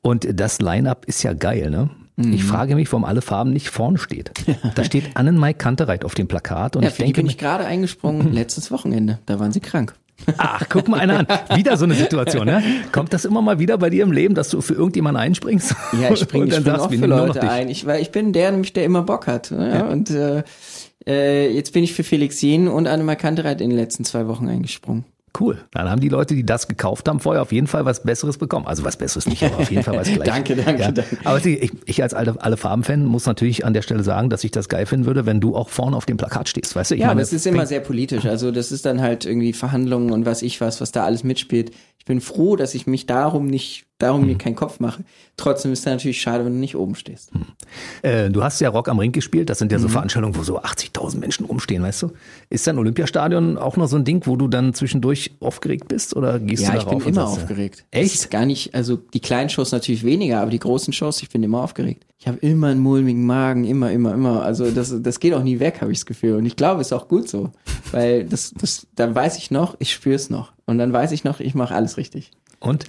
Und 0.00 0.28
das 0.32 0.60
Line-Up 0.60 1.06
ist 1.06 1.24
ja 1.24 1.32
geil, 1.32 1.70
ne? 1.70 1.90
Mhm. 2.14 2.34
Ich 2.34 2.44
frage 2.44 2.76
mich, 2.76 2.92
warum 2.92 3.04
alle 3.04 3.20
Farben 3.20 3.52
nicht 3.52 3.68
vorne 3.68 3.98
steht. 3.98 4.30
Da 4.76 4.84
steht 4.84 5.16
Annenmai 5.16 5.52
Kantereit 5.52 6.04
auf 6.04 6.14
dem 6.14 6.28
Plakat 6.28 6.76
und 6.76 6.84
Ja, 6.84 6.88
ich 6.90 6.94
für 6.94 7.02
die 7.02 7.06
denke, 7.06 7.22
bin 7.22 7.26
ich 7.26 7.36
gerade 7.36 7.64
eingesprungen 7.64 8.32
letztes 8.32 8.70
Wochenende. 8.70 9.18
Da 9.26 9.40
waren 9.40 9.50
sie 9.50 9.58
krank. 9.58 9.96
Ach, 10.36 10.66
guck 10.68 10.86
mal 10.86 11.00
einer 11.00 11.18
an. 11.18 11.26
Wieder 11.56 11.76
so 11.76 11.84
eine 11.84 11.94
Situation, 11.94 12.46
ne? 12.46 12.62
Kommt 12.92 13.12
das 13.12 13.24
immer 13.24 13.42
mal 13.42 13.58
wieder 13.58 13.78
bei 13.78 13.90
dir 13.90 14.04
im 14.04 14.12
Leben, 14.12 14.34
dass 14.34 14.50
du 14.50 14.60
für 14.60 14.74
irgendjemanden 14.74 15.20
einspringst? 15.20 15.74
Ja, 16.00 16.12
ich 16.12 16.20
springe 16.20 16.52
spring 16.52 16.74
auch 16.76 16.90
für 16.90 17.06
Leute 17.06 17.42
ein. 17.50 17.68
Ich, 17.68 17.86
weil 17.86 18.02
ich 18.02 18.12
bin 18.12 18.32
der, 18.32 18.52
nämlich 18.52 18.72
der 18.72 18.84
immer 18.84 19.02
Bock 19.02 19.26
hat. 19.26 19.50
Ne? 19.50 19.74
Ja. 19.74 19.86
Und 19.86 20.10
äh, 20.10 20.44
äh, 21.06 21.50
jetzt 21.52 21.72
bin 21.72 21.84
ich 21.84 21.94
für 21.94 22.04
Felix 22.04 22.40
Jen 22.42 22.68
und 22.68 22.86
Annemar 22.86 23.16
Kantereit 23.16 23.60
in 23.60 23.70
den 23.70 23.78
letzten 23.78 24.04
zwei 24.04 24.26
Wochen 24.26 24.48
eingesprungen. 24.48 25.04
Cool. 25.38 25.58
Dann 25.70 25.88
haben 25.88 26.00
die 26.00 26.08
Leute, 26.08 26.34
die 26.34 26.44
das 26.44 26.66
gekauft 26.66 27.08
haben, 27.08 27.20
vorher 27.20 27.42
auf 27.42 27.52
jeden 27.52 27.68
Fall 27.68 27.84
was 27.84 28.02
Besseres 28.02 28.36
bekommen. 28.36 28.66
Also 28.66 28.84
was 28.84 28.96
Besseres 28.96 29.26
nicht, 29.26 29.42
aber 29.44 29.58
auf 29.58 29.70
jeden 29.70 29.84
Fall 29.84 29.96
was 29.96 30.08
Gleiches. 30.12 30.24
Danke, 30.24 30.56
danke, 30.56 30.82
ja. 30.82 30.90
danke. 30.90 31.18
Aber 31.24 31.44
ich, 31.44 31.72
ich 31.84 32.02
als 32.02 32.14
alle, 32.14 32.34
alle 32.40 32.56
Farben-Fan 32.56 33.04
muss 33.04 33.26
natürlich 33.26 33.64
an 33.64 33.72
der 33.72 33.82
Stelle 33.82 34.02
sagen, 34.02 34.28
dass 34.28 34.42
ich 34.42 34.50
das 34.50 34.68
geil 34.68 34.86
finden 34.86 35.06
würde, 35.06 35.26
wenn 35.26 35.40
du 35.40 35.54
auch 35.54 35.68
vorne 35.68 35.96
auf 35.96 36.04
dem 36.04 36.16
Plakat 36.16 36.48
stehst. 36.48 36.74
Weißt 36.74 36.90
du? 36.90 36.96
Ich 36.96 37.02
Ja, 37.02 37.06
meine, 37.06 37.18
aber 37.18 37.22
es 37.22 37.32
ist 37.32 37.46
immer 37.46 37.66
sehr 37.66 37.80
politisch. 37.80 38.26
Also 38.26 38.50
das 38.50 38.72
ist 38.72 38.84
dann 38.86 39.00
halt 39.00 39.24
irgendwie 39.24 39.52
Verhandlungen 39.52 40.10
und 40.10 40.26
was 40.26 40.42
ich 40.42 40.60
was, 40.60 40.80
was 40.80 40.90
da 40.90 41.04
alles 41.04 41.22
mitspielt. 41.22 41.70
Ich 41.98 42.04
bin 42.06 42.20
froh, 42.20 42.56
dass 42.56 42.74
ich 42.74 42.88
mich 42.88 43.06
darum 43.06 43.46
nicht, 43.46 43.84
darum 44.00 44.22
Hm. 44.22 44.28
mir 44.28 44.36
keinen 44.38 44.56
Kopf 44.56 44.80
mache. 44.80 45.04
Trotzdem 45.36 45.72
ist 45.72 45.80
es 45.80 45.86
natürlich 45.86 46.20
schade, 46.20 46.44
wenn 46.44 46.52
du 46.54 46.58
nicht 46.58 46.76
oben 46.76 46.94
stehst. 46.96 47.30
Äh, 48.02 48.28
du 48.30 48.42
hast 48.42 48.60
ja 48.60 48.68
Rock 48.68 48.88
am 48.88 48.98
Ring 48.98 49.12
gespielt. 49.12 49.48
Das 49.48 49.58
sind 49.58 49.70
ja 49.72 49.78
Mhm. 49.78 49.82
so 49.82 49.88
Veranstaltungen, 49.88 50.34
wo 50.36 50.42
so 50.42 50.58
80.000 50.60 51.20
Menschen 51.20 51.46
rumstehen, 51.46 51.82
weißt 51.82 52.02
du? 52.02 52.10
Ist 52.50 52.66
dein 52.66 52.76
Olympiastadion 52.78 53.56
auch 53.56 53.76
noch 53.76 53.86
so 53.88 53.96
ein 53.96 54.04
Ding, 54.04 54.22
wo 54.26 54.36
du 54.36 54.48
dann 54.48 54.74
zwischendurch 54.74 55.30
aufgeregt 55.40 55.88
bist 55.88 56.14
oder 56.16 56.38
gehst 56.38 56.64
Ja, 56.64 56.72
du 56.72 56.78
ich 56.78 56.84
bin 56.84 56.90
darauf 56.90 57.06
und 57.06 57.12
immer 57.12 57.22
äh, 57.22 57.24
aufgeregt. 57.24 57.84
Echt? 57.90 58.30
Gar 58.30 58.46
nicht, 58.46 58.74
also 58.74 58.96
die 58.96 59.20
kleinen 59.20 59.48
Shows 59.48 59.72
natürlich 59.72 60.04
weniger, 60.04 60.40
aber 60.40 60.50
die 60.50 60.58
großen 60.58 60.92
Shows, 60.92 61.22
ich 61.22 61.30
bin 61.30 61.42
immer 61.42 61.62
aufgeregt. 61.62 62.04
Ich 62.18 62.28
habe 62.28 62.36
immer 62.38 62.66
einen 62.66 62.80
mulmigen 62.80 63.24
Magen, 63.24 63.64
immer, 63.64 63.90
immer, 63.92 64.12
immer. 64.12 64.42
Also 64.42 64.70
das, 64.70 64.94
das 65.00 65.20
geht 65.20 65.32
auch 65.32 65.42
nie 65.42 65.58
weg, 65.58 65.80
habe 65.80 65.90
ich 65.90 65.98
das 66.00 66.06
Gefühl. 66.06 66.34
Und 66.36 66.44
ich 66.44 66.54
glaube, 66.56 66.82
es 66.82 66.88
ist 66.88 66.92
auch 66.92 67.08
gut 67.08 67.30
so, 67.30 67.50
weil 67.92 68.24
das, 68.26 68.52
das, 68.60 68.86
dann 68.94 69.14
weiß 69.14 69.38
ich 69.38 69.50
noch, 69.50 69.74
ich 69.78 69.90
spüre 69.92 70.16
es 70.16 70.28
noch. 70.28 70.52
Und 70.66 70.76
dann 70.76 70.92
weiß 70.92 71.12
ich 71.12 71.24
noch, 71.24 71.40
ich 71.40 71.54
mache 71.54 71.74
alles 71.74 71.96
richtig. 71.96 72.30
Und 72.58 72.84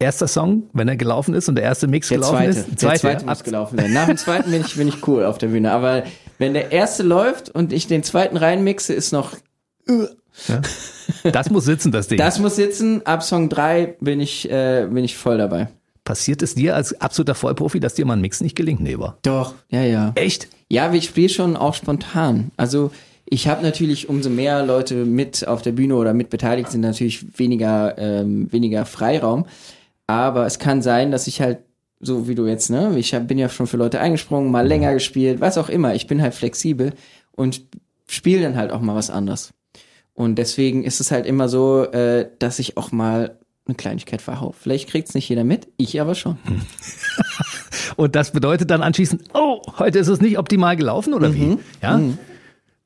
erster 0.00 0.28
Song, 0.28 0.64
wenn 0.72 0.88
er 0.88 0.96
gelaufen 0.96 1.34
ist 1.34 1.48
und 1.48 1.56
der 1.56 1.64
erste 1.64 1.86
Mix 1.88 2.08
Der 2.08 2.18
gelaufen 2.18 2.36
zweite, 2.36 2.50
ist? 2.50 2.82
der 2.82 2.94
zweite 2.94 3.22
ja. 3.24 3.28
muss 3.28 3.44
gelaufen 3.44 3.78
sein. 3.78 3.92
Nach 3.92 4.06
dem 4.06 4.16
zweiten 4.16 4.50
bin 4.50 4.60
ich, 4.60 4.76
bin 4.76 4.88
ich 4.88 5.06
cool 5.06 5.24
auf 5.24 5.38
der 5.38 5.48
Bühne. 5.48 5.72
Aber 5.72 6.04
wenn 6.38 6.54
der 6.54 6.72
erste 6.72 7.02
läuft 7.02 7.50
und 7.50 7.72
ich 7.72 7.86
den 7.86 8.02
zweiten 8.02 8.36
reinmixe, 8.36 8.92
ist 8.94 9.12
noch, 9.12 9.32
Das 11.24 11.50
muss 11.50 11.64
sitzen, 11.64 11.90
das 11.90 12.08
Ding. 12.08 12.18
das 12.18 12.38
muss 12.38 12.56
sitzen. 12.56 13.04
Ab 13.06 13.22
Song 13.22 13.48
drei 13.48 13.96
bin 14.00 14.20
ich, 14.20 14.48
äh, 14.50 14.86
bin 14.90 15.04
ich 15.04 15.16
voll 15.16 15.38
dabei. 15.38 15.68
Passiert 16.04 16.42
es 16.42 16.54
dir 16.54 16.74
als 16.74 16.98
absoluter 17.00 17.34
Vollprofi, 17.34 17.80
dass 17.80 17.94
dir 17.94 18.06
mal 18.06 18.14
ein 18.14 18.20
Mix 18.20 18.40
nicht 18.40 18.56
gelingt? 18.56 18.80
Nee, 18.80 18.98
war. 18.98 19.18
Doch. 19.22 19.54
Ja, 19.68 19.82
ja. 19.82 20.12
Echt? 20.14 20.48
Ja, 20.70 20.92
ich 20.92 21.04
spiele 21.06 21.28
schon 21.28 21.56
auch 21.56 21.74
spontan. 21.74 22.50
Also 22.56 22.90
ich 23.26 23.48
habe 23.48 23.62
natürlich, 23.62 24.08
umso 24.08 24.30
mehr 24.30 24.64
Leute 24.64 24.94
mit 25.04 25.46
auf 25.46 25.60
der 25.60 25.72
Bühne 25.72 25.96
oder 25.96 26.14
mit 26.14 26.30
beteiligt 26.30 26.70
sind, 26.70 26.80
natürlich 26.80 27.38
weniger, 27.38 27.98
ähm, 27.98 28.50
weniger 28.52 28.86
Freiraum. 28.86 29.46
Aber 30.08 30.46
es 30.46 30.58
kann 30.58 30.82
sein, 30.82 31.12
dass 31.12 31.26
ich 31.28 31.40
halt, 31.40 31.58
so 32.00 32.26
wie 32.28 32.34
du 32.34 32.46
jetzt, 32.46 32.70
ne, 32.70 32.98
ich 32.98 33.14
hab, 33.14 33.28
bin 33.28 33.38
ja 33.38 33.48
schon 33.48 33.66
für 33.68 33.76
Leute 33.76 34.00
eingesprungen, 34.00 34.50
mal 34.50 34.66
länger 34.66 34.92
gespielt, 34.94 35.40
was 35.40 35.56
auch 35.58 35.68
immer. 35.68 35.94
Ich 35.94 36.06
bin 36.08 36.20
halt 36.22 36.34
flexibel 36.34 36.92
und 37.32 37.62
spiele 38.08 38.42
dann 38.42 38.56
halt 38.56 38.72
auch 38.72 38.80
mal 38.80 38.94
was 38.96 39.10
anderes. 39.10 39.52
Und 40.14 40.36
deswegen 40.36 40.82
ist 40.82 40.98
es 41.00 41.10
halt 41.12 41.26
immer 41.26 41.48
so, 41.48 41.84
äh, 41.84 42.28
dass 42.40 42.58
ich 42.58 42.76
auch 42.76 42.90
mal 42.90 43.38
eine 43.66 43.74
Kleinigkeit 43.76 44.22
verhau. 44.22 44.54
Vielleicht 44.58 44.88
kriegt's 44.88 45.14
nicht 45.14 45.28
jeder 45.28 45.44
mit, 45.44 45.68
ich 45.76 46.00
aber 46.00 46.14
schon. 46.14 46.38
Und 47.96 48.14
das 48.16 48.32
bedeutet 48.32 48.70
dann 48.70 48.82
anschließend, 48.82 49.24
oh, 49.34 49.60
heute 49.78 49.98
ist 49.98 50.08
es 50.08 50.20
nicht 50.20 50.38
optimal 50.38 50.76
gelaufen 50.76 51.12
oder 51.14 51.28
Mhm. 51.28 51.34
wie? 51.34 51.58
Ja? 51.82 52.00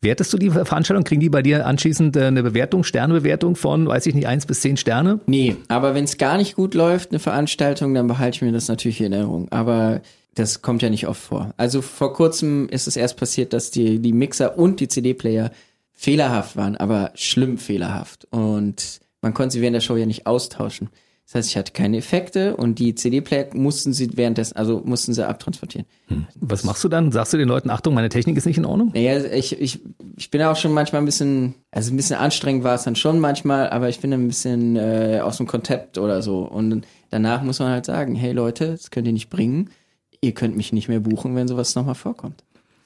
Wertest 0.02 0.32
du 0.32 0.36
die 0.36 0.50
Veranstaltung? 0.50 1.04
Kriegen 1.04 1.20
die 1.20 1.30
bei 1.30 1.42
dir 1.42 1.64
anschließend 1.64 2.16
äh, 2.16 2.24
eine 2.24 2.42
Bewertung, 2.42 2.82
Sternebewertung 2.82 3.54
von, 3.54 3.86
weiß 3.86 4.06
ich 4.06 4.16
nicht, 4.16 4.26
eins 4.26 4.46
bis 4.46 4.60
zehn 4.60 4.76
Sterne? 4.76 5.20
Nee, 5.26 5.56
aber 5.68 5.94
wenn 5.94 6.02
es 6.02 6.18
gar 6.18 6.36
nicht 6.36 6.56
gut 6.56 6.74
läuft, 6.74 7.12
eine 7.12 7.20
Veranstaltung, 7.20 7.94
dann 7.94 8.08
behalte 8.08 8.36
ich 8.36 8.42
mir 8.42 8.50
das 8.50 8.66
natürlich 8.66 9.00
in 9.00 9.12
Erinnerung. 9.12 9.46
Aber 9.50 10.02
das 10.34 10.60
kommt 10.60 10.82
ja 10.82 10.90
nicht 10.90 11.06
oft 11.06 11.22
vor. 11.22 11.54
Also 11.56 11.82
vor 11.82 12.14
kurzem 12.14 12.68
ist 12.68 12.88
es 12.88 12.96
erst 12.96 13.16
passiert, 13.16 13.52
dass 13.52 13.70
die, 13.70 14.00
die 14.00 14.12
Mixer 14.12 14.58
und 14.58 14.80
die 14.80 14.88
CD-Player 14.88 15.52
fehlerhaft 15.92 16.56
waren, 16.56 16.76
aber 16.76 17.12
schlimm 17.14 17.56
fehlerhaft. 17.56 18.26
Und 18.30 19.00
man 19.20 19.34
konnte 19.34 19.52
sie 19.52 19.60
während 19.60 19.76
der 19.76 19.82
Show 19.82 19.96
ja 19.96 20.06
nicht 20.06 20.26
austauschen. 20.26 20.88
Das 21.32 21.38
heißt, 21.38 21.48
ich 21.48 21.56
hatte 21.56 21.72
keine 21.72 21.96
Effekte 21.96 22.54
und 22.56 22.78
die 22.78 22.94
CD-Player 22.94 23.46
mussten 23.54 23.94
sie 23.94 24.18
währenddessen, 24.18 24.54
also 24.54 24.82
mussten 24.84 25.14
sie 25.14 25.26
abtransportieren. 25.26 25.86
Was 26.34 26.62
machst 26.62 26.84
du 26.84 26.90
dann? 26.90 27.10
Sagst 27.10 27.32
du 27.32 27.38
den 27.38 27.48
Leuten, 27.48 27.70
Achtung, 27.70 27.94
meine 27.94 28.10
Technik 28.10 28.36
ist 28.36 28.44
nicht 28.44 28.58
in 28.58 28.66
Ordnung? 28.66 28.90
Naja, 28.92 29.24
ich, 29.32 29.58
ich, 29.58 29.80
ich 30.14 30.30
bin 30.30 30.42
auch 30.42 30.56
schon 30.56 30.72
manchmal 30.72 31.00
ein 31.00 31.06
bisschen, 31.06 31.54
also 31.70 31.90
ein 31.90 31.96
bisschen 31.96 32.16
anstrengend 32.16 32.64
war 32.64 32.74
es 32.74 32.82
dann 32.82 32.96
schon 32.96 33.18
manchmal, 33.18 33.70
aber 33.70 33.88
ich 33.88 34.00
bin 34.00 34.10
dann 34.10 34.24
ein 34.24 34.28
bisschen 34.28 34.76
äh, 34.76 35.20
aus 35.22 35.38
dem 35.38 35.46
Konzept 35.46 35.96
oder 35.96 36.20
so. 36.20 36.40
Und 36.40 36.86
danach 37.08 37.42
muss 37.42 37.60
man 37.60 37.70
halt 37.70 37.86
sagen, 37.86 38.14
hey 38.14 38.32
Leute, 38.32 38.72
das 38.72 38.90
könnt 38.90 39.06
ihr 39.06 39.14
nicht 39.14 39.30
bringen. 39.30 39.70
Ihr 40.20 40.32
könnt 40.32 40.54
mich 40.54 40.74
nicht 40.74 40.88
mehr 40.88 41.00
buchen, 41.00 41.34
wenn 41.34 41.48
sowas 41.48 41.74
nochmal 41.74 41.94
vorkommt. 41.94 42.44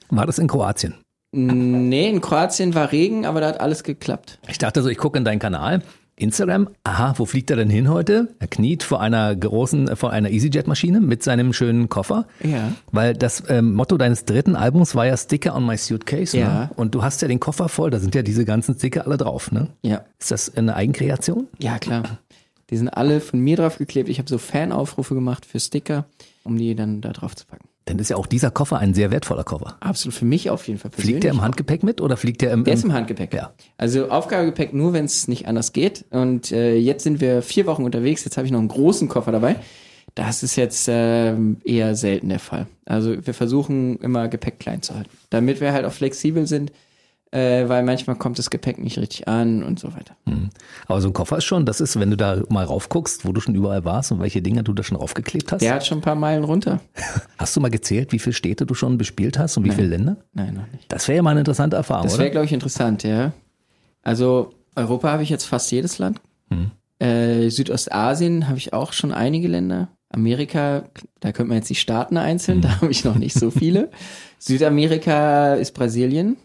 War 0.09 0.25
das 0.25 0.39
in 0.39 0.47
Kroatien? 0.47 0.93
Nee, 1.33 2.07
in 2.07 2.21
Kroatien 2.21 2.73
war 2.73 2.93
Regen, 2.93 3.25
aber 3.25 3.41
da 3.41 3.47
hat 3.47 3.59
alles 3.59 3.83
geklappt. 3.83 4.39
Ich 4.47 4.57
dachte 4.57 4.81
so, 4.81 4.87
ich 4.87 4.97
gucke 4.97 5.17
in 5.17 5.25
deinen 5.25 5.39
Kanal. 5.39 5.81
Instagram, 6.19 6.69
aha, 6.83 7.13
wo 7.17 7.25
fliegt 7.25 7.51
er 7.51 7.57
denn 7.57 7.69
hin 7.69 7.89
heute? 7.89 8.29
Er 8.39 8.47
kniet 8.47 8.81
vor 8.81 9.01
einer 9.01 9.35
großen, 9.35 9.95
vor 9.95 10.11
einer 10.11 10.31
EasyJet-Maschine 10.31 10.99
mit 10.99 11.21
seinem 11.21 11.53
schönen 11.53 11.89
Koffer. 11.89 12.25
Ja. 12.43 12.73
Weil 12.91 13.13
das 13.13 13.43
ähm, 13.49 13.73
Motto 13.73 13.97
deines 13.97 14.25
dritten 14.25 14.55
Albums 14.55 14.95
war 14.95 15.05
ja 15.05 15.15
Sticker 15.15 15.55
on 15.55 15.65
my 15.65 15.77
suitcase. 15.77 16.35
Ja. 16.35 16.47
Ne? 16.47 16.69
Und 16.75 16.95
du 16.95 17.03
hast 17.03 17.21
ja 17.21 17.27
den 17.27 17.39
Koffer 17.39 17.69
voll, 17.69 17.91
da 17.91 17.99
sind 17.99 18.15
ja 18.15 18.23
diese 18.23 18.45
ganzen 18.45 18.75
Sticker 18.75 19.05
alle 19.05 19.17
drauf. 19.17 19.51
Ne? 19.51 19.67
Ja. 19.83 20.05
Ist 20.19 20.31
das 20.31 20.57
eine 20.57 20.75
Eigenkreation? 20.75 21.47
Ja, 21.59 21.77
klar. 21.77 22.03
Die 22.71 22.77
sind 22.77 22.89
alle 22.89 23.21
von 23.21 23.39
mir 23.39 23.55
drauf 23.55 23.77
geklebt. 23.77 24.09
Ich 24.09 24.17
habe 24.17 24.27
so 24.27 24.39
Fanaufrufe 24.39 25.13
gemacht 25.13 25.45
für 25.45 25.59
Sticker, 25.59 26.05
um 26.43 26.57
die 26.57 26.73
dann 26.73 26.99
da 27.01 27.13
drauf 27.13 27.35
zu 27.35 27.45
packen. 27.45 27.69
Dann 27.87 27.99
ist 27.99 28.09
ja 28.09 28.17
auch 28.17 28.27
dieser 28.27 28.51
Koffer 28.51 28.79
ein 28.79 28.93
sehr 28.93 29.11
wertvoller 29.11 29.45
Koffer. 29.45 29.77
Absolut 29.79 30.13
für 30.13 30.25
mich 30.25 30.49
auf 30.49 30.67
jeden 30.67 30.77
Fall 30.79 30.91
persönlich. 30.91 31.13
Fliegt 31.13 31.23
der 31.23 31.31
im 31.31 31.41
Handgepäck 31.41 31.83
mit 31.83 32.01
oder 32.01 32.17
fliegt 32.17 32.41
der 32.41 32.51
im, 32.51 32.65
Der 32.65 32.73
ist 32.73 32.83
im 32.83 32.89
im 32.89 32.95
Handgepäck. 32.95 33.33
Ja. 33.33 33.53
Also 33.77 34.09
Aufgabegepäck 34.09 34.73
nur, 34.73 34.91
wenn 34.91 35.05
es 35.05 35.27
nicht 35.29 35.47
anders 35.47 35.71
geht. 35.71 36.05
Und 36.09 36.51
äh, 36.51 36.75
jetzt 36.75 37.03
sind 37.03 37.21
wir 37.21 37.41
vier 37.41 37.65
Wochen 37.65 37.83
unterwegs. 37.83 38.25
Jetzt 38.25 38.35
habe 38.37 38.45
ich 38.45 38.51
noch 38.51 38.59
einen 38.59 38.67
großen 38.67 39.07
Koffer 39.07 39.31
dabei. 39.31 39.55
Das 40.15 40.43
ist 40.43 40.55
jetzt 40.55 40.87
ähm, 40.89 41.57
eher 41.63 41.95
selten 41.95 42.29
der 42.29 42.39
Fall. 42.39 42.67
Also 42.85 43.25
wir 43.25 43.33
versuchen 43.33 43.97
immer 43.99 44.27
Gepäck 44.27 44.59
klein 44.59 44.81
zu 44.81 44.95
halten, 44.95 45.09
damit 45.29 45.61
wir 45.61 45.73
halt 45.73 45.85
auch 45.85 45.93
flexibel 45.93 46.47
sind, 46.47 46.71
äh, 47.31 47.67
weil 47.67 47.83
manchmal 47.83 48.15
kommt 48.15 48.39
das 48.39 48.49
Gepäck 48.49 48.79
nicht 48.79 48.97
richtig 48.97 49.27
an 49.27 49.63
und 49.63 49.79
so 49.79 49.93
weiter. 49.93 50.15
Aber 50.87 51.01
so 51.01 51.09
ein 51.09 51.13
Koffer 51.13 51.37
ist 51.37 51.45
schon, 51.45 51.65
das 51.65 51.81
ist, 51.81 51.99
wenn 51.99 52.09
du 52.09 52.17
da 52.17 52.41
mal 52.49 52.65
raufguckst, 52.65 53.25
wo 53.25 53.33
du 53.33 53.41
schon 53.41 53.55
überall 53.55 53.83
warst 53.83 54.11
und 54.11 54.19
welche 54.19 54.41
Dinger 54.41 54.63
du 54.63 54.73
da 54.73 54.83
schon 54.83 54.97
raufgeklebt 54.97 55.51
hast. 55.51 55.61
Der 55.61 55.75
hat 55.75 55.85
schon 55.85 55.99
ein 55.99 56.01
paar 56.01 56.15
Meilen 56.15 56.43
runter. 56.43 56.79
Hast 57.37 57.55
du 57.55 57.59
mal 57.59 57.69
gezählt, 57.69 58.11
wie 58.11 58.19
viele 58.19 58.33
Städte 58.33 58.65
du 58.65 58.73
schon 58.73 58.97
bespielt 58.97 59.37
hast 59.37 59.57
und 59.57 59.65
wie 59.65 59.71
viele 59.71 59.87
Länder? 59.87 60.17
Nein, 60.33 60.53
noch 60.53 60.71
nicht. 60.71 60.91
Das 60.91 61.07
wäre 61.07 61.17
ja 61.17 61.21
mal 61.21 61.31
eine 61.31 61.41
interessante 61.41 61.75
Erfahrung, 61.75 62.07
Das 62.07 62.17
wäre, 62.17 62.31
glaube 62.31 62.45
ich, 62.45 62.53
interessant, 62.53 63.03
ja. 63.03 63.33
Also 64.03 64.53
Europa 64.75 65.11
habe 65.11 65.23
ich 65.23 65.29
jetzt 65.29 65.45
fast 65.45 65.71
jedes 65.71 65.97
Land. 65.99 66.21
Äh, 66.99 67.49
Südostasien 67.49 68.47
habe 68.47 68.57
ich 68.57 68.73
auch 68.73 68.93
schon 68.93 69.11
einige 69.11 69.47
Länder. 69.47 69.89
Amerika, 70.09 70.83
da 71.19 71.31
könnte 71.31 71.49
man 71.49 71.57
jetzt 71.57 71.69
die 71.69 71.75
Staaten 71.75 72.17
einzeln, 72.17 72.61
da 72.61 72.81
habe 72.81 72.91
ich 72.91 73.03
noch 73.03 73.15
nicht 73.15 73.37
so 73.37 73.51
viele. 73.51 73.91
Südamerika 74.39 75.55
ist 75.55 75.73
Brasilien, 75.73 76.37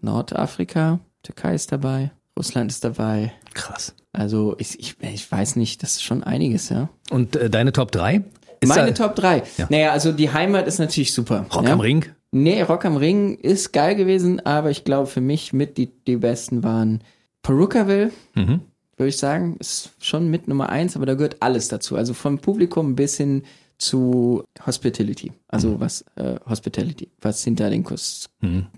Nordafrika, 0.00 1.00
Türkei 1.22 1.54
ist 1.54 1.72
dabei, 1.72 2.10
Russland 2.36 2.70
ist 2.70 2.84
dabei. 2.84 3.32
Krass. 3.54 3.94
Also 4.12 4.56
ich, 4.58 4.78
ich, 4.78 4.96
ich 5.00 5.30
weiß 5.30 5.56
nicht, 5.56 5.82
das 5.82 5.92
ist 5.96 6.02
schon 6.02 6.22
einiges, 6.24 6.68
ja. 6.70 6.88
Und 7.10 7.36
äh, 7.36 7.50
deine 7.50 7.72
Top 7.72 7.92
3? 7.92 8.22
Ist 8.60 8.68
Meine 8.68 8.92
da 8.92 9.06
Top 9.06 9.14
3. 9.16 9.42
Ja. 9.56 9.66
Naja, 9.70 9.92
also 9.92 10.12
die 10.12 10.32
Heimat 10.32 10.66
ist 10.66 10.78
natürlich 10.78 11.12
super. 11.12 11.46
Rock 11.54 11.64
ja? 11.64 11.72
am 11.72 11.80
Ring? 11.80 12.04
Nee, 12.32 12.62
Rock 12.62 12.84
am 12.84 12.96
Ring 12.96 13.36
ist 13.36 13.72
geil 13.72 13.94
gewesen, 13.94 14.44
aber 14.44 14.70
ich 14.70 14.84
glaube 14.84 15.06
für 15.06 15.20
mich 15.20 15.52
mit 15.52 15.78
die, 15.78 15.90
die 16.06 16.16
besten 16.16 16.62
waren 16.62 17.02
Perukaville, 17.42 18.10
Mhm. 18.34 18.60
würde 18.96 19.08
ich 19.08 19.16
sagen. 19.16 19.56
Ist 19.60 19.92
schon 20.00 20.28
mit 20.28 20.48
Nummer 20.48 20.68
eins, 20.68 20.96
aber 20.96 21.06
da 21.06 21.14
gehört 21.14 21.36
alles 21.40 21.68
dazu. 21.68 21.96
Also 21.96 22.14
vom 22.14 22.38
Publikum 22.38 22.96
bis 22.96 23.16
hin 23.16 23.42
zu 23.78 24.42
Hospitality. 24.66 25.32
Also 25.48 25.80
was 25.80 26.04
äh, 26.16 26.36
Hospitality, 26.48 27.08
was 27.20 27.42
hinter 27.44 27.70
den 27.70 27.84
Kus 27.84 28.28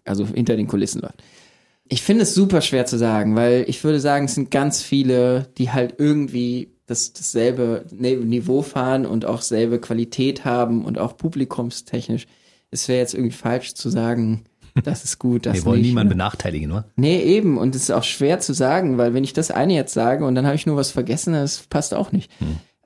also 0.04 0.26
hinter 0.26 0.56
den 0.56 0.66
Kulissen 0.66 1.00
läuft. 1.00 1.22
Ich 1.88 2.02
finde 2.02 2.22
es 2.22 2.34
super 2.34 2.60
schwer 2.60 2.86
zu 2.86 2.98
sagen, 2.98 3.34
weil 3.34 3.64
ich 3.66 3.82
würde 3.82 3.98
sagen, 3.98 4.26
es 4.26 4.34
sind 4.36 4.50
ganz 4.50 4.80
viele, 4.82 5.48
die 5.58 5.70
halt 5.72 5.94
irgendwie 5.98 6.68
das, 6.86 7.12
dasselbe 7.12 7.84
Ne- 7.90 8.16
Niveau 8.16 8.62
fahren 8.62 9.06
und 9.06 9.24
auch 9.24 9.42
selbe 9.42 9.80
Qualität 9.80 10.44
haben 10.44 10.84
und 10.84 10.98
auch 10.98 11.16
publikumstechnisch. 11.16 12.26
Es 12.70 12.86
wäre 12.88 13.00
jetzt 13.00 13.14
irgendwie 13.14 13.34
falsch 13.36 13.74
zu 13.74 13.90
sagen, 13.90 14.44
das 14.84 15.02
ist 15.02 15.18
gut, 15.18 15.46
das 15.46 15.54
Wir 15.56 15.64
wollen 15.64 15.80
nicht. 15.80 15.88
niemanden 15.88 16.10
ne? 16.10 16.14
benachteiligen, 16.14 16.70
oder? 16.70 16.84
Nee, 16.94 17.20
eben. 17.22 17.58
Und 17.58 17.74
es 17.74 17.82
ist 17.84 17.90
auch 17.90 18.04
schwer 18.04 18.38
zu 18.38 18.52
sagen, 18.54 18.98
weil 18.98 19.14
wenn 19.14 19.24
ich 19.24 19.32
das 19.32 19.50
eine 19.50 19.74
jetzt 19.74 19.94
sage 19.94 20.24
und 20.24 20.34
dann 20.36 20.46
habe 20.46 20.54
ich 20.54 20.66
nur 20.66 20.76
was 20.76 20.92
vergessen, 20.92 21.32
das 21.32 21.64
passt 21.68 21.92
auch 21.94 22.12
nicht. 22.12 22.30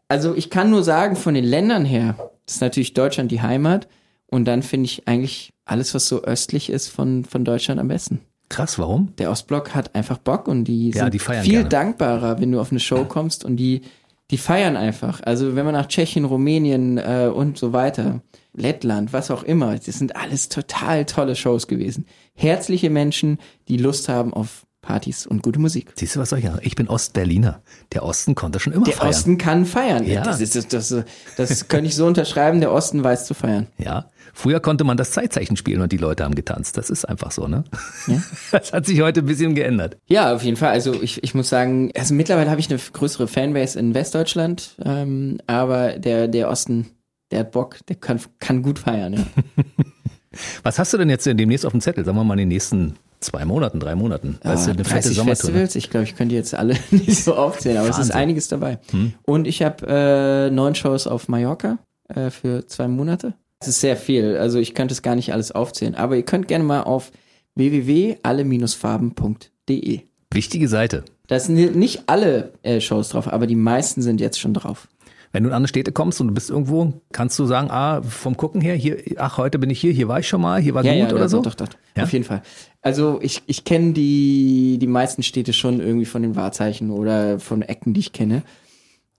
Also 0.09 0.35
ich 0.35 0.51
kann 0.51 0.71
nur 0.71 0.83
sagen, 0.83 1.17
von 1.17 1.35
den 1.35 1.45
Ländern 1.45 1.85
her, 1.85 2.17
ist 2.47 2.61
natürlich 2.61 2.95
Deutschland 2.95 3.31
die 3.31 3.43
Heimat. 3.43 3.89
Und 4.27 4.47
dann 4.47 4.63
finde 4.63 4.87
ich 4.87 5.07
eigentlich 5.07 5.53
alles, 5.65 5.95
was 5.95 6.09
so 6.09 6.23
östlich 6.23 6.71
ist, 6.71 6.89
von, 6.89 7.25
von 7.25 7.45
Deutschland 7.45 7.81
am 7.81 7.89
besten. 7.89 8.21
Krass, 8.49 8.79
warum? 8.79 9.15
Der 9.19 9.31
Ostblock 9.31 9.75
hat 9.75 9.95
einfach 9.95 10.19
Bock 10.19 10.49
und 10.49 10.65
die 10.65 10.91
Ja, 10.91 11.05
sind 11.05 11.15
die 11.15 11.19
viel 11.19 11.43
gerne. 11.43 11.69
dankbarer, 11.69 12.41
wenn 12.41 12.53
du 12.53 12.61
auf 12.61 12.71
eine 12.71 12.81
Show 12.81 13.05
kommst 13.05 13.45
und 13.45 13.57
die, 13.57 13.83
die 14.31 14.37
feiern 14.37 14.77
einfach. 14.77 15.23
Also 15.23 15.57
wenn 15.57 15.65
man 15.65 15.75
nach 15.75 15.87
Tschechien, 15.87 16.25
Rumänien 16.25 16.99
äh, 16.99 17.31
und 17.33 17.59
so 17.59 17.73
weiter, 17.73 18.21
Lettland, 18.53 19.13
was 19.13 19.31
auch 19.31 19.43
immer, 19.43 19.75
das 19.79 19.87
sind 19.99 20.17
alles 20.17 20.49
total 20.49 21.05
tolle 21.07 21.37
Shows 21.37 21.67
gewesen. 21.67 22.07
Herzliche 22.35 22.91
Menschen, 22.91 23.39
die 23.69 23.77
Lust 23.79 24.09
haben 24.09 24.33
auf 24.35 24.67
Partys 24.85 25.27
und 25.27 25.43
gute 25.43 25.59
Musik. 25.59 25.93
Siehst 25.97 26.15
du, 26.15 26.21
was 26.21 26.31
soll 26.31 26.39
ich 26.41 26.45
sagen? 26.45 26.59
Ich 26.63 26.77
bin 26.77 26.89
Ostberliner. 26.89 27.63
Der 27.93 28.05
Osten 28.05 28.35
konnte 28.35 28.61
schon 28.61 28.73
immer 28.73 28.85
Der 28.85 28.95
feiern. 28.95 29.09
Osten 29.09 29.39
kann 29.39 29.65
feiern. 29.65 30.07
Ja. 30.07 30.23
Das, 30.23 30.41
ist, 30.41 30.55
das, 30.55 30.69
das, 30.69 31.05
das 31.37 31.69
könnte 31.69 31.87
ich 31.87 31.97
so 31.97 32.07
unterschreiben, 32.07 32.61
der 32.61 32.71
Osten 32.71 33.03
weiß 33.03 33.27
zu 33.27 33.35
feiern. 33.35 33.67
Ja. 33.79 34.11
Früher 34.33 34.61
konnte 34.61 34.85
man 34.85 34.97
das 34.97 35.13
Zeitzeichen 35.13 35.57
spielen 35.57 35.81
und 35.81 35.93
die 35.93 35.97
Leute 35.97 36.25
haben 36.25 36.35
getanzt. 36.35 36.77
Das 36.77 36.91
ist 36.91 37.05
einfach 37.05 37.31
so, 37.31 37.47
ne? 37.47 37.65
Das 38.51 38.73
hat 38.73 38.87
sich 38.87 39.01
heute 39.01 39.21
ein 39.21 39.27
bisschen 39.27 39.55
geändert. 39.55 39.97
Ja, 40.07 40.35
auf 40.35 40.43
jeden 40.43 40.57
Fall. 40.57 40.71
Also 40.71 40.93
ich, 40.93 41.23
ich 41.23 41.35
muss 41.35 41.49
sagen, 41.49 41.91
also 41.97 42.15
mittlerweile 42.15 42.51
habe 42.51 42.61
ich 42.61 42.69
eine 42.69 42.79
größere 42.79 43.29
Fanbase 43.29 43.79
in 43.79 43.95
Westdeutschland, 43.95 44.77
ähm, 44.85 45.39
aber 45.47 45.99
der, 45.99 46.29
der 46.29 46.49
Osten, 46.51 46.87
der 47.31 47.41
hat 47.41 47.53
Bock, 47.53 47.79
der 47.89 47.97
kann, 47.97 48.21
kann 48.41 48.63
gut 48.63 48.81
feiern. 48.81 49.15
Ja. 49.15 49.25
Was 50.65 50.79
hast 50.79 50.93
du 50.93 50.99
denn 50.99 51.11
jetzt 51.11 51.27
demnächst 51.27 51.65
auf 51.65 51.73
dem 51.73 51.81
Zettel? 51.81 52.05
Sagen 52.05 52.19
wir 52.19 52.25
mal 52.25 52.35
in 52.35 52.39
den 52.41 52.49
nächsten 52.49 52.97
zwei 53.21 53.45
Monaten, 53.45 53.81
drei 53.81 53.95
Monaten. 53.95 54.39
Das 54.43 54.63
ist 54.63 54.67
ja 54.67 54.73
eine 54.73 54.85
fette 54.85 55.09
30 55.09 55.17
Sommertour. 55.17 55.51
ne? 55.51 55.59
Festivals, 55.61 55.77
ich 55.77 55.91
glaube, 55.91 56.05
ich 56.05 56.17
könnte 56.17 56.35
jetzt 56.35 56.55
alle 56.55 56.77
nicht 56.91 57.23
so 57.25 57.35
aufzählen, 57.35 57.77
aber 57.79 57.89
es 57.89 57.99
ist 57.99 57.99
Wahnsinn. 57.99 58.15
Hm. 58.15 58.21
einiges 58.23 58.49
dabei. 58.49 58.79
Und 59.25 59.47
ich 59.47 59.63
habe 59.63 59.87
äh, 59.87 60.51
neun 60.51 60.75
Shows 60.75 61.07
auf 61.07 61.29
Mallorca 61.29 61.79
äh, 62.09 62.31
für 62.31 62.67
zwei 62.67 62.89
Monate. 62.89 63.35
Das 63.61 63.69
ist 63.69 63.81
sehr 63.81 63.97
viel, 63.97 64.37
also 64.37 64.59
ich 64.59 64.75
könnte 64.75 64.93
es 64.93 65.03
gar 65.03 65.15
nicht 65.15 65.33
alles 65.33 65.53
aufzählen, 65.53 65.95
aber 65.95 66.17
ihr 66.17 66.25
könnt 66.25 66.49
gerne 66.49 66.65
mal 66.65 66.83
auf 66.83 67.13
www.alle-farben.de. 67.55 70.01
Wichtige 70.33 70.69
Seite. 70.69 71.05
Da 71.27 71.41
sind 71.41 71.77
nicht 71.77 72.03
alle 72.07 72.53
äh, 72.63 72.81
Shows 72.81 73.11
drauf, 73.11 73.33
aber 73.33 73.47
die 73.47 73.57
meisten 73.57 74.03
sind 74.03 74.21
jetzt 74.21 74.39
schon 74.39 74.53
drauf. 74.53 74.89
Wenn 75.35 75.43
du 75.43 75.49
in 75.49 75.55
andere 75.57 75.69
Städte 75.69 75.91
kommst 75.91 76.21
und 76.21 76.29
du 76.29 76.35
bist 76.35 76.49
irgendwo, 76.49 76.93
kannst 77.11 77.37
du 77.41 77.45
sagen, 77.45 77.69
ah, 77.69 78.03
vom 78.03 78.37
Gucken 78.37 78.61
her, 78.61 78.77
hier, 78.77 78.99
ach, 79.17 79.37
heute 79.37 79.59
bin 79.59 79.69
ich 79.69 79.81
hier, 79.81 79.91
hier 79.91 80.07
war 80.07 80.21
ich 80.21 80.29
schon 80.29 80.41
mal, 80.41 80.61
hier 80.61 80.75
war 80.75 80.85
gut 80.85 81.13
oder 81.13 81.23
ja, 81.23 81.29
so? 81.29 81.43
Doch, 81.43 81.57
doch, 81.57 81.67
doch. 81.67 81.79
Ja? 81.97 82.05
Auf 82.05 82.13
jeden 82.13 82.25
Fall. 82.25 82.43
Also 82.83 83.19
ich, 83.21 83.43
ich 83.47 83.65
kenne 83.65 83.95
die, 83.95 84.79
die 84.81 84.87
meisten 84.87 85.25
Städte 85.25 85.53
schon 85.53 85.81
irgendwie 85.81 86.05
von 86.05 86.23
den 86.23 86.37
Wahrzeichen 86.37 86.93
oder 86.93 87.41
von 87.41 87.63
Ecken, 87.63 87.95
die 87.95 87.99
ich 87.99 88.13
kenne. 88.13 88.45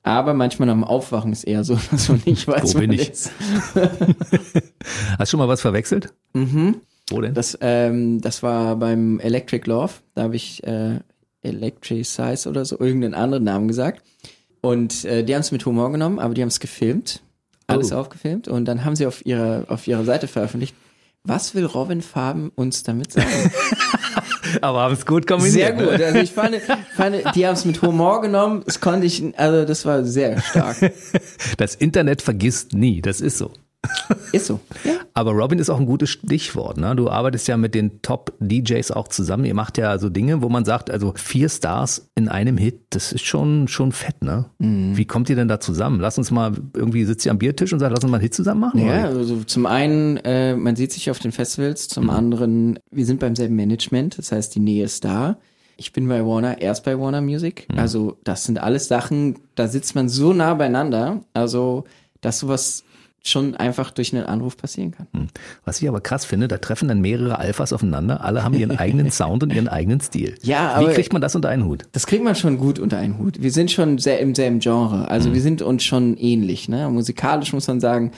Aber 0.04 0.34
manchmal 0.34 0.69
am 0.69 0.86
Aufwachen 0.86 1.34
ist 1.34 1.43
eher 1.43 1.65
so, 1.65 1.78
dass 1.91 2.08
man 2.08 2.21
nicht 2.25 2.47
weiß, 2.47 2.75
Wo 2.75 2.80
bin 2.80 2.93
ich? 2.93 3.10
ist. 3.10 3.32
Hast 3.73 5.19
du 5.19 5.25
schon 5.25 5.39
mal 5.39 5.49
was 5.49 5.60
verwechselt? 5.60 6.13
Mhm. 6.32 6.75
Wo 7.10 7.19
denn? 7.19 7.34
Das, 7.34 7.58
ähm, 7.60 8.21
das 8.21 8.41
war 8.41 8.78
beim 8.78 9.19
Electric 9.19 9.69
Love. 9.69 9.91
Da 10.13 10.23
habe 10.23 10.38
ich 10.38 10.63
äh, 10.63 10.99
Electric 11.41 12.06
Size 12.06 12.47
oder 12.47 12.63
so, 12.63 12.80
irgendeinen 12.80 13.15
anderen 13.15 13.43
Namen 13.43 13.67
gesagt. 13.67 14.01
Und 14.65 15.06
äh, 15.06 15.23
die 15.23 15.34
haben 15.36 15.41
es 15.41 15.51
mit 15.51 15.65
Humor 15.65 15.91
genommen, 15.91 16.19
aber 16.19 16.34
die 16.34 16.41
haben 16.41 16.49
es 16.49 16.60
gefilmt. 16.60 17.21
Alles 17.67 17.91
Oh. 17.91 17.97
aufgefilmt. 17.97 18.47
Und 18.47 18.65
dann 18.65 18.84
haben 18.86 18.95
sie 18.95 19.06
auf 19.08 19.25
ihrer, 19.25 19.65
auf 19.69 19.88
ihrer 19.88 20.04
Seite 20.04 20.28
veröffentlicht. 20.28 20.75
Was 21.23 21.56
will 21.56 21.65
Robin 21.65 22.01
Farben 22.01 22.51
uns 22.56 22.84
damit 22.84 23.12
sagen? 23.13 23.28
Aber 24.62 24.82
haben 24.82 24.93
es 24.93 25.06
gut 25.08 25.28
Sehr 25.28 25.38
kombiniert. 25.38 25.78
gut. 25.80 25.97
Ne? 25.99 26.06
Also 26.06 26.19
ich 26.19 26.32
fand, 26.32 26.56
fand 26.95 27.15
die 27.36 27.45
haben 27.47 27.56
es 27.56 27.65
mit 27.65 27.82
Humor 27.82 28.21
genommen. 28.21 28.62
Das 28.65 28.80
konnte 28.80 29.06
ich, 29.08 29.23
also 29.38 29.65
das 29.65 29.86
war 29.86 30.04
sehr 30.06 30.39
stark. 30.41 30.78
Das 31.58 31.73
Internet 31.75 32.21
vergisst 32.21 32.73
nie, 32.73 33.01
das 33.01 33.21
ist 33.21 33.38
so. 33.39 33.51
Ist 34.32 34.48
so. 34.48 34.60
Ja. 34.84 34.93
Aber 35.13 35.32
Robin 35.32 35.60
ist 35.60 35.69
auch 35.69 35.80
ein 35.80 35.86
gutes 35.86 36.10
Stichwort. 36.10 36.78
Ne? 36.78 36.95
Du 36.95 37.10
arbeitest 37.10 37.48
ja 37.48 37.58
mit 37.58 37.74
den 37.74 38.02
Top-DJs 38.02 38.91
auch 38.91 39.08
zusammen. 39.08 39.45
Ihr 39.45 39.54
macht 39.54 39.78
ja 39.78 39.98
so 39.98 40.10
Dinge, 40.10 40.41
wo 40.41 40.50
man 40.50 40.65
sagt, 40.65 40.91
also 40.91 41.13
vier 41.15 41.50
Stars 41.50 42.10
in 42.15 42.28
einem 42.28 42.58
Hit, 42.58 42.82
das 42.89 43.13
ist 43.13 43.26
schon, 43.26 43.67
schon 43.67 43.91
fett, 43.91 44.24
ne? 44.24 44.45
Mhm. 44.60 44.98
Wie 44.98 45.06
kommt 45.06 45.30
ihr 45.30 45.36
denn 45.36 45.48
da 45.48 45.60
zusammen? 45.60 46.00
Lass 46.00 46.17
uns 46.17 46.32
mal, 46.32 46.54
irgendwie 46.74 47.06
sitzt 47.06 47.26
ihr 47.26 47.32
am 47.32 47.38
Biertisch 47.38 47.71
und 47.74 47.80
sagt, 47.80 47.91
lass 47.91 48.04
uns 48.04 48.12
mal 48.12 48.17
einen 48.17 48.24
Hit 48.24 48.34
zusammen 48.34 48.62
machen? 48.62 48.80
Ja, 48.80 49.10
oder? 49.10 49.19
also 49.19 49.43
zum 49.43 49.65
einen, 49.65 50.17
äh, 50.17 50.56
man 50.56 50.76
sieht 50.76 50.91
sich 50.91 51.10
auf 51.10 51.19
den 51.19 51.32
Festivals, 51.32 51.88
zum 51.88 52.10
anderen, 52.10 52.80
wir 52.91 53.06
sind 53.06 53.19
beim 53.19 53.36
selben 53.36 53.56
Management, 53.56 54.17
das 54.17 54.32
heißt, 54.32 54.56
die 54.56 54.60
Nähe 54.60 54.84
ist 54.86 55.04
da. 55.06 55.38
Ich 55.78 55.91
bin 55.91 56.08
bei 56.08 56.26
Warner, 56.26 56.62
erst 56.62 56.86
bei 56.86 56.98
Warner 56.98 57.21
Music. 57.21 57.67
Also, 57.76 58.17
das 58.24 58.45
sind 58.45 58.60
alles 58.60 58.88
Sachen, 58.88 59.36
da 59.56 59.67
sitzt 59.67 59.95
man 59.95 60.08
so 60.08 60.34
nah 60.34 60.54
beieinander, 60.54 61.21
also, 61.34 61.84
dass 62.21 62.39
sowas 62.39 62.84
schon 63.27 63.55
einfach 63.55 63.91
durch 63.91 64.13
einen 64.13 64.23
Anruf 64.25 64.55
passieren 64.55 64.91
kann. 64.91 65.07
Was 65.65 65.81
ich 65.81 65.88
aber 65.89 65.99
krass 66.01 66.25
finde, 66.25 66.47
da 66.47 66.57
treffen 66.57 66.88
dann 66.88 67.01
mehrere 67.01 67.39
Alphas 67.39 67.73
aufeinander, 67.73 68.23
alle 68.23 68.43
haben 68.43 68.53
ihren 68.53 68.71
eigenen 68.77 69.09
Sound 69.11 69.41
und 69.43 69.51
ihren 69.53 69.67
eigenen 69.67 69.99
Stil. 69.99 70.35
Ja, 70.43 70.79
Wie 70.79 70.85
aber- 70.85 70.93
kriegt 70.93 71.11
man 71.11 71.21
das 71.21 71.35
unter 71.35 71.49
einen 71.49 71.65
Hut? 71.65 71.83
Das 71.91 72.05
kriegt 72.05 72.23
man 72.23 72.35
schon 72.35 72.57
gut 72.57 72.77
unter 72.79 72.97
einen 72.97 73.17
Hut. 73.17 73.41
Wir 73.41 73.51
sind 73.51 73.71
schon 73.71 73.97
sehr 73.97 74.19
im 74.19 74.35
selben 74.35 74.59
Genre. 74.59 75.09
Also 75.09 75.33
wir 75.33 75.41
sind 75.41 75.61
uns 75.61 75.83
schon 75.83 76.17
ähnlich. 76.17 76.69
Ne? 76.69 76.88
Musikalisch 76.89 77.51
muss 77.53 77.67
man 77.67 77.79
sagen, 77.79 78.11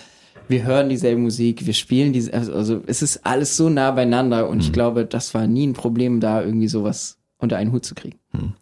wir 0.50 0.64
hören 0.64 0.90
dieselbe 0.90 1.20
Musik, 1.22 1.66
wir 1.66 1.74
spielen 1.74 2.14
diese, 2.14 2.34
also- 2.34 2.54
also 2.54 2.82
es 2.88 3.02
ist 3.02 3.26
alles 3.26 3.56
so 3.58 3.70
nah 3.70 3.92
beieinander 3.92 4.48
und 4.50 4.60
ich 4.62 4.72
glaube, 4.74 5.06
das 5.06 5.34
war 5.34 5.48
nie 5.48 5.66
ein 5.68 5.74
Problem, 5.74 6.20
da 6.20 6.42
irgendwie 6.42 6.68
sowas 6.68 7.18
unter 7.40 7.56
einen 7.58 7.72
Hut 7.72 7.86
zu 7.86 7.96
kriegen. 7.96 8.18
Nun, 8.34 8.54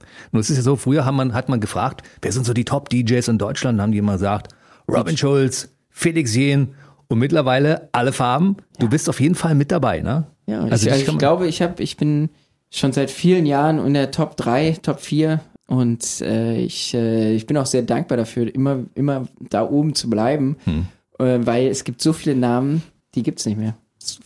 es 0.42 0.50
ist 0.50 0.58
ja 0.58 0.64
so, 0.64 0.76
früher 0.76 1.06
hat 1.06 1.14
man, 1.14 1.34
hat 1.34 1.48
man 1.50 1.60
gefragt, 1.60 2.02
wer 2.22 2.32
sind 2.32 2.46
so 2.46 2.54
die 2.54 2.66
Top-DJs 2.66 3.28
in 3.30 3.38
Deutschland? 3.38 3.78
Dann 3.78 3.84
haben 3.84 3.92
die 3.92 3.98
immer 4.00 4.14
gesagt, 4.14 4.50
Robin 4.92 5.16
Schulz, 5.18 5.70
Felix 5.98 6.36
Jähn 6.36 6.76
und 7.08 7.20
mittlerweile 7.20 7.88
alle 7.94 8.12
Farben. 8.12 8.58
Du 8.80 8.90
bist 8.90 9.08
auf 9.08 9.22
jeden 9.22 9.34
Fall 9.36 9.56
mit 9.56 9.72
dabei, 9.72 10.02
ne? 10.02 10.26
Ja, 10.46 10.60
Also 10.66 10.88
ich, 10.88 10.94
also 10.94 11.12
ich 11.14 11.18
glaube, 11.18 11.48
ich 11.48 11.62
habe, 11.62 11.82
ich 11.82 11.96
bin 11.96 12.30
schon 12.70 12.92
seit 12.92 13.10
vielen 13.10 13.46
Jahren 13.46 13.80
in 13.84 13.94
der 13.94 14.12
Top 14.12 14.36
3, 14.36 14.78
Top 14.82 15.00
4 15.00 15.40
und 15.68 16.20
äh, 16.20 16.58
ich, 16.58 16.94
äh, 16.94 17.32
ich 17.34 17.48
bin 17.48 17.56
auch 17.56 17.66
sehr 17.66 17.82
dankbar 17.82 18.18
dafür, 18.18 18.54
immer, 18.54 18.80
immer 18.94 19.28
da 19.50 19.68
oben 19.68 19.96
zu 19.96 20.10
bleiben, 20.10 20.58
Hm. 20.66 20.86
äh, 21.18 21.40
weil 21.46 21.68
es 21.68 21.86
gibt 21.86 22.02
so 22.02 22.12
viele 22.12 22.36
Namen, 22.36 22.84
die 23.16 23.24
gibt's 23.24 23.46
nicht 23.46 23.58
mehr. 23.58 23.76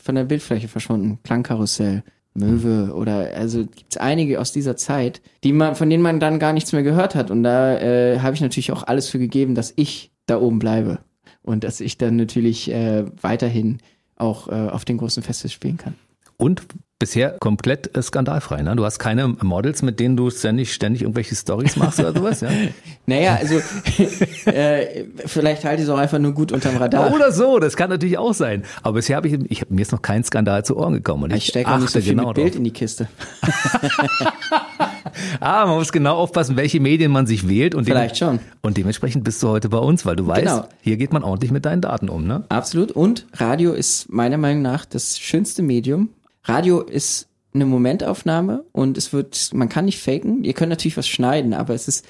Von 0.01 0.15
der 0.15 0.23
Bildfläche 0.23 0.67
verschwunden. 0.67 1.19
Klangkarussell, 1.23 2.01
Möwe 2.33 2.93
oder 2.95 3.29
also 3.35 3.59
gibt's 3.59 3.97
einige 3.97 4.41
aus 4.41 4.51
dieser 4.51 4.75
Zeit, 4.75 5.21
die 5.43 5.53
man, 5.53 5.75
von 5.75 5.87
denen 5.89 6.01
man 6.03 6.19
dann 6.19 6.39
gar 6.39 6.51
nichts 6.53 6.73
mehr 6.73 6.83
gehört 6.83 7.13
hat. 7.13 7.29
Und 7.29 7.43
da 7.43 7.77
äh, 7.79 8.19
habe 8.21 8.33
ich 8.33 8.41
natürlich 8.41 8.71
auch 8.71 8.83
alles 8.83 9.07
für 9.07 9.19
gegeben, 9.19 9.53
dass 9.53 9.71
ich 9.75 10.11
da 10.25 10.41
oben 10.41 10.57
bleibe 10.57 10.99
und 11.43 11.63
dass 11.63 11.79
ich 11.79 11.97
dann 11.97 12.15
natürlich 12.15 12.71
äh, 12.71 13.05
weiterhin 13.21 13.79
auch 14.15 14.47
äh, 14.49 14.51
auf 14.51 14.85
den 14.85 14.97
großen 14.97 15.23
Festivals 15.23 15.53
spielen 15.53 15.77
kann. 15.77 15.95
Und 16.37 16.63
bisher 16.99 17.31
komplett 17.39 17.95
äh, 17.97 18.01
skandalfrei, 18.01 18.61
ne? 18.61 18.75
Du 18.75 18.85
hast 18.85 18.99
keine 18.99 19.27
Models, 19.27 19.81
mit 19.81 19.99
denen 19.99 20.17
du 20.17 20.29
ständig, 20.29 20.73
ständig 20.73 21.01
irgendwelche 21.01 21.33
Stories 21.33 21.77
machst 21.77 21.99
oder 21.99 22.13
sowas, 22.13 22.41
ja? 22.41 22.49
Naja, 23.05 23.35
also 23.35 23.55
äh, 24.45 25.05
vielleicht 25.25 25.63
halte 25.63 25.81
ich 25.81 25.87
es 25.87 25.93
auch 25.93 25.97
einfach 25.97 26.19
nur 26.19 26.33
gut 26.33 26.51
unterm 26.51 26.77
Radar. 26.77 27.13
Oder 27.13 27.31
so, 27.31 27.59
das 27.59 27.75
kann 27.75 27.89
natürlich 27.89 28.17
auch 28.17 28.33
sein. 28.33 28.63
Aber 28.83 28.95
bisher 28.95 29.15
habe 29.15 29.27
ich, 29.27 29.33
ich 29.49 29.61
hab, 29.61 29.71
mir 29.71 29.81
ist 29.81 29.91
noch 29.91 30.01
kein 30.01 30.23
Skandal 30.23 30.63
zu 30.63 30.77
Ohren 30.77 30.93
gekommen. 30.93 31.23
Und 31.23 31.33
ich 31.33 31.45
stecke 31.45 31.71
auch 31.71 31.79
nicht 31.79 31.89
so 31.89 32.01
viel 32.01 32.11
genau 32.11 32.27
mit 32.27 32.35
Bild 32.35 32.49
drauf. 32.49 32.57
in 32.57 32.63
die 32.65 32.71
Kiste. 32.71 33.07
Ah, 35.39 35.65
man 35.65 35.77
muss 35.77 35.91
genau 35.91 36.15
aufpassen, 36.17 36.55
welche 36.55 36.79
Medien 36.79 37.11
man 37.11 37.27
sich 37.27 37.47
wählt. 37.47 37.75
Und 37.75 37.85
Vielleicht 37.85 38.17
schon. 38.17 38.39
Und 38.61 38.77
dementsprechend 38.77 39.23
bist 39.23 39.41
du 39.43 39.49
heute 39.49 39.69
bei 39.69 39.77
uns, 39.77 40.05
weil 40.05 40.15
du 40.15 40.27
weißt, 40.27 40.41
Genau. 40.41 40.67
hier 40.81 40.97
geht 40.97 41.13
man 41.13 41.23
ordentlich 41.23 41.51
mit 41.51 41.65
deinen 41.65 41.81
Daten 41.81 42.09
um, 42.09 42.25
ne? 42.27 42.43
Absolut. 42.49 42.91
Und 42.91 43.25
Radio 43.33 43.73
ist 43.73 44.09
meiner 44.11 44.37
Meinung 44.37 44.61
nach 44.61 44.85
das 44.85 45.19
schönste 45.19 45.61
Medium. 45.61 46.09
Radio 46.43 46.81
ist 46.81 47.27
eine 47.53 47.65
Momentaufnahme 47.65 48.63
und 48.71 48.97
es 48.97 49.11
wird, 49.11 49.49
man 49.53 49.69
kann 49.69 49.85
nicht 49.85 49.99
faken. 49.99 50.43
Ihr 50.43 50.53
könnt 50.53 50.69
natürlich 50.69 50.97
was 50.97 51.07
schneiden, 51.07 51.53
aber 51.53 51.73
es 51.73 51.87
ist 51.87 52.05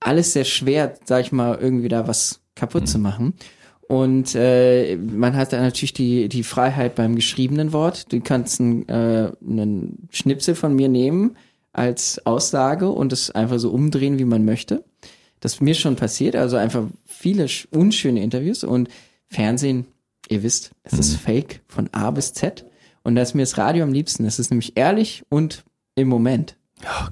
alles 0.00 0.32
sehr 0.32 0.44
schwer, 0.44 0.94
sag 1.04 1.20
ich 1.22 1.32
mal, 1.32 1.58
irgendwie 1.60 1.88
da 1.88 2.08
was 2.08 2.40
kaputt 2.56 2.88
zu 2.88 2.98
machen. 2.98 3.34
Und 3.82 4.34
äh, 4.36 4.96
man 4.96 5.36
hat 5.36 5.52
da 5.52 5.60
natürlich 5.60 5.92
die, 5.92 6.28
die 6.28 6.44
Freiheit 6.44 6.94
beim 6.94 7.16
geschriebenen 7.16 7.72
Wort. 7.72 8.12
Du 8.12 8.20
kannst 8.20 8.60
einen, 8.60 8.88
äh, 8.88 9.32
einen 9.44 10.08
Schnipsel 10.10 10.54
von 10.54 10.74
mir 10.76 10.88
nehmen 10.88 11.36
als 11.72 12.24
Aussage 12.26 12.88
und 12.88 13.12
es 13.12 13.30
einfach 13.30 13.58
so 13.58 13.70
umdrehen, 13.70 14.18
wie 14.18 14.24
man 14.24 14.44
möchte. 14.44 14.84
Das 15.40 15.54
ist 15.54 15.60
mir 15.60 15.74
schon 15.74 15.96
passiert, 15.96 16.36
also 16.36 16.56
einfach 16.56 16.84
viele 17.06 17.44
sch- 17.46 17.66
unschöne 17.70 18.22
Interviews 18.22 18.62
und 18.64 18.88
Fernsehen, 19.28 19.86
ihr 20.28 20.42
wisst, 20.42 20.72
es 20.82 20.98
ist 20.98 21.16
fake 21.16 21.62
von 21.68 21.88
A 21.92 22.10
bis 22.10 22.32
Z 22.34 22.64
und 23.04 23.14
da 23.14 23.22
ist 23.22 23.34
mir 23.34 23.42
das 23.42 23.56
Radio 23.56 23.84
am 23.84 23.92
liebsten. 23.92 24.24
Es 24.26 24.38
ist 24.38 24.50
nämlich 24.50 24.76
ehrlich 24.76 25.24
und 25.28 25.64
im 25.94 26.08
Moment. 26.08 26.56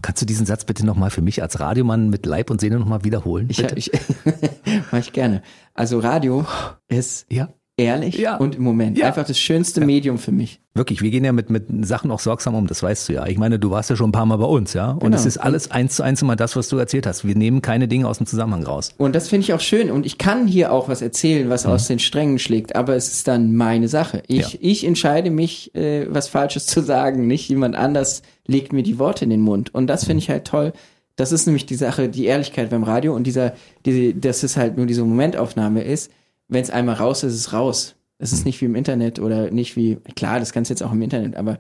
Kannst 0.03 0.23
du 0.23 0.27
diesen 0.27 0.47
Satz 0.47 0.65
bitte 0.65 0.85
nochmal 0.85 1.11
für 1.11 1.21
mich 1.23 1.43
als 1.43 1.61
Radiomann 1.61 2.09
mit 2.11 2.25
Leib 2.27 2.51
und 2.51 2.61
Seele 2.61 2.79
nochmal 2.79 3.05
wiederholen? 3.05 3.49
Ich, 3.51 3.59
bitte? 3.59 3.77
ich 3.77 3.91
mach 4.91 4.99
ich 4.99 5.13
gerne. 5.13 5.43
Also 5.75 5.99
Radio 6.01 6.47
ist 6.89 7.27
ja. 7.31 7.49
Ehrlich 7.79 8.19
Ja. 8.19 8.37
und 8.37 8.57
im 8.57 8.63
Moment. 8.65 8.99
Ja. 8.99 9.07
Einfach 9.07 9.25
das 9.27 9.39
schönste 9.39 9.81
Medium 9.81 10.19
für 10.19 10.33
mich. 10.33 10.61
Wirklich, 10.75 11.01
wir 11.01 11.11
gehen 11.11 11.25
ja 11.25 11.33
mit, 11.33 11.49
mit 11.51 11.67
Sachen 11.87 12.11
auch 12.11 12.21
sorgsam 12.21 12.55
um, 12.55 12.67
das 12.67 12.83
weißt 12.83 13.09
du 13.09 13.15
ja. 13.15 13.27
Ich 13.27 13.39
meine, 13.39 13.59
du 13.59 13.71
warst 13.71 13.89
ja 13.91 13.97
schon 13.97 14.11
ein 14.11 14.13
paar 14.13 14.27
Mal 14.27 14.37
bei 14.37 14.45
uns, 14.45 14.75
ja. 14.75 14.91
Und 14.91 15.01
Genau. 15.01 15.17
es 15.17 15.25
ist 15.27 15.39
alles 15.39 15.71
eins 15.71 15.97
zu 15.97 16.03
eins 16.03 16.21
immer 16.23 16.37
das, 16.37 16.55
was 16.57 16.69
du 16.69 16.77
erzählt 16.77 17.07
hast. 17.07 17.25
Wir 17.27 17.35
nehmen 17.35 17.63
keine 17.63 17.89
Dinge 17.89 18.07
aus 18.07 18.19
dem 18.19 18.27
Zusammenhang 18.27 18.65
raus. 18.65 18.91
Und 18.99 19.15
das 19.15 19.29
finde 19.29 19.45
ich 19.45 19.53
auch 19.55 19.61
schön. 19.61 19.91
Und 19.91 20.05
ich 20.07 20.19
kann 20.19 20.47
hier 20.47 20.73
auch 20.73 20.89
was 20.89 21.01
erzählen, 21.03 21.49
was 21.49 21.65
aus 21.67 21.87
den 21.89 21.99
Strängen 21.99 22.39
schlägt, 22.39 22.77
aber 22.77 22.95
es 22.97 23.09
ist 23.13 23.27
dann 23.29 23.55
meine 23.55 23.89
Sache. 23.89 24.23
Ich, 24.27 24.53
Ja. 24.53 24.59
ich 24.61 24.85
entscheide 24.87 25.31
mich, 25.31 25.75
äh, 25.75 26.07
was 26.13 26.29
Falsches 26.29 26.67
zu 26.67 26.81
sagen. 26.81 27.27
Nicht 27.27 27.49
jemand 27.49 27.75
anders 27.77 28.23
legt 28.47 28.73
mir 28.73 28.83
die 28.83 28.99
Worte 28.99 29.25
in 29.25 29.31
den 29.31 29.41
Mund. 29.41 29.75
Und 29.75 29.87
das 29.87 30.05
finde 30.05 30.23
ich 30.23 30.29
halt 30.31 30.45
toll. 30.47 30.73
Das 31.17 31.33
ist 31.33 31.47
nämlich 31.47 31.67
die 31.67 31.75
Sache, 31.75 32.09
die 32.09 32.27
Ehrlichkeit 32.27 32.71
beim 32.71 32.85
Radio 32.85 33.13
und 33.15 33.27
dieser, 33.27 33.55
diese, 33.85 34.15
dass 34.15 34.45
es 34.45 34.57
halt 34.57 34.77
nur 34.77 34.87
diese 34.87 35.03
Momentaufnahme 35.03 35.83
ist. 35.83 36.13
Wenn 36.49 36.63
es 36.63 36.71
einmal 36.71 36.97
raus 36.97 37.23
ist, 37.23 37.35
ist 37.35 37.41
es 37.41 37.53
raus. 37.53 37.95
Es 38.19 38.33
ist 38.33 38.45
nicht 38.45 38.61
wie 38.61 38.65
im 38.65 38.75
Internet 38.75 39.21
oder 39.21 39.51
nicht 39.51 39.77
wie, 39.77 39.97
klar, 40.17 40.41
das 40.41 40.53
kannst 40.53 40.71
du 40.71 40.73
jetzt 40.73 40.83
auch 40.83 40.93
im 40.93 41.03
Internet, 41.03 41.37
aber 41.37 41.59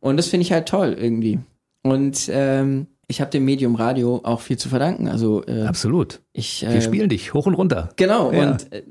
und 0.00 0.16
das 0.18 0.28
finde 0.28 0.42
ich 0.42 0.52
halt 0.52 0.68
toll 0.68 0.96
irgendwie. 0.98 1.40
Und 1.82 2.28
ähm, 2.32 2.86
ich 3.08 3.20
habe 3.20 3.30
dem 3.30 3.44
Medium 3.44 3.74
Radio 3.74 4.20
auch 4.22 4.40
viel 4.40 4.56
zu 4.58 4.68
verdanken. 4.68 5.08
Also 5.08 5.44
äh, 5.46 5.62
Absolut. 5.62 6.20
ich 6.32 6.62
Wir 6.62 6.70
äh, 6.70 6.82
spielen 6.82 7.08
dich 7.08 7.34
hoch 7.34 7.46
und 7.46 7.54
runter. 7.54 7.90
Genau, 7.96 8.32
Ja. 8.32 8.50
und 8.52 8.72
äh, 8.72 8.82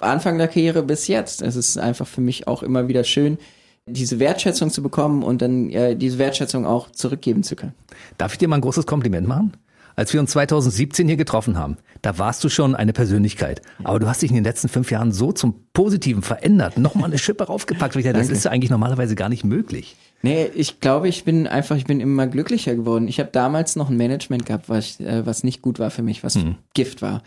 Anfang 0.00 0.38
der 0.38 0.48
Karriere 0.48 0.82
bis 0.82 1.08
jetzt. 1.08 1.42
Es 1.42 1.56
ist 1.56 1.78
einfach 1.78 2.06
für 2.06 2.20
mich 2.20 2.46
auch 2.46 2.62
immer 2.62 2.88
wieder 2.88 3.04
schön, 3.04 3.38
diese 3.86 4.20
Wertschätzung 4.20 4.70
zu 4.70 4.82
bekommen 4.82 5.22
und 5.22 5.42
dann 5.42 5.70
äh, 5.70 5.96
diese 5.96 6.18
Wertschätzung 6.18 6.66
auch 6.66 6.90
zurückgeben 6.90 7.42
zu 7.42 7.56
können. 7.56 7.74
Darf 8.18 8.32
ich 8.32 8.38
dir 8.38 8.48
mal 8.48 8.56
ein 8.56 8.62
großes 8.62 8.86
Kompliment 8.86 9.26
machen? 9.26 9.52
Als 9.96 10.12
wir 10.12 10.20
uns 10.20 10.30
2017 10.32 11.06
hier 11.06 11.16
getroffen 11.16 11.58
haben, 11.58 11.76
da 12.02 12.18
warst 12.18 12.42
du 12.44 12.48
schon 12.48 12.74
eine 12.74 12.92
Persönlichkeit. 12.92 13.62
Aber 13.84 13.98
du 13.98 14.08
hast 14.08 14.22
dich 14.22 14.30
in 14.30 14.34
den 14.34 14.44
letzten 14.44 14.68
fünf 14.68 14.90
Jahren 14.90 15.12
so 15.12 15.32
zum 15.32 15.66
Positiven 15.72 16.22
verändert, 16.22 16.78
nochmal 16.78 17.06
eine 17.06 17.18
Schippe 17.18 17.44
raufgepackt. 17.44 17.94
Das 17.94 18.02
Danke. 18.04 18.32
ist 18.32 18.44
ja 18.44 18.50
eigentlich 18.50 18.70
normalerweise 18.70 19.14
gar 19.14 19.28
nicht 19.28 19.44
möglich. 19.44 19.96
Nee, 20.22 20.48
ich 20.54 20.80
glaube, 20.80 21.08
ich 21.08 21.24
bin 21.24 21.46
einfach, 21.46 21.76
ich 21.76 21.84
bin 21.84 22.00
immer 22.00 22.26
glücklicher 22.26 22.74
geworden. 22.74 23.08
Ich 23.08 23.18
habe 23.18 23.30
damals 23.32 23.76
noch 23.76 23.90
ein 23.90 23.96
Management 23.96 24.46
gehabt, 24.46 24.68
was, 24.68 25.00
äh, 25.00 25.26
was 25.26 25.44
nicht 25.44 25.62
gut 25.62 25.78
war 25.78 25.90
für 25.90 26.02
mich, 26.02 26.22
was 26.22 26.38
Gift 26.74 27.02
war. 27.02 27.22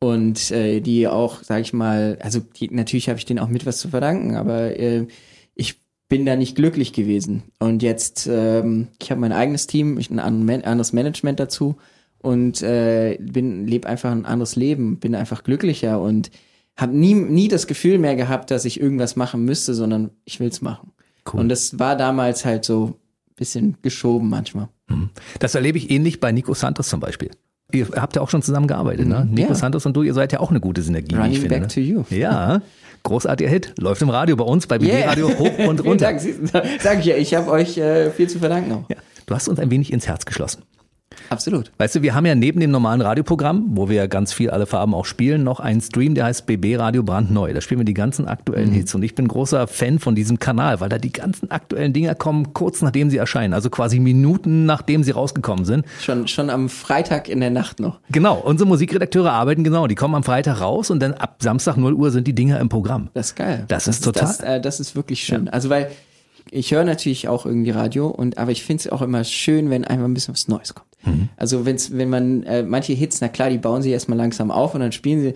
Und 0.00 0.50
äh, 0.50 0.80
die 0.80 1.08
auch, 1.08 1.42
sage 1.42 1.62
ich 1.62 1.72
mal, 1.72 2.18
also 2.20 2.40
die, 2.40 2.68
natürlich 2.68 3.08
habe 3.08 3.18
ich 3.18 3.24
denen 3.24 3.38
auch 3.38 3.48
mit 3.48 3.64
was 3.64 3.78
zu 3.78 3.88
verdanken, 3.88 4.36
aber 4.36 4.78
äh, 4.78 5.06
ich 5.54 5.80
bin 6.08 6.26
da 6.26 6.36
nicht 6.36 6.56
glücklich 6.56 6.92
gewesen. 6.92 7.44
Und 7.58 7.82
jetzt, 7.82 8.28
ähm, 8.30 8.88
ich 9.00 9.10
habe 9.10 9.20
mein 9.20 9.32
eigenes 9.32 9.66
Team, 9.66 9.98
ich 9.98 10.10
ein 10.10 10.18
anderes 10.18 10.92
Management 10.92 11.40
dazu 11.40 11.76
und 12.24 12.62
äh, 12.62 13.18
bin 13.20 13.66
lebe 13.66 13.88
einfach 13.88 14.10
ein 14.10 14.24
anderes 14.26 14.56
Leben, 14.56 14.98
bin 14.98 15.14
einfach 15.14 15.44
glücklicher 15.44 16.00
und 16.00 16.30
habe 16.76 16.96
nie 16.96 17.14
nie 17.14 17.48
das 17.48 17.66
Gefühl 17.66 17.98
mehr 17.98 18.16
gehabt, 18.16 18.50
dass 18.50 18.64
ich 18.64 18.80
irgendwas 18.80 19.14
machen 19.16 19.44
müsste, 19.44 19.74
sondern 19.74 20.10
ich 20.24 20.40
will's 20.40 20.60
machen. 20.60 20.90
Cool. 21.32 21.40
Und 21.40 21.48
das 21.48 21.78
war 21.78 21.96
damals 21.96 22.44
halt 22.44 22.64
so 22.64 22.86
ein 22.86 23.34
bisschen 23.36 23.76
geschoben 23.82 24.28
manchmal. 24.28 24.68
Das 25.38 25.54
erlebe 25.54 25.78
ich 25.78 25.90
ähnlich 25.90 26.20
bei 26.20 26.32
Nico 26.32 26.52
Santos 26.54 26.88
zum 26.88 27.00
Beispiel. 27.00 27.30
Ihr 27.72 27.88
habt 27.96 28.14
ja 28.16 28.22
auch 28.22 28.28
schon 28.30 28.42
zusammengearbeitet, 28.42 29.08
ne? 29.08 29.26
Nico 29.30 29.48
ja. 29.50 29.54
Santos 29.54 29.86
und 29.86 29.96
du, 29.96 30.02
ihr 30.02 30.12
seid 30.14 30.32
ja 30.32 30.40
auch 30.40 30.50
eine 30.50 30.60
gute 30.60 30.82
Synergie, 30.82 31.14
Running 31.16 31.32
finde. 31.34 31.48
back 31.48 31.60
ne? 31.62 31.68
to 31.68 31.80
you. 31.80 32.04
Ja, 32.10 32.60
großartiger 33.02 33.48
Hit. 33.50 33.72
Läuft 33.78 34.02
im 34.02 34.10
Radio 34.10 34.36
bei 34.36 34.44
uns, 34.44 34.66
bei 34.66 34.78
BB 34.78 34.88
Yeah. 34.92 35.08
Radio 35.08 35.28
hoch 35.38 35.58
und 35.66 35.80
runter. 35.84 36.06
Dank. 36.06 36.20
Sie- 36.20 36.34
Sag 36.80 36.98
ich 37.00 37.06
ja, 37.06 37.16
ich 37.16 37.34
habe 37.34 37.50
euch 37.50 37.78
äh, 37.78 38.10
viel 38.10 38.28
zu 38.28 38.38
verdanken 38.38 38.72
auch. 38.72 38.90
Ja, 38.90 38.96
du 39.26 39.34
hast 39.34 39.48
uns 39.48 39.58
ein 39.58 39.70
wenig 39.70 39.92
ins 39.92 40.06
Herz 40.06 40.24
geschlossen. 40.26 40.62
Absolut. 41.30 41.70
Weißt 41.78 41.94
du, 41.96 42.02
wir 42.02 42.14
haben 42.14 42.26
ja 42.26 42.34
neben 42.34 42.60
dem 42.60 42.70
normalen 42.70 43.00
Radioprogramm, 43.00 43.64
wo 43.70 43.88
wir 43.88 43.96
ja 43.96 44.06
ganz 44.06 44.32
viel 44.32 44.50
alle 44.50 44.66
Farben 44.66 44.94
auch 44.94 45.04
spielen, 45.04 45.42
noch 45.44 45.60
einen 45.60 45.80
Stream, 45.80 46.14
der 46.14 46.24
heißt 46.26 46.46
BB 46.46 46.76
Radio 46.78 47.02
brandneu. 47.02 47.52
Da 47.52 47.60
spielen 47.60 47.80
wir 47.80 47.84
die 47.84 47.94
ganzen 47.94 48.26
aktuellen 48.28 48.70
Mhm. 48.70 48.74
Hits 48.74 48.94
und 48.94 49.02
ich 49.02 49.14
bin 49.14 49.28
großer 49.28 49.66
Fan 49.66 49.98
von 49.98 50.14
diesem 50.14 50.38
Kanal, 50.38 50.80
weil 50.80 50.88
da 50.88 50.98
die 50.98 51.12
ganzen 51.12 51.50
aktuellen 51.50 51.92
Dinger 51.92 52.14
kommen 52.14 52.52
kurz 52.52 52.82
nachdem 52.82 53.10
sie 53.10 53.16
erscheinen, 53.16 53.52
also 53.54 53.70
quasi 53.70 54.00
Minuten 54.00 54.66
nachdem 54.66 55.02
sie 55.02 55.10
rausgekommen 55.12 55.64
sind. 55.64 55.84
Schon, 56.00 56.28
schon 56.28 56.50
am 56.50 56.68
Freitag 56.68 57.28
in 57.28 57.40
der 57.40 57.50
Nacht 57.50 57.80
noch. 57.80 58.00
Genau, 58.10 58.36
unsere 58.38 58.68
Musikredakteure 58.68 59.32
arbeiten 59.32 59.64
genau, 59.64 59.86
die 59.86 59.94
kommen 59.94 60.14
am 60.14 60.22
Freitag 60.24 60.60
raus 60.60 60.90
und 60.90 61.00
dann 61.00 61.14
ab 61.14 61.36
Samstag 61.40 61.76
0 61.76 61.94
Uhr 61.94 62.10
sind 62.10 62.26
die 62.26 62.34
Dinger 62.34 62.60
im 62.60 62.68
Programm. 62.68 63.08
Das 63.14 63.28
ist 63.28 63.36
geil. 63.36 63.64
Das 63.68 63.88
ist 63.88 64.04
total- 64.04 64.22
Das, 64.28 64.40
äh, 64.40 64.60
das 64.60 64.80
ist 64.80 64.94
wirklich 64.96 65.22
schön. 65.24 65.48
Also 65.48 65.70
weil 65.70 65.90
ich 66.50 66.72
höre 66.72 66.84
natürlich 66.84 67.26
auch 67.28 67.46
irgendwie 67.46 67.70
Radio 67.70 68.08
und 68.08 68.38
aber 68.38 68.50
ich 68.52 68.62
finde 68.64 68.82
es 68.82 68.92
auch 68.92 69.02
immer 69.02 69.24
schön, 69.24 69.70
wenn 69.70 69.84
einfach 69.84 70.04
ein 70.04 70.14
bisschen 70.14 70.34
was 70.34 70.46
Neues 70.46 70.74
kommt. 70.74 70.86
Mhm. 71.04 71.28
Also 71.36 71.66
wenn's, 71.66 71.96
wenn 71.96 72.10
man 72.10 72.42
äh, 72.44 72.62
manche 72.62 72.92
Hits, 72.92 73.20
na 73.20 73.28
klar, 73.28 73.50
die 73.50 73.58
bauen 73.58 73.82
sie 73.82 73.90
erstmal 73.90 74.18
langsam 74.18 74.50
auf 74.50 74.74
und 74.74 74.80
dann 74.80 74.92
spielen 74.92 75.20
sie 75.20 75.34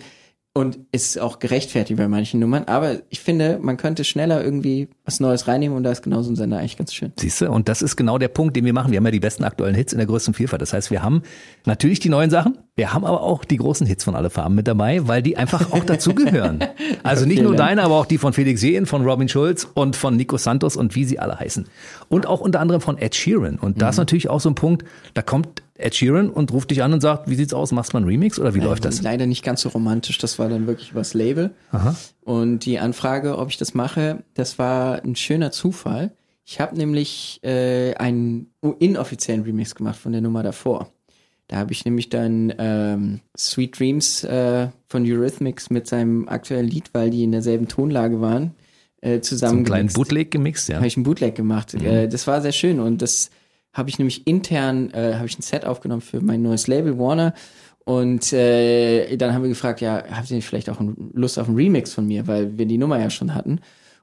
und 0.53 0.79
ist 0.91 1.19
auch 1.19 1.39
gerechtfertigt 1.39 1.97
bei 1.97 2.07
manchen 2.07 2.39
Nummern. 2.39 2.65
Aber 2.65 2.97
ich 3.09 3.19
finde, 3.19 3.59
man 3.61 3.77
könnte 3.77 4.03
schneller 4.03 4.43
irgendwie 4.43 4.89
was 5.05 5.19
Neues 5.19 5.47
reinnehmen 5.47 5.77
und 5.77 5.83
da 5.83 5.91
ist 5.91 6.01
genau 6.01 6.21
so 6.21 6.31
ein 6.31 6.35
Sender 6.35 6.57
eigentlich 6.57 6.77
ganz 6.77 6.93
schön. 6.93 7.13
Siehst 7.17 7.41
du? 7.41 7.51
Und 7.51 7.69
das 7.69 7.81
ist 7.81 7.95
genau 7.95 8.17
der 8.17 8.29
Punkt, 8.29 8.55
den 8.55 8.65
wir 8.65 8.73
machen. 8.73 8.91
Wir 8.91 8.97
haben 8.97 9.05
ja 9.05 9.11
die 9.11 9.19
besten 9.19 9.43
aktuellen 9.43 9.75
Hits 9.75 9.93
in 9.93 9.99
der 9.99 10.07
größten 10.07 10.33
Vielfalt. 10.33 10.61
Das 10.61 10.73
heißt, 10.73 10.91
wir 10.91 11.03
haben 11.03 11.21
natürlich 11.65 11.99
die 11.99 12.09
neuen 12.09 12.29
Sachen, 12.29 12.57
wir 12.79 12.93
haben 12.93 13.03
aber 13.03 13.23
auch 13.23 13.43
die 13.43 13.57
großen 13.57 13.85
Hits 13.85 14.05
von 14.05 14.15
alle 14.15 14.29
Farben 14.29 14.55
mit 14.55 14.65
dabei, 14.65 15.05
weil 15.05 15.21
die 15.21 15.35
einfach 15.35 15.73
auch 15.73 15.83
dazugehören. 15.83 16.59
Also 17.03 17.25
nicht 17.25 17.41
nur 17.41 17.55
deine, 17.55 17.83
aber 17.83 17.95
auch 17.95 18.05
die 18.05 18.17
von 18.17 18.33
Felix 18.33 18.61
Jähn, 18.61 18.85
von 18.85 19.03
Robin 19.03 19.27
Schulz 19.27 19.67
und 19.73 19.95
von 19.95 20.15
Nico 20.15 20.37
Santos 20.37 20.75
und 20.75 20.95
wie 20.95 21.05
sie 21.05 21.19
alle 21.19 21.39
heißen. 21.39 21.65
Und 22.07 22.25
auch 22.25 22.39
unter 22.39 22.59
anderem 22.59 22.81
von 22.81 22.97
Ed 22.97 23.15
Sheeran. 23.15 23.57
Und 23.57 23.81
da 23.81 23.89
ist 23.89 23.97
natürlich 23.97 24.29
auch 24.29 24.39
so 24.39 24.49
ein 24.49 24.55
Punkt, 24.55 24.85
da 25.13 25.21
kommt 25.21 25.63
Ed 25.75 25.95
Sheeran 25.95 26.29
und 26.29 26.51
ruft 26.51 26.71
dich 26.71 26.83
an 26.83 26.93
und 26.93 27.01
sagt, 27.01 27.29
wie 27.29 27.35
sieht's 27.35 27.53
aus, 27.53 27.71
machst 27.71 27.93
du 27.93 27.97
mal 27.97 28.01
einen 28.01 28.09
Remix 28.09 28.39
oder 28.39 28.53
wie 28.53 28.59
läuft 28.59 28.85
das? 28.85 29.01
Leider 29.01 29.25
nicht 29.27 29.43
ganz 29.43 29.61
so 29.61 29.69
romantisch. 29.69 30.17
Das 30.19 30.39
war 30.39 30.49
dann 30.49 30.67
wirklich 30.67 30.91
übers 30.91 31.13
Label. 31.13 31.51
Und 32.23 32.59
die 32.65 32.79
Anfrage, 32.79 33.37
ob 33.37 33.49
ich 33.49 33.57
das 33.57 33.73
mache, 33.73 34.23
das 34.35 34.59
war 34.59 35.03
ein 35.03 35.15
schöner 35.15 35.51
Zufall. 35.51 36.11
Ich 36.45 36.59
habe 36.59 36.75
nämlich 36.77 37.39
äh, 37.43 37.93
einen 37.95 38.51
inoffiziellen 38.79 39.43
Remix 39.43 39.75
gemacht 39.75 39.99
von 39.99 40.11
der 40.11 40.21
Nummer 40.21 40.43
davor. 40.43 40.91
Da 41.49 41.57
habe 41.57 41.73
ich 41.73 41.83
nämlich 41.83 42.09
dann 42.09 42.53
ähm, 42.59 43.21
Sweet 43.35 43.79
Dreams 43.79 44.23
äh, 44.23 44.69
von 44.87 45.03
Eurythmics 45.03 45.71
mit 45.71 45.87
seinem 45.87 46.29
aktuellen 46.29 46.67
Lied, 46.67 46.91
weil 46.93 47.09
die 47.09 47.23
in 47.23 47.31
derselben 47.31 47.67
Tonlage 47.67 48.21
waren, 48.21 48.53
äh, 49.01 49.15
So 49.15 49.31
zusammen 49.31 49.57
einen 49.57 49.65
kleinen 49.65 49.89
Bootleg 49.89 50.29
gemixt, 50.29 50.69
ja. 50.69 50.75
habe 50.75 50.85
ich 50.85 50.95
einen 50.95 51.03
Bootleg 51.03 51.33
gemacht. 51.33 51.73
Äh, 51.73 52.07
das 52.07 52.27
war 52.27 52.41
sehr 52.41 52.51
schön 52.51 52.79
und 52.79 53.01
das 53.01 53.31
habe 53.73 53.89
ich 53.89 53.97
nämlich 53.97 54.27
intern, 54.27 54.91
äh, 54.91 55.15
habe 55.15 55.25
ich 55.25 55.39
ein 55.39 55.41
Set 55.41 55.65
aufgenommen 55.65 56.01
für 56.01 56.21
mein 56.21 56.43
neues 56.43 56.67
Label 56.67 56.99
Warner 56.99 57.33
und 57.83 58.31
äh, 58.31 59.17
dann 59.17 59.33
haben 59.33 59.41
wir 59.41 59.49
gefragt, 59.49 59.81
ja, 59.81 60.03
habt 60.11 60.29
ihr 60.29 60.35
nicht 60.35 60.45
vielleicht 60.45 60.69
auch 60.69 60.79
Lust 61.13 61.39
auf 61.39 61.47
einen 61.47 61.57
Remix 61.57 61.91
von 61.91 62.05
mir, 62.05 62.27
weil 62.27 62.59
wir 62.59 62.67
die 62.67 62.77
Nummer 62.77 62.99
ja 62.99 63.09
schon 63.09 63.33
hatten. 63.33 63.59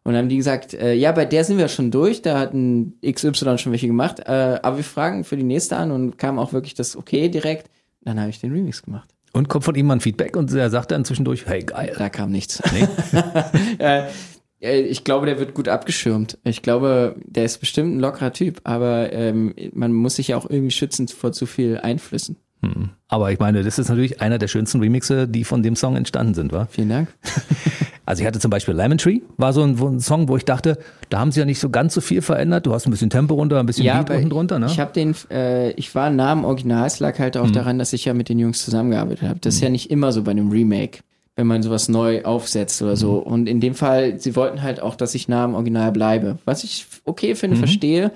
Und 0.06 0.12
dann 0.12 0.22
haben 0.22 0.28
die 0.28 0.36
gesagt, 0.36 0.72
äh, 0.72 0.94
ja, 0.94 1.10
bei 1.10 1.24
der 1.24 1.42
sind 1.42 1.58
wir 1.58 1.66
schon 1.66 1.90
durch, 1.90 2.22
da 2.22 2.38
hatten 2.38 2.94
XY 3.04 3.58
schon 3.58 3.72
welche 3.72 3.88
gemacht, 3.88 4.20
äh, 4.20 4.60
aber 4.62 4.76
wir 4.76 4.84
fragen 4.84 5.24
für 5.24 5.36
die 5.36 5.42
nächste 5.42 5.76
an 5.76 5.90
und 5.90 6.16
kam 6.16 6.38
auch 6.38 6.52
wirklich 6.52 6.74
das 6.74 6.96
Okay 6.96 7.28
direkt. 7.28 7.68
Dann 8.02 8.20
habe 8.20 8.30
ich 8.30 8.38
den 8.38 8.52
Remix 8.52 8.84
gemacht. 8.84 9.12
Und 9.32 9.48
kommt 9.48 9.64
von 9.64 9.74
ihm 9.74 9.86
mal 9.86 9.94
ein 9.94 10.00
Feedback 10.00 10.36
und 10.36 10.52
er 10.52 10.70
sagt 10.70 10.92
dann 10.92 11.04
zwischendurch, 11.04 11.46
hey 11.46 11.64
geil. 11.64 11.92
Da 11.98 12.08
kam 12.08 12.30
nichts. 12.30 12.62
Nee? 12.72 12.86
äh, 13.80 14.80
ich 14.80 15.02
glaube, 15.02 15.26
der 15.26 15.40
wird 15.40 15.54
gut 15.54 15.66
abgeschirmt. 15.66 16.38
Ich 16.44 16.62
glaube, 16.62 17.16
der 17.24 17.44
ist 17.44 17.58
bestimmt 17.58 17.96
ein 17.96 17.98
lockerer 17.98 18.32
Typ, 18.32 18.60
aber 18.62 19.12
ähm, 19.12 19.56
man 19.72 19.92
muss 19.92 20.14
sich 20.14 20.28
ja 20.28 20.36
auch 20.36 20.48
irgendwie 20.48 20.70
schützen 20.70 21.08
vor 21.08 21.32
zu 21.32 21.46
viel 21.46 21.78
Einflüssen. 21.78 22.36
Aber 23.08 23.30
ich 23.32 23.38
meine, 23.38 23.62
das 23.62 23.78
ist 23.78 23.88
natürlich 23.88 24.20
einer 24.20 24.38
der 24.38 24.48
schönsten 24.48 24.80
Remixe, 24.80 25.28
die 25.28 25.44
von 25.44 25.62
dem 25.62 25.76
Song 25.76 25.96
entstanden 25.96 26.34
sind, 26.34 26.52
wa? 26.52 26.66
Vielen 26.70 26.88
Dank. 26.88 27.08
Also 28.08 28.22
ich 28.22 28.26
hatte 28.28 28.38
zum 28.38 28.52
Beispiel 28.52 28.72
Lemon 28.72 28.98
Tree, 28.98 29.18
war 29.36 29.52
so 29.52 29.62
ein, 29.64 29.76
ein 29.80 29.98
Song, 29.98 30.28
wo 30.28 30.36
ich 30.36 30.44
dachte, 30.44 30.78
da 31.08 31.18
haben 31.18 31.32
sie 31.32 31.40
ja 31.40 31.44
nicht 31.44 31.58
so 31.58 31.70
ganz 31.70 31.92
so 31.92 32.00
viel 32.00 32.22
verändert. 32.22 32.64
Du 32.64 32.72
hast 32.72 32.86
ein 32.86 32.92
bisschen 32.92 33.10
Tempo 33.10 33.34
runter, 33.34 33.58
ein 33.58 33.66
bisschen 33.66 33.82
Beat 33.84 33.96
aber 33.96 34.14
unten 34.14 34.30
drunter, 34.30 34.60
ne? 34.60 34.66
ich 34.66 34.78
habe 34.78 34.92
den, 34.92 35.12
äh, 35.28 35.72
ich 35.72 35.92
war 35.96 36.08
nah 36.10 36.30
am 36.30 36.44
Original, 36.44 36.86
es 36.86 37.00
lag 37.00 37.18
halt 37.18 37.36
auch 37.36 37.48
Mhm. 37.48 37.52
daran, 37.54 37.78
dass 37.80 37.92
ich 37.92 38.04
ja 38.04 38.14
mit 38.14 38.28
den 38.28 38.38
Jungs 38.38 38.64
zusammengearbeitet 38.64 39.28
habe. 39.28 39.40
Das 39.40 39.56
ist 39.56 39.60
ja 39.60 39.70
nicht 39.70 39.90
immer 39.90 40.12
so 40.12 40.22
bei 40.22 40.30
einem 40.30 40.50
Remake, 40.52 41.00
wenn 41.34 41.48
man 41.48 41.64
sowas 41.64 41.88
neu 41.88 42.22
aufsetzt 42.22 42.80
oder 42.80 42.94
so. 42.94 43.14
Mhm. 43.26 43.32
Und 43.32 43.48
in 43.48 43.58
dem 43.60 43.74
Fall, 43.74 44.20
sie 44.20 44.36
wollten 44.36 44.62
halt 44.62 44.78
auch, 44.80 44.94
dass 44.94 45.16
ich 45.16 45.26
nah 45.26 45.42
am 45.42 45.54
Original 45.56 45.90
bleibe. 45.90 46.38
Was 46.44 46.62
ich 46.62 46.86
okay 47.06 47.32
Mhm. 47.32 47.36
finde, 47.36 47.56
verstehe. 47.56 48.12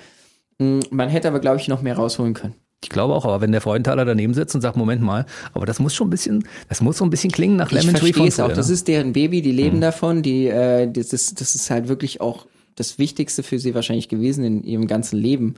Mm, 0.60 0.78
Man 0.92 1.08
hätte 1.08 1.26
aber, 1.26 1.40
glaube 1.40 1.56
ich, 1.56 1.66
noch 1.66 1.82
mehr 1.82 1.96
rausholen 1.96 2.34
können. 2.34 2.54
Ich 2.82 2.88
glaube 2.88 3.14
auch, 3.14 3.24
aber 3.26 3.40
wenn 3.42 3.52
der 3.52 3.60
Freudenthaler 3.60 4.04
daneben 4.04 4.32
sitzt 4.32 4.54
und 4.54 4.60
sagt, 4.62 4.76
Moment 4.76 5.02
mal, 5.02 5.26
aber 5.52 5.66
das 5.66 5.78
muss 5.80 5.94
schon 5.94 6.06
ein 6.06 6.10
bisschen, 6.10 6.44
das 6.68 6.80
muss 6.80 6.96
so 6.98 7.04
ein 7.04 7.10
bisschen 7.10 7.30
klingen 7.30 7.56
nach 7.56 7.70
Lemon 7.72 7.94
Tree 7.94 8.12
verstehe 8.12 8.14
von 8.14 8.28
es 8.28 8.40
auch. 8.40 8.46
früher, 8.46 8.54
Das 8.56 8.68
ne? 8.68 8.74
ist 8.74 8.88
deren 8.88 9.12
Baby, 9.12 9.42
die 9.42 9.52
leben 9.52 9.80
davon. 9.80 10.22
Die, 10.22 10.46
äh, 10.46 10.90
das, 10.90 11.12
ist, 11.12 11.40
das 11.40 11.54
ist 11.54 11.70
halt 11.70 11.88
wirklich 11.88 12.20
auch 12.20 12.46
das 12.76 12.98
Wichtigste 12.98 13.42
für 13.42 13.58
sie 13.58 13.74
wahrscheinlich 13.74 14.08
gewesen 14.08 14.44
in 14.44 14.64
ihrem 14.64 14.86
ganzen 14.86 15.18
Leben. 15.18 15.56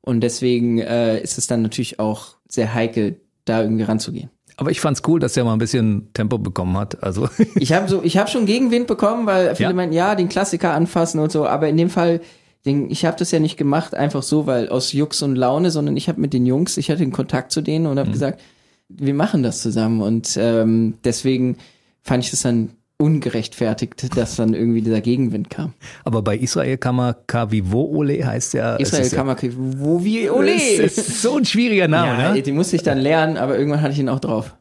Und 0.00 0.20
deswegen 0.22 0.78
äh, 0.78 1.20
ist 1.20 1.36
es 1.36 1.46
dann 1.46 1.60
natürlich 1.62 1.98
auch 2.00 2.36
sehr 2.48 2.72
heikel, 2.72 3.20
da 3.44 3.62
irgendwie 3.62 3.82
ranzugehen. 3.84 4.30
Aber 4.56 4.70
ich 4.70 4.80
fand's 4.80 5.02
cool, 5.06 5.18
dass 5.20 5.32
der 5.34 5.44
mal 5.44 5.52
ein 5.54 5.58
bisschen 5.58 6.08
Tempo 6.14 6.38
bekommen 6.38 6.76
hat. 6.76 7.02
Also 7.02 7.28
Ich 7.56 7.72
habe 7.72 7.88
so, 7.88 8.02
ich 8.02 8.16
habe 8.16 8.30
schon 8.30 8.46
Gegenwind 8.46 8.86
bekommen, 8.86 9.26
weil 9.26 9.54
viele 9.56 9.70
Ja? 9.70 9.74
meinen, 9.74 9.92
ja, 9.92 10.14
den 10.14 10.28
Klassiker 10.28 10.72
anfassen 10.72 11.20
und 11.20 11.32
so. 11.32 11.46
Aber 11.46 11.68
in 11.68 11.76
dem 11.76 11.90
Fall, 11.90 12.20
den, 12.64 12.90
ich 12.90 13.04
habe 13.04 13.16
das 13.16 13.30
ja 13.30 13.40
nicht 13.40 13.56
gemacht 13.56 13.94
einfach 13.94 14.22
so, 14.22 14.46
weil 14.46 14.68
aus 14.68 14.92
Jux 14.92 15.22
und 15.22 15.36
Laune, 15.36 15.70
sondern 15.70 15.96
ich 15.96 16.08
habe 16.08 16.20
mit 16.20 16.32
den 16.32 16.46
Jungs, 16.46 16.76
ich 16.76 16.90
hatte 16.90 17.00
den 17.00 17.12
Kontakt 17.12 17.50
zu 17.52 17.60
denen 17.60 17.86
und 17.86 17.98
habe 17.98 18.10
gesagt, 18.10 18.40
wir 18.88 19.14
machen 19.14 19.42
das 19.42 19.60
zusammen. 19.62 20.00
Und 20.00 20.36
ähm, 20.40 20.94
deswegen 21.04 21.56
fand 22.02 22.24
ich 22.24 22.30
das 22.30 22.42
dann 22.42 22.70
ungerechtfertigt, 22.98 24.16
dass 24.16 24.36
dann 24.36 24.54
irgendwie 24.54 24.80
dieser 24.80 25.00
Gegenwind 25.00 25.50
kam. 25.50 25.72
Aber 26.04 26.22
bei 26.22 26.36
Israel 26.36 26.78
Kamakavivo 26.78 27.82
Ole 27.82 28.24
heißt 28.24 28.54
ja. 28.54 28.76
Israel 28.76 29.10
wo 29.56 30.04
wie 30.04 30.30
Ole. 30.30 30.54
Das 30.80 30.98
ist 30.98 31.20
so 31.20 31.36
ein 31.36 31.44
schwieriger 31.44 31.88
Name, 31.88 32.22
ja, 32.22 32.32
ne? 32.32 32.42
den 32.42 32.54
musste 32.54 32.76
ich 32.76 32.82
dann 32.82 32.98
lernen, 32.98 33.38
aber 33.38 33.58
irgendwann 33.58 33.80
hatte 33.80 33.92
ich 33.92 33.98
ihn 33.98 34.08
auch 34.08 34.20
drauf. 34.20 34.54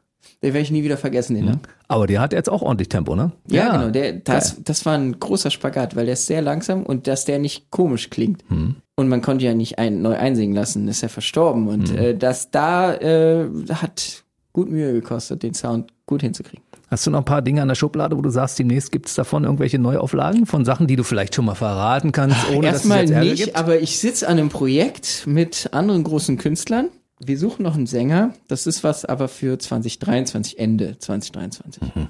Den 0.44 0.54
werde 0.54 0.60
ich 0.64 0.72
nie 0.72 0.84
wieder 0.84 0.98
vergessen, 0.98 1.36
den. 1.36 1.46
Ne? 1.46 1.60
Aber 1.88 2.08
der 2.08 2.20
hat 2.22 2.34
jetzt 2.34 2.50
auch 2.50 2.62
ordentlich 2.62 2.90
Tempo, 2.90 3.16
ne? 3.16 3.32
Ja, 3.50 3.78
genau. 3.78 3.90
Der, 3.92 4.14
das, 4.14 4.58
das 4.64 4.86
war 4.86 4.94
ein 4.98 5.20
großer 5.20 5.52
Spagat, 5.52 5.96
weil 5.96 6.06
der 6.06 6.14
ist 6.14 6.26
sehr 6.26 6.42
langsam 6.42 6.84
und 6.84 7.08
dass 7.08 7.26
der 7.26 7.40
nicht 7.40 7.70
komisch 7.72 8.10
klingt. 8.10 8.44
Hm. 8.50 8.76
Und 8.96 9.08
man 9.10 9.22
konnte 9.22 9.46
ja 9.46 9.54
nicht 9.54 9.78
ein, 9.80 10.02
neu 10.02 10.16
einsingen 10.16 10.56
lassen, 10.56 10.88
ist 10.88 11.02
ja 11.02 11.08
verstorben. 11.10 11.68
Und 11.68 11.90
Hm. 11.90 11.98
äh, 11.98 12.14
das 12.16 12.50
da 12.52 12.94
äh, 12.96 13.48
hat 13.74 14.24
gut 14.54 14.70
Mühe 14.70 14.94
gekostet, 14.94 15.44
den 15.44 15.54
Sound 15.54 15.92
gut 16.06 16.22
hinzukriegen. 16.22 16.64
Hast 16.90 17.08
du 17.08 17.12
noch 17.12 17.20
ein 17.20 17.26
paar 17.26 17.42
Dinge 17.42 17.62
an 17.62 17.70
der 17.70 17.76
Schublade, 17.76 18.18
wo 18.18 18.22
du 18.22 18.30
sagst, 18.30 18.60
demnächst 18.60 18.92
gibt 18.92 19.08
es 19.08 19.16
davon 19.16 19.46
irgendwelche 19.46 19.80
Neuauflagen 19.80 20.46
von 20.46 20.66
Sachen, 20.66 20.88
die 20.88 20.98
du 20.98 21.04
vielleicht 21.04 21.34
schon 21.36 21.46
mal 21.46 21.56
verraten 21.56 22.12
kannst, 22.12 22.50
ohne 22.50 22.64
dass 22.68 22.78
es 22.78 22.82
Erstmal 22.82 23.00
jetzt 23.02 23.12
Ärger 23.12 23.30
nicht, 23.30 23.44
gibt? 23.46 23.56
aber 23.56 23.80
ich 23.80 23.98
sitze 24.00 24.28
an 24.28 24.38
einem 24.38 24.50
Projekt 24.50 25.24
mit 25.26 25.70
anderen 25.72 26.04
großen 26.04 26.38
Künstlern. 26.38 26.90
Wir 27.24 27.38
suchen 27.38 27.64
noch 27.64 27.76
einen 27.76 27.88
Sänger. 27.88 28.34
Das 28.48 28.68
ist 28.68 28.84
was 28.84 29.06
aber 29.06 29.28
für 29.28 29.58
2023, 29.60 30.58
Ende 30.60 30.98
2023. 30.98 31.82
Mhm. 31.96 32.08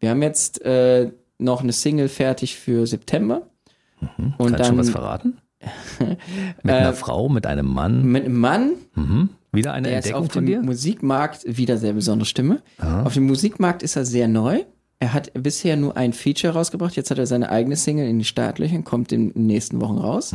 Wir 0.00 0.10
haben 0.10 0.22
jetzt 0.22 0.62
äh, 0.64 1.10
noch 1.38 1.62
eine 1.62 1.72
Single 1.72 2.08
fertig 2.08 2.56
für 2.56 2.86
September. 2.86 3.42
Und 4.00 4.08
Mhm. 4.18 4.34
Kannst 4.38 4.54
dann 4.60 4.66
schon 4.66 4.78
was 4.78 4.90
verraten? 4.90 5.38
mit 6.62 6.74
einer 6.74 6.92
Frau, 6.92 7.28
mit 7.28 7.46
einem 7.46 7.66
Mann. 7.66 8.04
mit 8.04 8.24
einem 8.24 8.38
Mann, 8.38 8.70
Mhm. 8.94 9.28
Wieder 9.52 9.72
eine 9.74 9.88
der 9.88 9.98
ist 9.98 10.06
Entdeckung 10.06 10.26
auf 10.26 10.32
von 10.32 10.46
dem 10.46 10.60
dir? 10.60 10.62
Musikmarkt 10.66 11.44
wieder 11.46 11.76
sehr 11.76 11.92
besondere 11.92 12.26
Stimme. 12.26 12.62
Auf 13.04 13.12
dem 13.14 13.26
Musikmarkt 13.26 13.82
ist 13.82 13.96
er 13.96 14.04
sehr 14.06 14.26
neu. 14.26 14.64
Er 14.98 15.12
hat 15.12 15.30
bisher 15.34 15.76
nur 15.76 15.96
ein 15.96 16.12
Feature 16.14 16.54
rausgebracht. 16.54 16.96
Jetzt 16.96 17.10
hat 17.10 17.18
er 17.18 17.26
seine 17.26 17.50
eigene 17.50 17.76
Single 17.76 18.06
in 18.08 18.18
die 18.18 18.24
Startlöchern, 18.24 18.82
kommt 18.84 19.12
in 19.12 19.32
den 19.34 19.46
nächsten 19.46 19.80
Wochen 19.82 19.98
raus. 19.98 20.34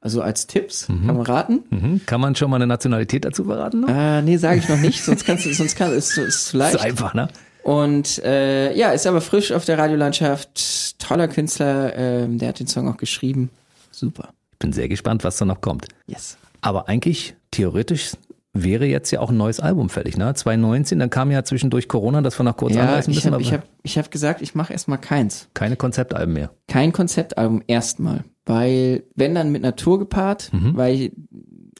Also 0.00 0.22
als 0.22 0.46
Tipps, 0.46 0.86
kann 0.86 1.04
man 1.06 1.20
raten. 1.22 1.64
Mhm. 1.70 2.00
Kann 2.06 2.20
man 2.20 2.36
schon 2.36 2.48
mal 2.50 2.56
eine 2.56 2.66
Nationalität 2.66 3.24
dazu 3.24 3.44
verraten? 3.44 3.80
Noch? 3.80 3.88
Äh, 3.88 4.22
nee, 4.22 4.36
sage 4.36 4.58
ich 4.60 4.68
noch 4.68 4.78
nicht, 4.78 5.02
sonst 5.02 5.24
kannst 5.24 5.46
du, 5.46 5.52
sonst 5.52 5.74
kann, 5.76 5.92
ist, 5.92 6.16
ist 6.16 6.46
zu 6.48 6.58
Das 6.58 6.68
ist 6.74 6.74
leicht. 6.74 6.80
einfach, 6.84 7.14
ne? 7.14 7.28
Und 7.64 8.22
äh, 8.22 8.72
ja, 8.76 8.90
ist 8.90 9.06
aber 9.08 9.20
frisch 9.20 9.50
auf 9.50 9.64
der 9.64 9.78
Radiolandschaft, 9.78 10.98
toller 11.00 11.26
Künstler, 11.26 11.96
ähm, 11.96 12.38
der 12.38 12.50
hat 12.50 12.60
den 12.60 12.68
Song 12.68 12.88
auch 12.88 12.96
geschrieben. 12.98 13.50
Super. 13.90 14.28
Ich 14.52 14.58
bin 14.60 14.72
sehr 14.72 14.88
gespannt, 14.88 15.24
was 15.24 15.36
da 15.38 15.44
noch 15.44 15.60
kommt. 15.60 15.88
Yes. 16.06 16.36
Aber 16.60 16.88
eigentlich, 16.88 17.34
theoretisch, 17.50 18.12
wäre 18.52 18.86
jetzt 18.86 19.10
ja 19.10 19.20
auch 19.20 19.30
ein 19.30 19.36
neues 19.36 19.58
Album 19.60 19.88
fällig, 19.90 20.16
ne? 20.16 20.32
2019, 20.32 20.98
dann 21.00 21.10
kam 21.10 21.30
ja 21.32 21.42
zwischendurch 21.42 21.88
Corona, 21.88 22.22
das 22.22 22.38
war 22.38 22.44
noch 22.44 22.56
kurz 22.56 22.74
Ja, 22.74 22.82
anreißen 22.82 23.10
ich 23.10 23.16
müssen, 23.18 23.32
habe 23.32 23.42
ich 23.42 23.48
aber 23.52 23.62
hab, 23.62 23.68
ich 23.82 23.98
hab 23.98 24.10
gesagt, 24.10 24.40
ich 24.42 24.54
mache 24.54 24.72
erstmal 24.72 24.98
keins. 24.98 25.48
keine 25.54 25.76
Konzeptalben 25.76 26.32
mehr. 26.34 26.50
Kein 26.68 26.92
Konzeptalbum 26.92 27.62
erstmal. 27.66 28.24
Weil, 28.46 29.02
wenn 29.14 29.34
dann 29.34 29.50
mit 29.50 29.62
Natur 29.62 29.98
gepaart, 29.98 30.50
weil 30.76 31.10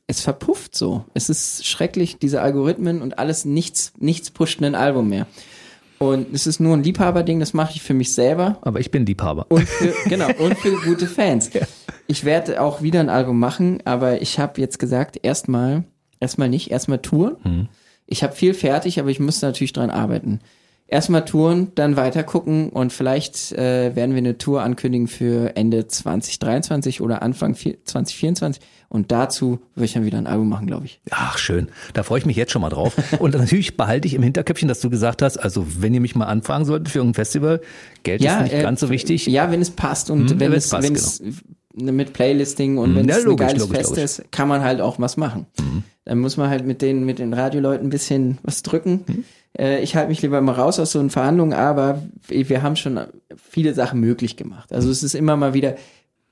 es 0.09 0.21
verpufft 0.21 0.77
so. 0.77 1.05
Es 1.15 1.29
ist 1.31 1.67
schrecklich, 1.67 2.19
diese 2.19 2.43
Algorithmen 2.43 3.03
und 3.03 3.19
alles, 3.19 3.45
nichts, 3.45 3.93
nichts 3.99 4.31
pusht 4.31 4.61
ein 4.61 4.75
Album 4.75 5.09
mehr. 5.09 5.27
Und 5.99 6.35
es 6.35 6.47
ist 6.47 6.61
nur 6.61 6.77
ein 6.77 6.83
Liebhaberding, 6.83 7.41
das 7.41 7.55
mache 7.55 7.73
ich 7.75 7.83
für 7.83 7.95
mich 7.95 8.13
selber. 8.13 8.59
Aber 8.61 8.81
ich 8.81 8.91
bin 8.91 9.07
Liebhaber. 9.07 9.47
Und 9.49 9.67
für, 9.67 9.95
genau, 10.09 10.29
und 10.39 10.59
für 10.59 10.73
gute 10.83 11.07
Fans. 11.07 11.51
Ich 12.09 12.25
werde 12.25 12.63
auch 12.63 12.83
wieder 12.83 13.01
ein 13.01 13.09
Album 13.09 13.41
machen, 13.41 13.83
aber 13.85 14.23
ich 14.23 14.39
habe 14.39 14.61
jetzt 14.61 14.79
gesagt, 14.79 15.19
erstmal, 15.25 15.83
erstmal 16.21 16.49
nicht, 16.49 16.71
erstmal 16.71 17.01
Touren. 17.01 17.69
Ich 18.07 18.23
habe 18.23 18.33
viel 18.33 18.55
fertig, 18.55 19.01
aber 19.01 19.11
ich 19.11 19.19
muss 19.19 19.43
natürlich 19.43 19.73
dran 19.73 19.91
arbeiten. 19.91 20.39
Erstmal 20.89 21.25
Touren, 21.25 21.73
dann 21.75 21.97
weiter 21.97 22.23
gucken 22.23 22.69
und 22.71 22.93
vielleicht 22.93 23.51
äh, 23.53 23.97
werden 23.97 24.13
wir 24.13 24.19
eine 24.19 24.39
Tour 24.39 24.63
ankündigen 24.63 25.09
für 25.09 25.57
Ende 25.57 25.89
2023 25.89 27.01
oder 27.01 27.23
Anfang 27.23 27.57
vier- 27.57 27.77
2024 27.85 28.63
und 28.89 29.11
dazu 29.11 29.59
würde 29.75 29.87
ich 29.87 29.95
dann 29.95 30.05
wieder 30.05 30.19
ein 30.19 30.29
Album 30.29 30.49
machen, 30.49 30.69
glaube 30.69 30.85
ich. 30.87 31.01
Ach, 31.11 31.39
schön. 31.39 31.69
Da 31.93 32.05
freue 32.05 32.21
ich 32.21 32.27
mich 32.27 32.37
jetzt 32.37 32.53
schon 32.53 32.63
mal 32.63 32.69
drauf. 32.69 32.95
Und 33.19 33.35
natürlich 33.35 33.77
behalte 33.77 34.07
ich 34.07 34.15
im 34.15 34.23
Hinterköpfchen, 34.23 34.69
dass 34.69 34.79
du 34.81 34.89
gesagt 34.89 35.23
hast, 35.23 35.39
also 35.39 35.67
wenn 35.81 35.93
ihr 35.93 36.01
mich 36.01 36.15
mal 36.15 36.27
anfragen 36.27 36.65
solltet 36.65 36.91
für 36.91 36.99
irgendein 37.01 37.15
Festival, 37.17 37.61
Geld 38.05 38.23
ist 38.23 38.41
nicht 38.43 38.55
äh, 38.55 38.63
ganz 38.63 38.79
so 38.79 38.89
wichtig. 38.89 39.27
Ja, 39.27 39.51
wenn 39.51 39.61
es 39.61 39.71
passt 39.71 40.09
und 40.09 40.31
Hm, 40.31 40.39
wenn, 40.41 40.53
es, 40.53 40.69
passt, 40.69 40.87
genau. 40.87 40.95
wenn 41.75 41.89
es 41.89 41.93
mit 41.95 42.13
Playlisting 42.13 42.79
und 42.79 42.95
wenn 42.95 43.09
ja, 43.09 43.17
es 43.17 43.25
logisch, 43.25 43.45
ein 43.45 43.49
geiles 43.49 43.63
logisch, 43.65 43.77
Fest 43.77 43.91
logisch. 43.91 44.01
Mhm. 44.03 44.05
ist, 44.25 44.33
kann 44.33 44.47
man 44.49 44.63
halt 44.63 44.81
auch 44.81 45.01
was 45.01 45.17
machen. 45.17 45.47
Dann 46.05 46.19
muss 46.21 46.37
man 46.37 46.49
halt 46.49 46.65
mit 46.65 46.81
den 46.81 47.05
mit 47.05 47.19
den 47.19 47.35
Radioleuten 47.35 47.89
ein 47.89 47.91
bisschen 47.91 48.39
was 48.45 48.63
drücken. 48.63 49.05
Mhm. 49.09 49.25
Äh, 49.59 49.83
ich 49.83 49.97
halte 49.97 50.09
mich 50.09 50.23
lieber 50.23 50.41
mal 50.41 50.53
raus 50.53 50.79
aus 50.79 50.93
so 50.93 50.99
einen 50.99 51.11
Verhandlungen, 51.11 51.53
aber 51.53 52.03
wir 52.29 52.63
haben 52.63 52.77
schon 52.77 53.01
viele 53.37 53.75
Sachen 53.75 54.01
möglich 54.01 54.37
gemacht. 54.37 54.73
Also 54.73 54.91
es 54.91 55.03
ist 55.03 55.15
immer 55.15 55.37
mal 55.37 55.55
wieder, 55.55 55.77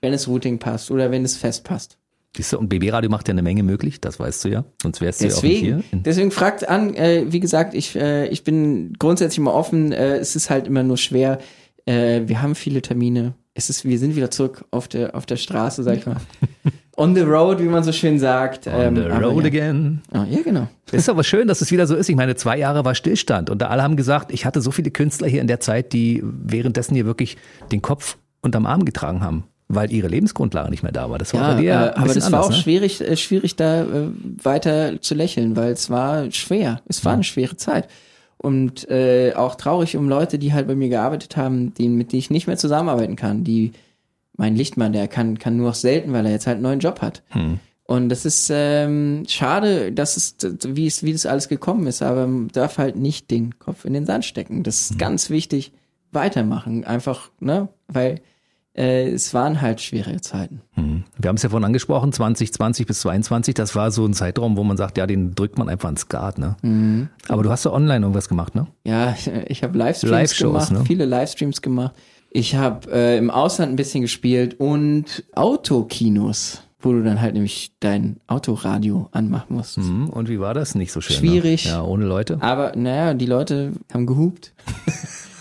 wenn 0.00 0.12
es 0.12 0.28
Routing 0.28 0.58
passt 0.58 0.90
oder 0.90 1.10
wenn 1.10 1.24
es 1.24 1.36
fest 1.36 1.64
passt. 1.64 1.98
Du, 2.36 2.58
und 2.58 2.68
BB 2.68 2.92
Radio 2.92 3.10
macht 3.10 3.28
ja 3.28 3.32
eine 3.32 3.42
Menge 3.42 3.62
möglich, 3.62 4.00
das 4.00 4.18
weißt 4.18 4.44
du 4.44 4.48
ja. 4.48 4.64
Sonst 4.82 5.00
wärst 5.00 5.20
du 5.20 5.28
ja 5.28 5.34
auch 5.34 5.42
nicht 5.42 5.62
Deswegen, 5.62 5.84
hier. 5.90 6.00
deswegen 6.00 6.30
fragt 6.32 6.68
an, 6.68 6.94
äh, 6.94 7.26
wie 7.28 7.38
gesagt, 7.38 7.74
ich, 7.74 7.94
äh, 7.94 8.26
ich 8.26 8.42
bin 8.42 8.92
grundsätzlich 8.98 9.38
immer 9.38 9.54
offen, 9.54 9.92
äh, 9.92 10.16
es 10.16 10.34
ist 10.34 10.50
halt 10.50 10.66
immer 10.66 10.82
nur 10.82 10.96
schwer. 10.96 11.38
Äh, 11.86 12.22
wir 12.26 12.42
haben 12.42 12.56
viele 12.56 12.82
Termine. 12.82 13.34
Es 13.54 13.70
ist, 13.70 13.84
wir 13.84 14.00
sind 14.00 14.16
wieder 14.16 14.32
zurück 14.32 14.64
auf 14.72 14.88
der, 14.88 15.14
auf 15.14 15.26
der 15.26 15.36
Straße, 15.36 15.84
sag 15.84 15.98
ich 15.98 16.06
mal. 16.06 16.16
On 16.96 17.14
the 17.14 17.22
road, 17.22 17.58
wie 17.58 17.64
man 17.64 17.82
so 17.82 17.90
schön 17.92 18.18
sagt. 18.18 18.66
On 18.68 18.94
the 18.94 19.02
Ähm, 19.02 19.10
aber 19.10 19.26
road 19.26 19.42
ja. 19.42 19.48
again. 19.48 20.00
Ah, 20.12 20.24
ja, 20.30 20.42
genau. 20.42 20.68
Ist 20.92 21.08
aber 21.08 21.24
schön, 21.24 21.48
dass 21.48 21.60
es 21.60 21.72
wieder 21.72 21.86
so 21.88 21.96
ist. 21.96 22.08
Ich 22.08 22.14
meine, 22.14 22.36
zwei 22.36 22.56
Jahre 22.56 22.84
war 22.84 22.94
Stillstand 22.94 23.50
und 23.50 23.60
da 23.60 23.66
alle 23.66 23.82
haben 23.82 23.96
gesagt, 23.96 24.32
ich 24.32 24.46
hatte 24.46 24.60
so 24.60 24.70
viele 24.70 24.90
Künstler 24.92 25.26
hier 25.26 25.40
in 25.40 25.48
der 25.48 25.58
Zeit, 25.60 25.92
die 25.92 26.22
währenddessen 26.24 26.94
hier 26.94 27.04
wirklich 27.06 27.36
den 27.72 27.82
Kopf 27.82 28.16
unterm 28.42 28.64
Arm 28.66 28.84
getragen 28.84 29.22
haben, 29.22 29.44
weil 29.68 29.90
ihre 29.90 30.06
Lebensgrundlage 30.06 30.70
nicht 30.70 30.84
mehr 30.84 30.92
da 30.92 31.10
war. 31.10 31.18
Das 31.18 31.34
war 31.34 31.40
Ja, 31.40 31.54
bei 31.54 31.60
dir 31.60 31.70
äh, 31.72 31.74
aber 31.74 32.02
bisschen 32.04 32.14
das 32.20 32.30
war 32.32 32.40
anders, 32.40 32.46
auch 32.46 32.56
ne? 32.56 32.62
schwierig, 32.62 33.00
äh, 33.00 33.16
schwierig 33.16 33.56
da 33.56 33.82
äh, 33.82 33.86
weiter 34.42 35.00
zu 35.00 35.14
lächeln, 35.16 35.56
weil 35.56 35.72
es 35.72 35.90
war 35.90 36.30
schwer. 36.30 36.80
Es 36.86 37.04
war 37.04 37.14
eine 37.14 37.24
schwere 37.24 37.56
Zeit. 37.56 37.88
Und 38.36 38.88
äh, 38.90 39.32
auch 39.34 39.54
traurig 39.54 39.96
um 39.96 40.08
Leute, 40.08 40.38
die 40.38 40.52
halt 40.52 40.68
bei 40.68 40.74
mir 40.74 40.90
gearbeitet 40.90 41.36
haben, 41.36 41.72
die, 41.74 41.88
mit 41.88 42.12
denen 42.12 42.18
ich 42.20 42.30
nicht 42.30 42.46
mehr 42.46 42.58
zusammenarbeiten 42.58 43.16
kann. 43.16 43.42
Die, 43.42 43.72
mein 44.36 44.56
Lichtmann, 44.56 44.92
der 44.92 45.08
kann, 45.08 45.38
kann 45.38 45.56
nur 45.56 45.68
noch 45.68 45.74
selten, 45.74 46.12
weil 46.12 46.26
er 46.26 46.32
jetzt 46.32 46.46
halt 46.46 46.56
einen 46.56 46.62
neuen 46.64 46.80
Job 46.80 47.00
hat. 47.02 47.22
Hm. 47.30 47.58
Und 47.86 48.08
das 48.08 48.24
ist 48.24 48.50
ähm, 48.52 49.24
schade, 49.28 49.92
dass 49.92 50.16
es, 50.16 50.36
wie 50.66 50.86
es, 50.86 51.02
wie 51.02 51.12
das 51.12 51.26
alles 51.26 51.48
gekommen 51.48 51.86
ist, 51.86 52.02
aber 52.02 52.26
man 52.26 52.48
darf 52.48 52.78
halt 52.78 52.96
nicht 52.96 53.30
den 53.30 53.58
Kopf 53.58 53.84
in 53.84 53.92
den 53.92 54.06
Sand 54.06 54.24
stecken. 54.24 54.62
Das 54.62 54.88
Hm. 54.88 54.94
ist 54.94 54.98
ganz 54.98 55.30
wichtig. 55.30 55.72
Weitermachen, 56.12 56.84
einfach, 56.84 57.30
ne, 57.40 57.68
weil 57.88 58.20
äh, 58.76 59.08
es 59.10 59.34
waren 59.34 59.60
halt 59.60 59.80
schwere 59.80 60.20
Zeiten. 60.20 60.60
Hm. 60.74 61.04
Wir 61.18 61.28
haben 61.28 61.36
es 61.36 61.42
ja 61.42 61.48
vorhin 61.48 61.64
angesprochen, 61.64 62.12
2020 62.12 62.86
bis 62.86 63.00
22, 63.00 63.54
das 63.54 63.74
war 63.74 63.90
so 63.90 64.06
ein 64.06 64.14
Zeitraum, 64.14 64.56
wo 64.56 64.62
man 64.64 64.76
sagt, 64.76 64.96
ja, 64.96 65.06
den 65.06 65.34
drückt 65.34 65.58
man 65.58 65.68
einfach 65.68 65.88
ins 65.90 66.02
Skat, 66.02 66.38
ne? 66.38 66.56
Mhm. 66.62 67.08
Aber 67.28 67.42
du 67.42 67.50
hast 67.50 67.64
ja 67.64 67.72
online 67.72 68.04
irgendwas 68.04 68.28
gemacht, 68.28 68.54
ne? 68.54 68.66
Ja, 68.84 69.14
ich 69.48 69.62
habe 69.64 69.76
Livestreams 69.76 70.10
Live-Shows, 70.12 70.68
gemacht, 70.68 70.72
ne? 70.72 70.84
viele 70.86 71.04
Livestreams 71.04 71.60
gemacht. 71.62 71.94
Ich 72.36 72.56
habe 72.56 72.90
äh, 72.90 73.16
im 73.16 73.30
Ausland 73.30 73.72
ein 73.72 73.76
bisschen 73.76 74.00
gespielt 74.00 74.58
und 74.58 75.22
Autokinos, 75.36 76.62
wo 76.80 76.90
du 76.90 77.04
dann 77.04 77.20
halt 77.20 77.34
nämlich 77.34 77.70
dein 77.78 78.16
Autoradio 78.26 79.08
anmachen 79.12 79.54
musst. 79.54 79.76
Hm. 79.76 80.08
Und 80.10 80.28
wie 80.28 80.40
war 80.40 80.52
das? 80.52 80.74
Nicht 80.74 80.90
so 80.90 81.00
schön. 81.00 81.14
Schwierig. 81.14 81.66
Ne? 81.66 81.70
Ja, 81.70 81.84
ohne 81.84 82.06
Leute. 82.06 82.38
Aber 82.40 82.72
naja, 82.74 83.14
die 83.14 83.26
Leute 83.26 83.72
haben 83.92 84.06
gehupt. 84.06 84.52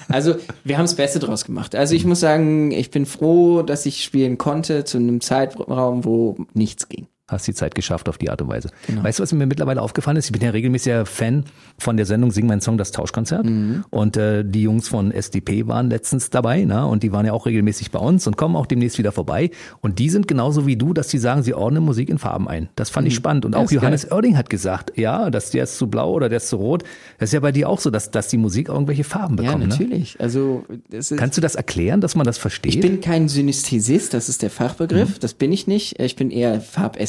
Also 0.10 0.36
wir 0.64 0.78
haben 0.78 0.84
das 0.84 0.96
Beste 0.96 1.18
draus 1.18 1.46
gemacht. 1.46 1.76
Also 1.76 1.96
ich 1.96 2.06
muss 2.06 2.20
sagen, 2.20 2.72
ich 2.72 2.92
bin 2.92 3.06
froh, 3.08 3.64
dass 3.64 3.86
ich 3.86 4.04
spielen 4.04 4.38
konnte 4.38 4.84
zu 4.84 4.98
einem 4.98 5.22
Zeitraum, 5.22 6.06
wo 6.06 6.36
nichts 6.54 6.90
ging. 6.90 7.08
Hast 7.30 7.48
die 7.48 7.54
Zeit 7.54 7.74
geschafft 7.74 8.10
auf 8.10 8.18
die 8.18 8.30
Art 8.30 8.42
und 8.42 8.50
Weise. 8.50 8.70
Genau. 8.86 9.02
Weißt 9.02 9.18
du, 9.20 9.24
was 9.24 9.32
mir 9.32 9.46
mittlerweile 9.46 9.82
aufgefallen 9.82 10.18
ist? 10.18 10.26
Ich 10.26 10.34
bin 10.34 10.42
ja 10.42 10.50
regelmäßiger 10.50 11.06
Fan 11.06 11.46
von 11.78 11.96
der 11.96 12.06
Sendung 12.06 12.32
Sing 12.32 12.48
mein 12.48 12.60
Song, 12.60 12.78
das 12.78 12.92
Tauschkonzert. 12.92 13.46
Mhm. 13.46 13.86
Und 13.90 14.18
äh, 14.18 14.44
die 14.44 14.64
Jungs 14.64 14.90
von 14.90 15.10
SDP 15.12 15.68
waren 15.68 15.90
letztens 15.90 16.30
dabei, 16.32 16.66
ne? 16.66 16.86
Und 16.86 17.02
die 17.02 17.14
waren 17.14 17.26
ja 17.26 17.32
auch 17.32 17.46
regelmäßig 17.46 17.92
bei 17.92 18.00
uns 18.00 18.28
und 18.28 18.36
kommen 18.36 18.58
auch 18.58 18.66
demnächst 18.66 18.98
wieder 18.98 19.14
vorbei. 19.14 19.52
Und 19.80 20.00
die 20.00 20.10
sind 20.10 20.28
genauso 20.28 20.68
wie 20.68 20.76
du, 20.76 20.94
dass 20.94 21.10
sie 21.10 21.18
sagen, 21.18 21.44
sie 21.44 21.54
ordnen 21.54 21.84
Musik 21.84 22.10
in 22.10 22.18
Farben 22.18 22.50
ein. 22.50 22.68
Das 22.76 22.90
fand 22.90 23.08
ich 23.08 23.16
spannend. 23.16 23.46
Und 23.46 23.56
auch 23.56 23.70
Mhm. 23.72 23.78
Johannes 23.78 24.12
Oerding 24.12 24.36
hat 24.36 24.50
gesagt, 24.50 24.98
ja, 24.98 25.30
dass 25.30 25.50
der 25.52 25.64
ist 25.64 25.78
zu 25.78 25.88
blau 25.88 26.12
oder 26.12 26.28
der 26.28 26.38
ist 26.38 26.50
zu 26.50 26.58
rot. 26.58 26.84
Das 27.20 27.30
ist 27.30 27.34
ja 27.34 27.40
bei 27.40 27.54
dir 27.54 27.70
auch 27.70 27.80
so, 27.80 27.90
dass, 27.90 28.12
dass 28.12 28.28
die 28.28 28.38
Musik 28.38 28.68
irgendwelche 28.68 29.06
Farben 29.06 29.38
Ja, 29.38 29.44
bekommt. 29.44 29.62
Ne? 29.64 29.68
natürlich. 29.70 30.20
Also 30.20 30.66
das 30.90 31.10
ist, 31.12 31.18
Kannst 31.18 31.38
du 31.38 31.42
das 31.42 31.56
erklären, 31.56 32.02
dass 32.02 32.16
man 32.16 32.26
das 32.26 32.38
versteht? 32.38 32.76
Ich 32.76 32.82
bin 32.82 33.00
kein 33.00 33.30
Synästhesist, 33.30 34.14
das 34.14 34.28
ist 34.28 34.42
der 34.42 34.50
Fachbegriff. 34.50 35.20
Das 35.20 35.34
bin 35.34 35.54
ich 35.54 35.68
nicht. 35.68 36.00
Ich 36.02 36.18
bin 36.18 36.30
eher 36.32 36.60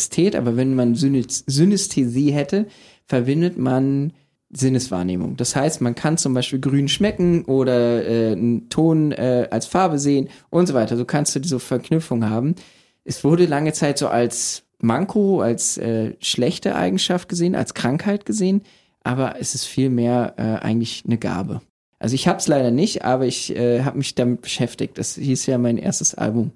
Farbästhet, 0.04 0.36
aber 0.36 0.56
wenn 0.56 0.74
man 0.74 0.94
Synäs- 0.94 1.44
Synästhesie 1.46 2.32
hätte, 2.32 2.66
verbindet 3.06 3.58
man 3.58 4.12
Sinneswahrnehmung. 4.50 5.36
Das 5.36 5.56
heißt, 5.56 5.80
man 5.80 5.94
kann 5.94 6.16
zum 6.16 6.34
Beispiel 6.34 6.60
grün 6.60 6.88
schmecken 6.88 7.44
oder 7.44 8.06
äh, 8.06 8.32
einen 8.32 8.68
Ton 8.68 9.12
äh, 9.12 9.48
als 9.50 9.66
Farbe 9.66 9.98
sehen 9.98 10.28
und 10.50 10.66
so 10.68 10.74
weiter. 10.74 10.96
So 10.96 11.04
kannst 11.04 11.34
du 11.34 11.40
diese 11.40 11.58
Verknüpfung 11.58 12.28
haben. 12.28 12.54
Es 13.04 13.24
wurde 13.24 13.46
lange 13.46 13.72
Zeit 13.72 13.98
so 13.98 14.08
als 14.08 14.62
Manko, 14.78 15.40
als 15.40 15.76
äh, 15.78 16.14
schlechte 16.20 16.76
Eigenschaft 16.76 17.28
gesehen, 17.28 17.54
als 17.54 17.74
Krankheit 17.74 18.26
gesehen, 18.26 18.62
aber 19.02 19.36
es 19.40 19.54
ist 19.54 19.64
vielmehr 19.64 20.34
äh, 20.36 20.64
eigentlich 20.64 21.02
eine 21.06 21.18
Gabe. 21.18 21.60
Also 21.98 22.14
ich 22.14 22.28
habe 22.28 22.38
es 22.38 22.48
leider 22.48 22.70
nicht, 22.70 23.04
aber 23.04 23.26
ich 23.26 23.56
äh, 23.56 23.82
habe 23.82 23.98
mich 23.98 24.14
damit 24.14 24.42
beschäftigt. 24.42 24.98
Das 24.98 25.14
hieß 25.14 25.46
ja 25.46 25.58
mein 25.58 25.78
erstes 25.78 26.14
Album. 26.14 26.52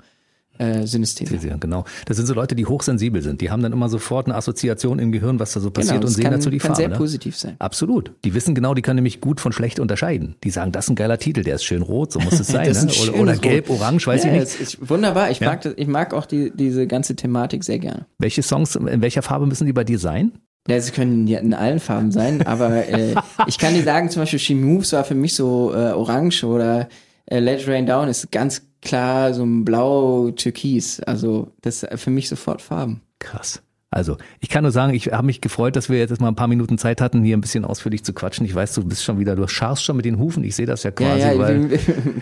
Äh, 0.59 0.87
Synesthesie. 0.87 1.39
Ja, 1.49 1.57
genau. 1.57 1.85
Das 2.07 2.17
sind 2.17 2.27
so 2.27 2.35
Leute, 2.35 2.55
die 2.55 2.67
hochsensibel 2.67 3.23
sind. 3.23 3.41
Die 3.41 3.51
haben 3.51 3.63
dann 3.63 3.73
immer 3.73 3.89
sofort 3.89 4.27
eine 4.27 4.35
Assoziation 4.35 4.99
im 4.99 5.13
Gehirn, 5.13 5.39
was 5.39 5.53
da 5.53 5.61
so 5.61 5.71
passiert 5.71 5.97
Genau, 5.97 6.07
und 6.07 6.13
sehen 6.13 6.25
kann, 6.25 6.33
dazu 6.35 6.51
die 6.51 6.59
kann 6.59 6.69
Farbe. 6.71 6.77
sehr 6.83 6.89
ne? 6.89 6.97
positiv 6.97 7.37
sein. 7.37 7.57
Absolut. 7.61 8.13
Die 8.25 8.35
wissen 8.35 8.55
genau, 8.55 8.75
die 8.75 8.83
können 8.83 8.97
nämlich 8.97 9.21
gut 9.21 9.41
von 9.41 9.53
schlecht 9.53 9.79
unterscheiden. 9.81 10.35
Die 10.45 10.51
sagen, 10.51 10.73
das 10.73 10.87
ist 10.87 10.91
ein 10.91 10.97
geiler 10.97 11.19
Titel, 11.19 11.43
der 11.45 11.55
ist 11.57 11.65
schön 11.65 11.83
rot, 11.83 12.13
so 12.13 12.21
muss 12.21 12.39
es 12.41 12.47
sein. 12.49 12.71
Ne? 12.73 12.89
Oder, 13.03 13.15
oder 13.21 13.37
gelb, 13.37 13.71
orange, 13.71 14.07
weiß 14.07 14.25
ja, 14.25 14.33
ich 14.33 14.41
nicht. 14.41 14.61
Ist 14.61 14.91
wunderbar. 14.91 15.31
Ich 15.31 15.41
Ja. 15.41 15.49
mag 15.51 15.63
das, 15.63 15.75
ich 15.77 15.87
mag 15.87 16.13
auch 16.13 16.27
die, 16.27 16.51
diese 16.55 16.87
ganze 16.87 17.15
Thematik 17.17 17.63
sehr 17.65 17.79
gerne. 17.79 18.07
Welche 18.19 18.43
Songs, 18.43 18.75
in 18.77 19.01
welcher 19.01 19.23
Farbe 19.23 19.47
müssen 19.47 19.67
die 19.67 19.73
bei 19.73 19.85
dir 19.85 19.99
sein? 19.99 20.33
Ja, 20.69 20.81
sie 20.81 20.91
können 20.91 21.27
ja 21.29 21.39
in 21.39 21.55
allen 21.55 21.81
Farben 21.81 22.11
sein, 22.13 22.43
aber 22.47 22.89
äh, 22.89 23.15
ich 23.47 23.59
kann 23.59 23.75
dir 23.75 23.85
sagen, 23.85 24.11
zum 24.11 24.23
Beispiel 24.23 24.39
She 24.39 24.55
Moves 24.55 24.93
war 24.93 25.05
für 25.05 25.15
mich 25.15 25.35
so 25.35 25.73
äh, 25.73 25.93
orange 25.93 26.45
oder 26.45 26.89
äh, 27.27 27.39
Let 27.39 27.63
It 27.63 27.69
Rain 27.69 27.87
Down 27.87 28.09
ist 28.09 28.31
ganz 28.33 28.63
klar 28.83 29.35
so 29.35 29.45
ein 29.45 29.65
blau-türkis. 29.65 31.01
Also 31.01 31.53
das 31.63 31.83
ist 31.83 32.01
für 32.01 32.11
mich 32.11 32.29
sofort 32.29 32.63
Farben. 32.63 33.03
Krass. 33.19 33.63
Also, 33.99 34.17
ich 34.41 34.49
kann 34.49 34.63
nur 34.63 34.71
sagen, 34.73 34.95
ich 34.95 35.09
habe 35.09 35.27
mich 35.27 35.41
gefreut, 35.41 35.77
dass 35.77 35.89
wir 35.91 35.99
jetzt 35.99 36.21
mal 36.21 36.29
ein 36.29 36.35
paar 36.37 36.47
Minuten 36.49 36.79
Zeit 36.79 37.01
hatten, 37.01 37.23
hier 37.25 37.37
ein 37.37 37.41
bisschen 37.41 37.65
ausführlich 37.65 38.05
zu 38.05 38.13
quatschen. 38.13 38.47
Ich 38.47 38.55
weiß, 38.55 38.75
du 38.75 38.85
bist 38.85 39.03
schon 39.05 39.19
wieder, 39.19 39.35
du 39.37 39.47
scharfst 39.49 39.85
schon 39.85 39.97
mit 39.97 40.05
den 40.05 40.19
Hufen. 40.19 40.45
Ich 40.45 40.55
sehe 40.57 40.67
das 40.67 40.85
ja 40.85 40.91
quasi, 40.93 41.21
ja, 41.21 41.33
ja, 41.33 41.39
weil 41.39 41.69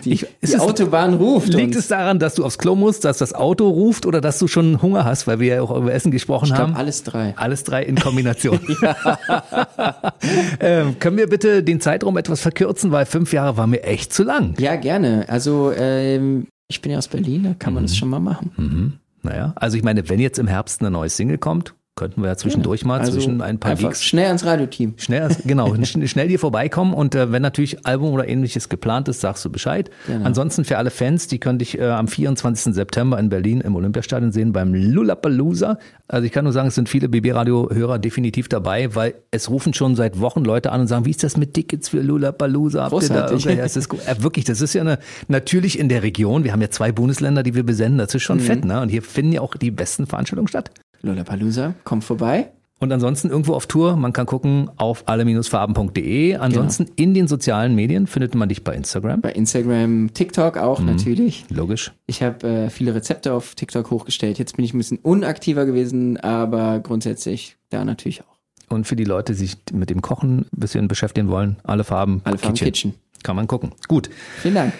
die, 0.03 0.11
Ich- 0.11 0.21
die 0.21 0.27
es- 0.41 0.59
Autobahn 0.59 1.13
ruft. 1.13 1.49
Liegt 1.49 1.67
uns. 1.75 1.77
es 1.77 1.87
daran, 1.87 2.19
dass 2.19 2.33
du 2.35 2.43
aufs 2.43 2.57
Klo 2.57 2.75
musst, 2.75 3.05
dass 3.05 3.19
das 3.19 3.33
Auto 3.33 3.69
ruft 3.69 4.05
oder 4.05 4.19
dass 4.21 4.39
du 4.39 4.47
schon 4.47 4.81
Hunger 4.81 5.05
hast, 5.05 5.27
weil 5.27 5.39
wir 5.39 5.47
ja 5.55 5.61
auch 5.61 5.75
über 5.77 5.93
Essen 5.93 6.11
gesprochen 6.11 6.45
Ich 6.47 6.53
haben? 6.53 6.71
glaube, 6.71 6.79
alles 6.79 7.03
drei. 7.03 7.33
Alles 7.37 7.63
drei 7.63 7.83
in 7.83 7.95
Kombination. 7.95 8.59
ähm, 10.59 10.99
können 10.99 11.17
wir 11.17 11.27
bitte 11.27 11.63
den 11.63 11.79
Zeitraum 11.81 12.17
etwas 12.17 12.41
verkürzen, 12.41 12.91
weil 12.91 13.05
fünf 13.05 13.33
Jahre 13.33 13.57
war 13.57 13.67
mir 13.67 13.83
echt 13.83 14.13
zu 14.13 14.23
lang. 14.23 14.55
Ja, 14.59 14.75
gerne. 14.75 15.25
Also 15.27 15.71
ähm, 15.77 16.47
ich 16.67 16.81
bin 16.81 16.91
ja 16.91 16.97
aus 16.97 17.07
Berlin, 17.07 17.43
da 17.43 17.53
kann 17.57 17.73
man 17.73 17.83
das 17.83 17.95
schon 17.95 18.09
mal 18.09 18.19
machen. 18.19 18.51
Mhm. 18.57 18.93
Naja, 19.23 19.53
also 19.55 19.77
ich 19.77 19.83
meine, 19.83 20.07
wenn 20.09 20.19
jetzt 20.19 20.39
im 20.39 20.47
Herbst 20.47 20.81
eine 20.81 20.91
neue 20.91 21.09
Single 21.09 21.37
kommt, 21.37 21.75
könnten 21.97 22.21
wir 22.21 22.29
ja 22.29 22.37
zwischendurch 22.37 22.85
mal 22.85 23.01
Also 23.01 23.11
zwischen 23.11 23.41
ein 23.41 23.59
paar 23.59 23.75
Gigs 23.75 24.05
schnell 24.05 24.27
ans 24.27 24.45
Radioteam. 24.45 24.93
Schnell, 24.95 25.27
genau, 25.45 25.67
schn- 25.73 26.07
schnell 26.07 26.29
dir 26.29 26.39
vorbeikommen 26.39 26.93
und 26.93 27.13
äh, 27.15 27.31
wenn 27.33 27.41
natürlich 27.41 27.85
Album 27.85 28.11
oder 28.13 28.27
ähnliches 28.29 28.69
geplant 28.69 29.09
ist, 29.09 29.19
sagst 29.19 29.43
du 29.43 29.49
Bescheid. 29.49 29.89
Genau. 30.07 30.25
Ansonsten 30.25 30.63
für 30.63 30.77
alle 30.77 30.89
Fans, 30.91 31.27
die 31.27 31.39
können 31.39 31.59
dich 31.59 31.77
äh, 31.77 31.83
am 31.83 32.07
24. 32.07 32.73
September 32.73 33.19
in 33.19 33.27
Berlin 33.27 33.59
im 33.59 33.75
Olympiastadion 33.75 34.31
sehen 34.31 34.53
beim 34.53 34.73
Lullapalooza. 34.73 35.77
Also 36.07 36.25
ich 36.25 36.31
kann 36.31 36.43
nur 36.45 36.53
sagen, 36.53 36.69
es 36.69 36.75
sind 36.75 36.87
viele 36.87 37.09
BB-Radio-Hörer 37.09 37.99
definitiv 37.99 38.47
dabei, 38.47 38.95
weil 38.95 39.15
es 39.31 39.49
rufen 39.49 39.73
schon 39.73 39.95
seit 39.95 40.19
Wochen 40.19 40.45
Leute 40.45 40.71
an 40.71 40.81
und 40.81 40.87
sagen, 40.87 41.05
wie 41.05 41.09
ist 41.11 41.23
das 41.23 41.35
mit 41.35 41.53
Tickets 41.53 41.89
für 41.89 41.99
Lullapalooza? 42.01 42.83
Habt 42.83 42.93
ihr 42.93 43.09
da 43.09 43.27
Großartig. 43.27 43.45
Ja, 43.57 43.65
ist, 43.65 43.75
äh, 43.77 44.23
wirklich, 44.23 44.45
das 44.45 44.61
ist 44.61 44.73
ja 44.73 44.81
eine, 44.81 44.99
natürlich 45.27 45.79
in 45.79 45.89
der 45.89 46.03
Region, 46.03 46.43
wir 46.43 46.53
haben 46.53 46.61
ja 46.61 46.69
zwei 46.69 46.91
Bundesländer, 46.91 47.43
die 47.43 47.55
wir 47.55 47.63
besenden, 47.63 47.97
das 47.97 48.09
ist 48.13 48.21
Mhm. 48.21 48.25
schon 48.27 48.39
fett, 48.39 48.65
ne? 48.65 48.81
Und 48.81 48.89
hier 48.89 49.01
finden 49.01 49.31
ja 49.33 49.41
auch 49.41 49.55
die 49.55 49.71
besten 49.71 50.05
Veranstaltungen 50.05 50.47
statt. 50.47 50.71
Lollapalooza, 51.01 51.73
kommt 51.83 52.03
vorbei. 52.03 52.51
Und 52.79 52.91
ansonsten 52.91 53.29
irgendwo 53.31 53.53
auf 53.55 53.65
Tour, 53.65 53.95
man 53.95 54.13
kann 54.13 54.27
gucken 54.27 54.69
auf 54.77 55.07
alle-farben.de. 55.07 56.35
Ansonsten 56.35 56.85
Genau. 56.85 56.95
in 56.97 57.13
den 57.15 57.27
sozialen 57.27 57.73
Medien 57.73 58.05
findet 58.05 58.35
man 58.35 58.49
dich 58.49 58.63
bei 58.63 58.75
Instagram. 58.75 59.21
Bei 59.21 59.31
Instagram, 59.31 60.11
TikTok 60.13 60.57
auch 60.57 60.79
Mhm. 60.79 60.85
natürlich. 60.85 61.45
Logisch. 61.49 61.91
Ich 62.05 62.21
habe 62.21 62.47
äh, 62.47 62.69
viele 62.69 62.93
Rezepte 62.93 63.33
auf 63.33 63.55
TikTok 63.55 63.89
hochgestellt. 63.89 64.37
Jetzt 64.37 64.57
bin 64.57 64.65
ich 64.65 64.75
ein 64.75 64.77
bisschen 64.77 64.99
unaktiver 64.99 65.65
gewesen, 65.65 66.17
aber 66.17 66.79
grundsätzlich 66.79 67.57
da 67.71 67.83
natürlich 67.83 68.21
auch. 68.21 68.37
Und 68.69 68.85
für 68.85 68.95
die 68.95 69.05
Leute, 69.05 69.33
die 69.33 69.39
sich 69.39 69.57
mit 69.73 69.89
dem 69.89 70.01
Kochen 70.01 70.41
ein 70.41 70.45
bisschen 70.59 70.87
beschäftigen 70.87 71.29
wollen, 71.29 71.57
alle 71.63 71.83
Farben, 71.83 72.21
Alle 72.25 72.37
Farben 72.37 72.55
Kitchen. 72.55 72.93
Kann 73.23 73.35
man 73.35 73.47
gucken. 73.47 73.71
Gut. 73.87 74.09
Vielen 74.41 74.53
Dank. 74.55 74.73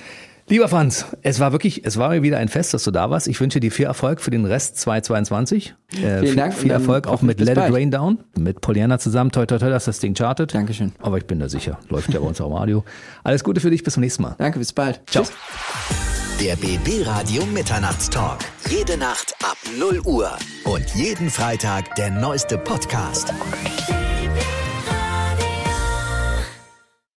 Lieber 0.50 0.70
Franz, 0.70 1.06
es 1.24 1.42
war 1.42 1.52
wirklich, 1.52 1.84
es 1.86 1.98
war 1.98 2.10
mir 2.10 2.24
wieder 2.24 2.38
ein 2.38 2.48
Fest, 2.48 2.74
dass 2.74 2.86
du 2.86 2.92
da 2.92 3.10
warst. 3.10 3.28
Ich 3.28 3.42
wünsche 3.42 3.60
dir 3.60 3.70
viel 3.70 3.86
Erfolg 3.86 4.22
für 4.22 4.32
den 4.32 4.46
Rest 4.46 4.78
2022. 4.78 5.76
Äh, 5.92 6.20
Vielen 6.20 6.38
Dank 6.38 6.54
Viel 6.54 6.72
Erfolg 6.72 7.06
auch 7.08 7.22
mit 7.22 7.42
Let 7.42 7.58
It. 7.58 7.74
Rain 7.74 7.92
Down, 7.92 8.20
mit 8.38 8.62
Poliana 8.62 8.98
zusammen. 8.98 9.32
Toi, 9.32 9.46
toi, 9.46 9.58
toi, 9.58 9.70
dass 9.70 9.86
das 9.86 10.00
Ding 10.00 10.14
chartet. 10.14 10.54
Dankeschön. 10.54 10.94
Aber 11.00 11.18
ich 11.18 11.26
bin 11.26 11.40
da 11.40 11.50
sicher. 11.50 11.80
Läuft 11.90 12.14
ja 12.14 12.22
bei 12.22 12.28
uns 12.28 12.40
auch 12.40 12.48
im 12.48 12.54
Radio. 12.54 12.86
Alles 13.26 13.44
Gute 13.44 13.60
für 13.60 13.72
dich. 13.72 13.84
Bis 13.84 13.96
zum 13.96 14.02
nächsten 14.02 14.24
Mal. 14.24 14.36
Danke, 14.38 14.60
bis 14.60 14.72
bald. 14.72 15.02
Ciao. 15.10 15.26
Tschüss. 15.26 15.34
Der 16.42 16.56
BB 16.56 17.06
Radio 17.06 17.46
Mitternachtstalk. 17.48 18.40
Jede 18.70 18.98
Nacht 18.98 19.34
ab 19.44 19.58
0 19.78 20.00
Uhr. 20.06 20.32
Und 20.64 20.86
jeden 20.96 21.30
Freitag 21.30 21.94
der 21.96 22.10
neueste 22.12 22.58
Podcast. 22.58 23.34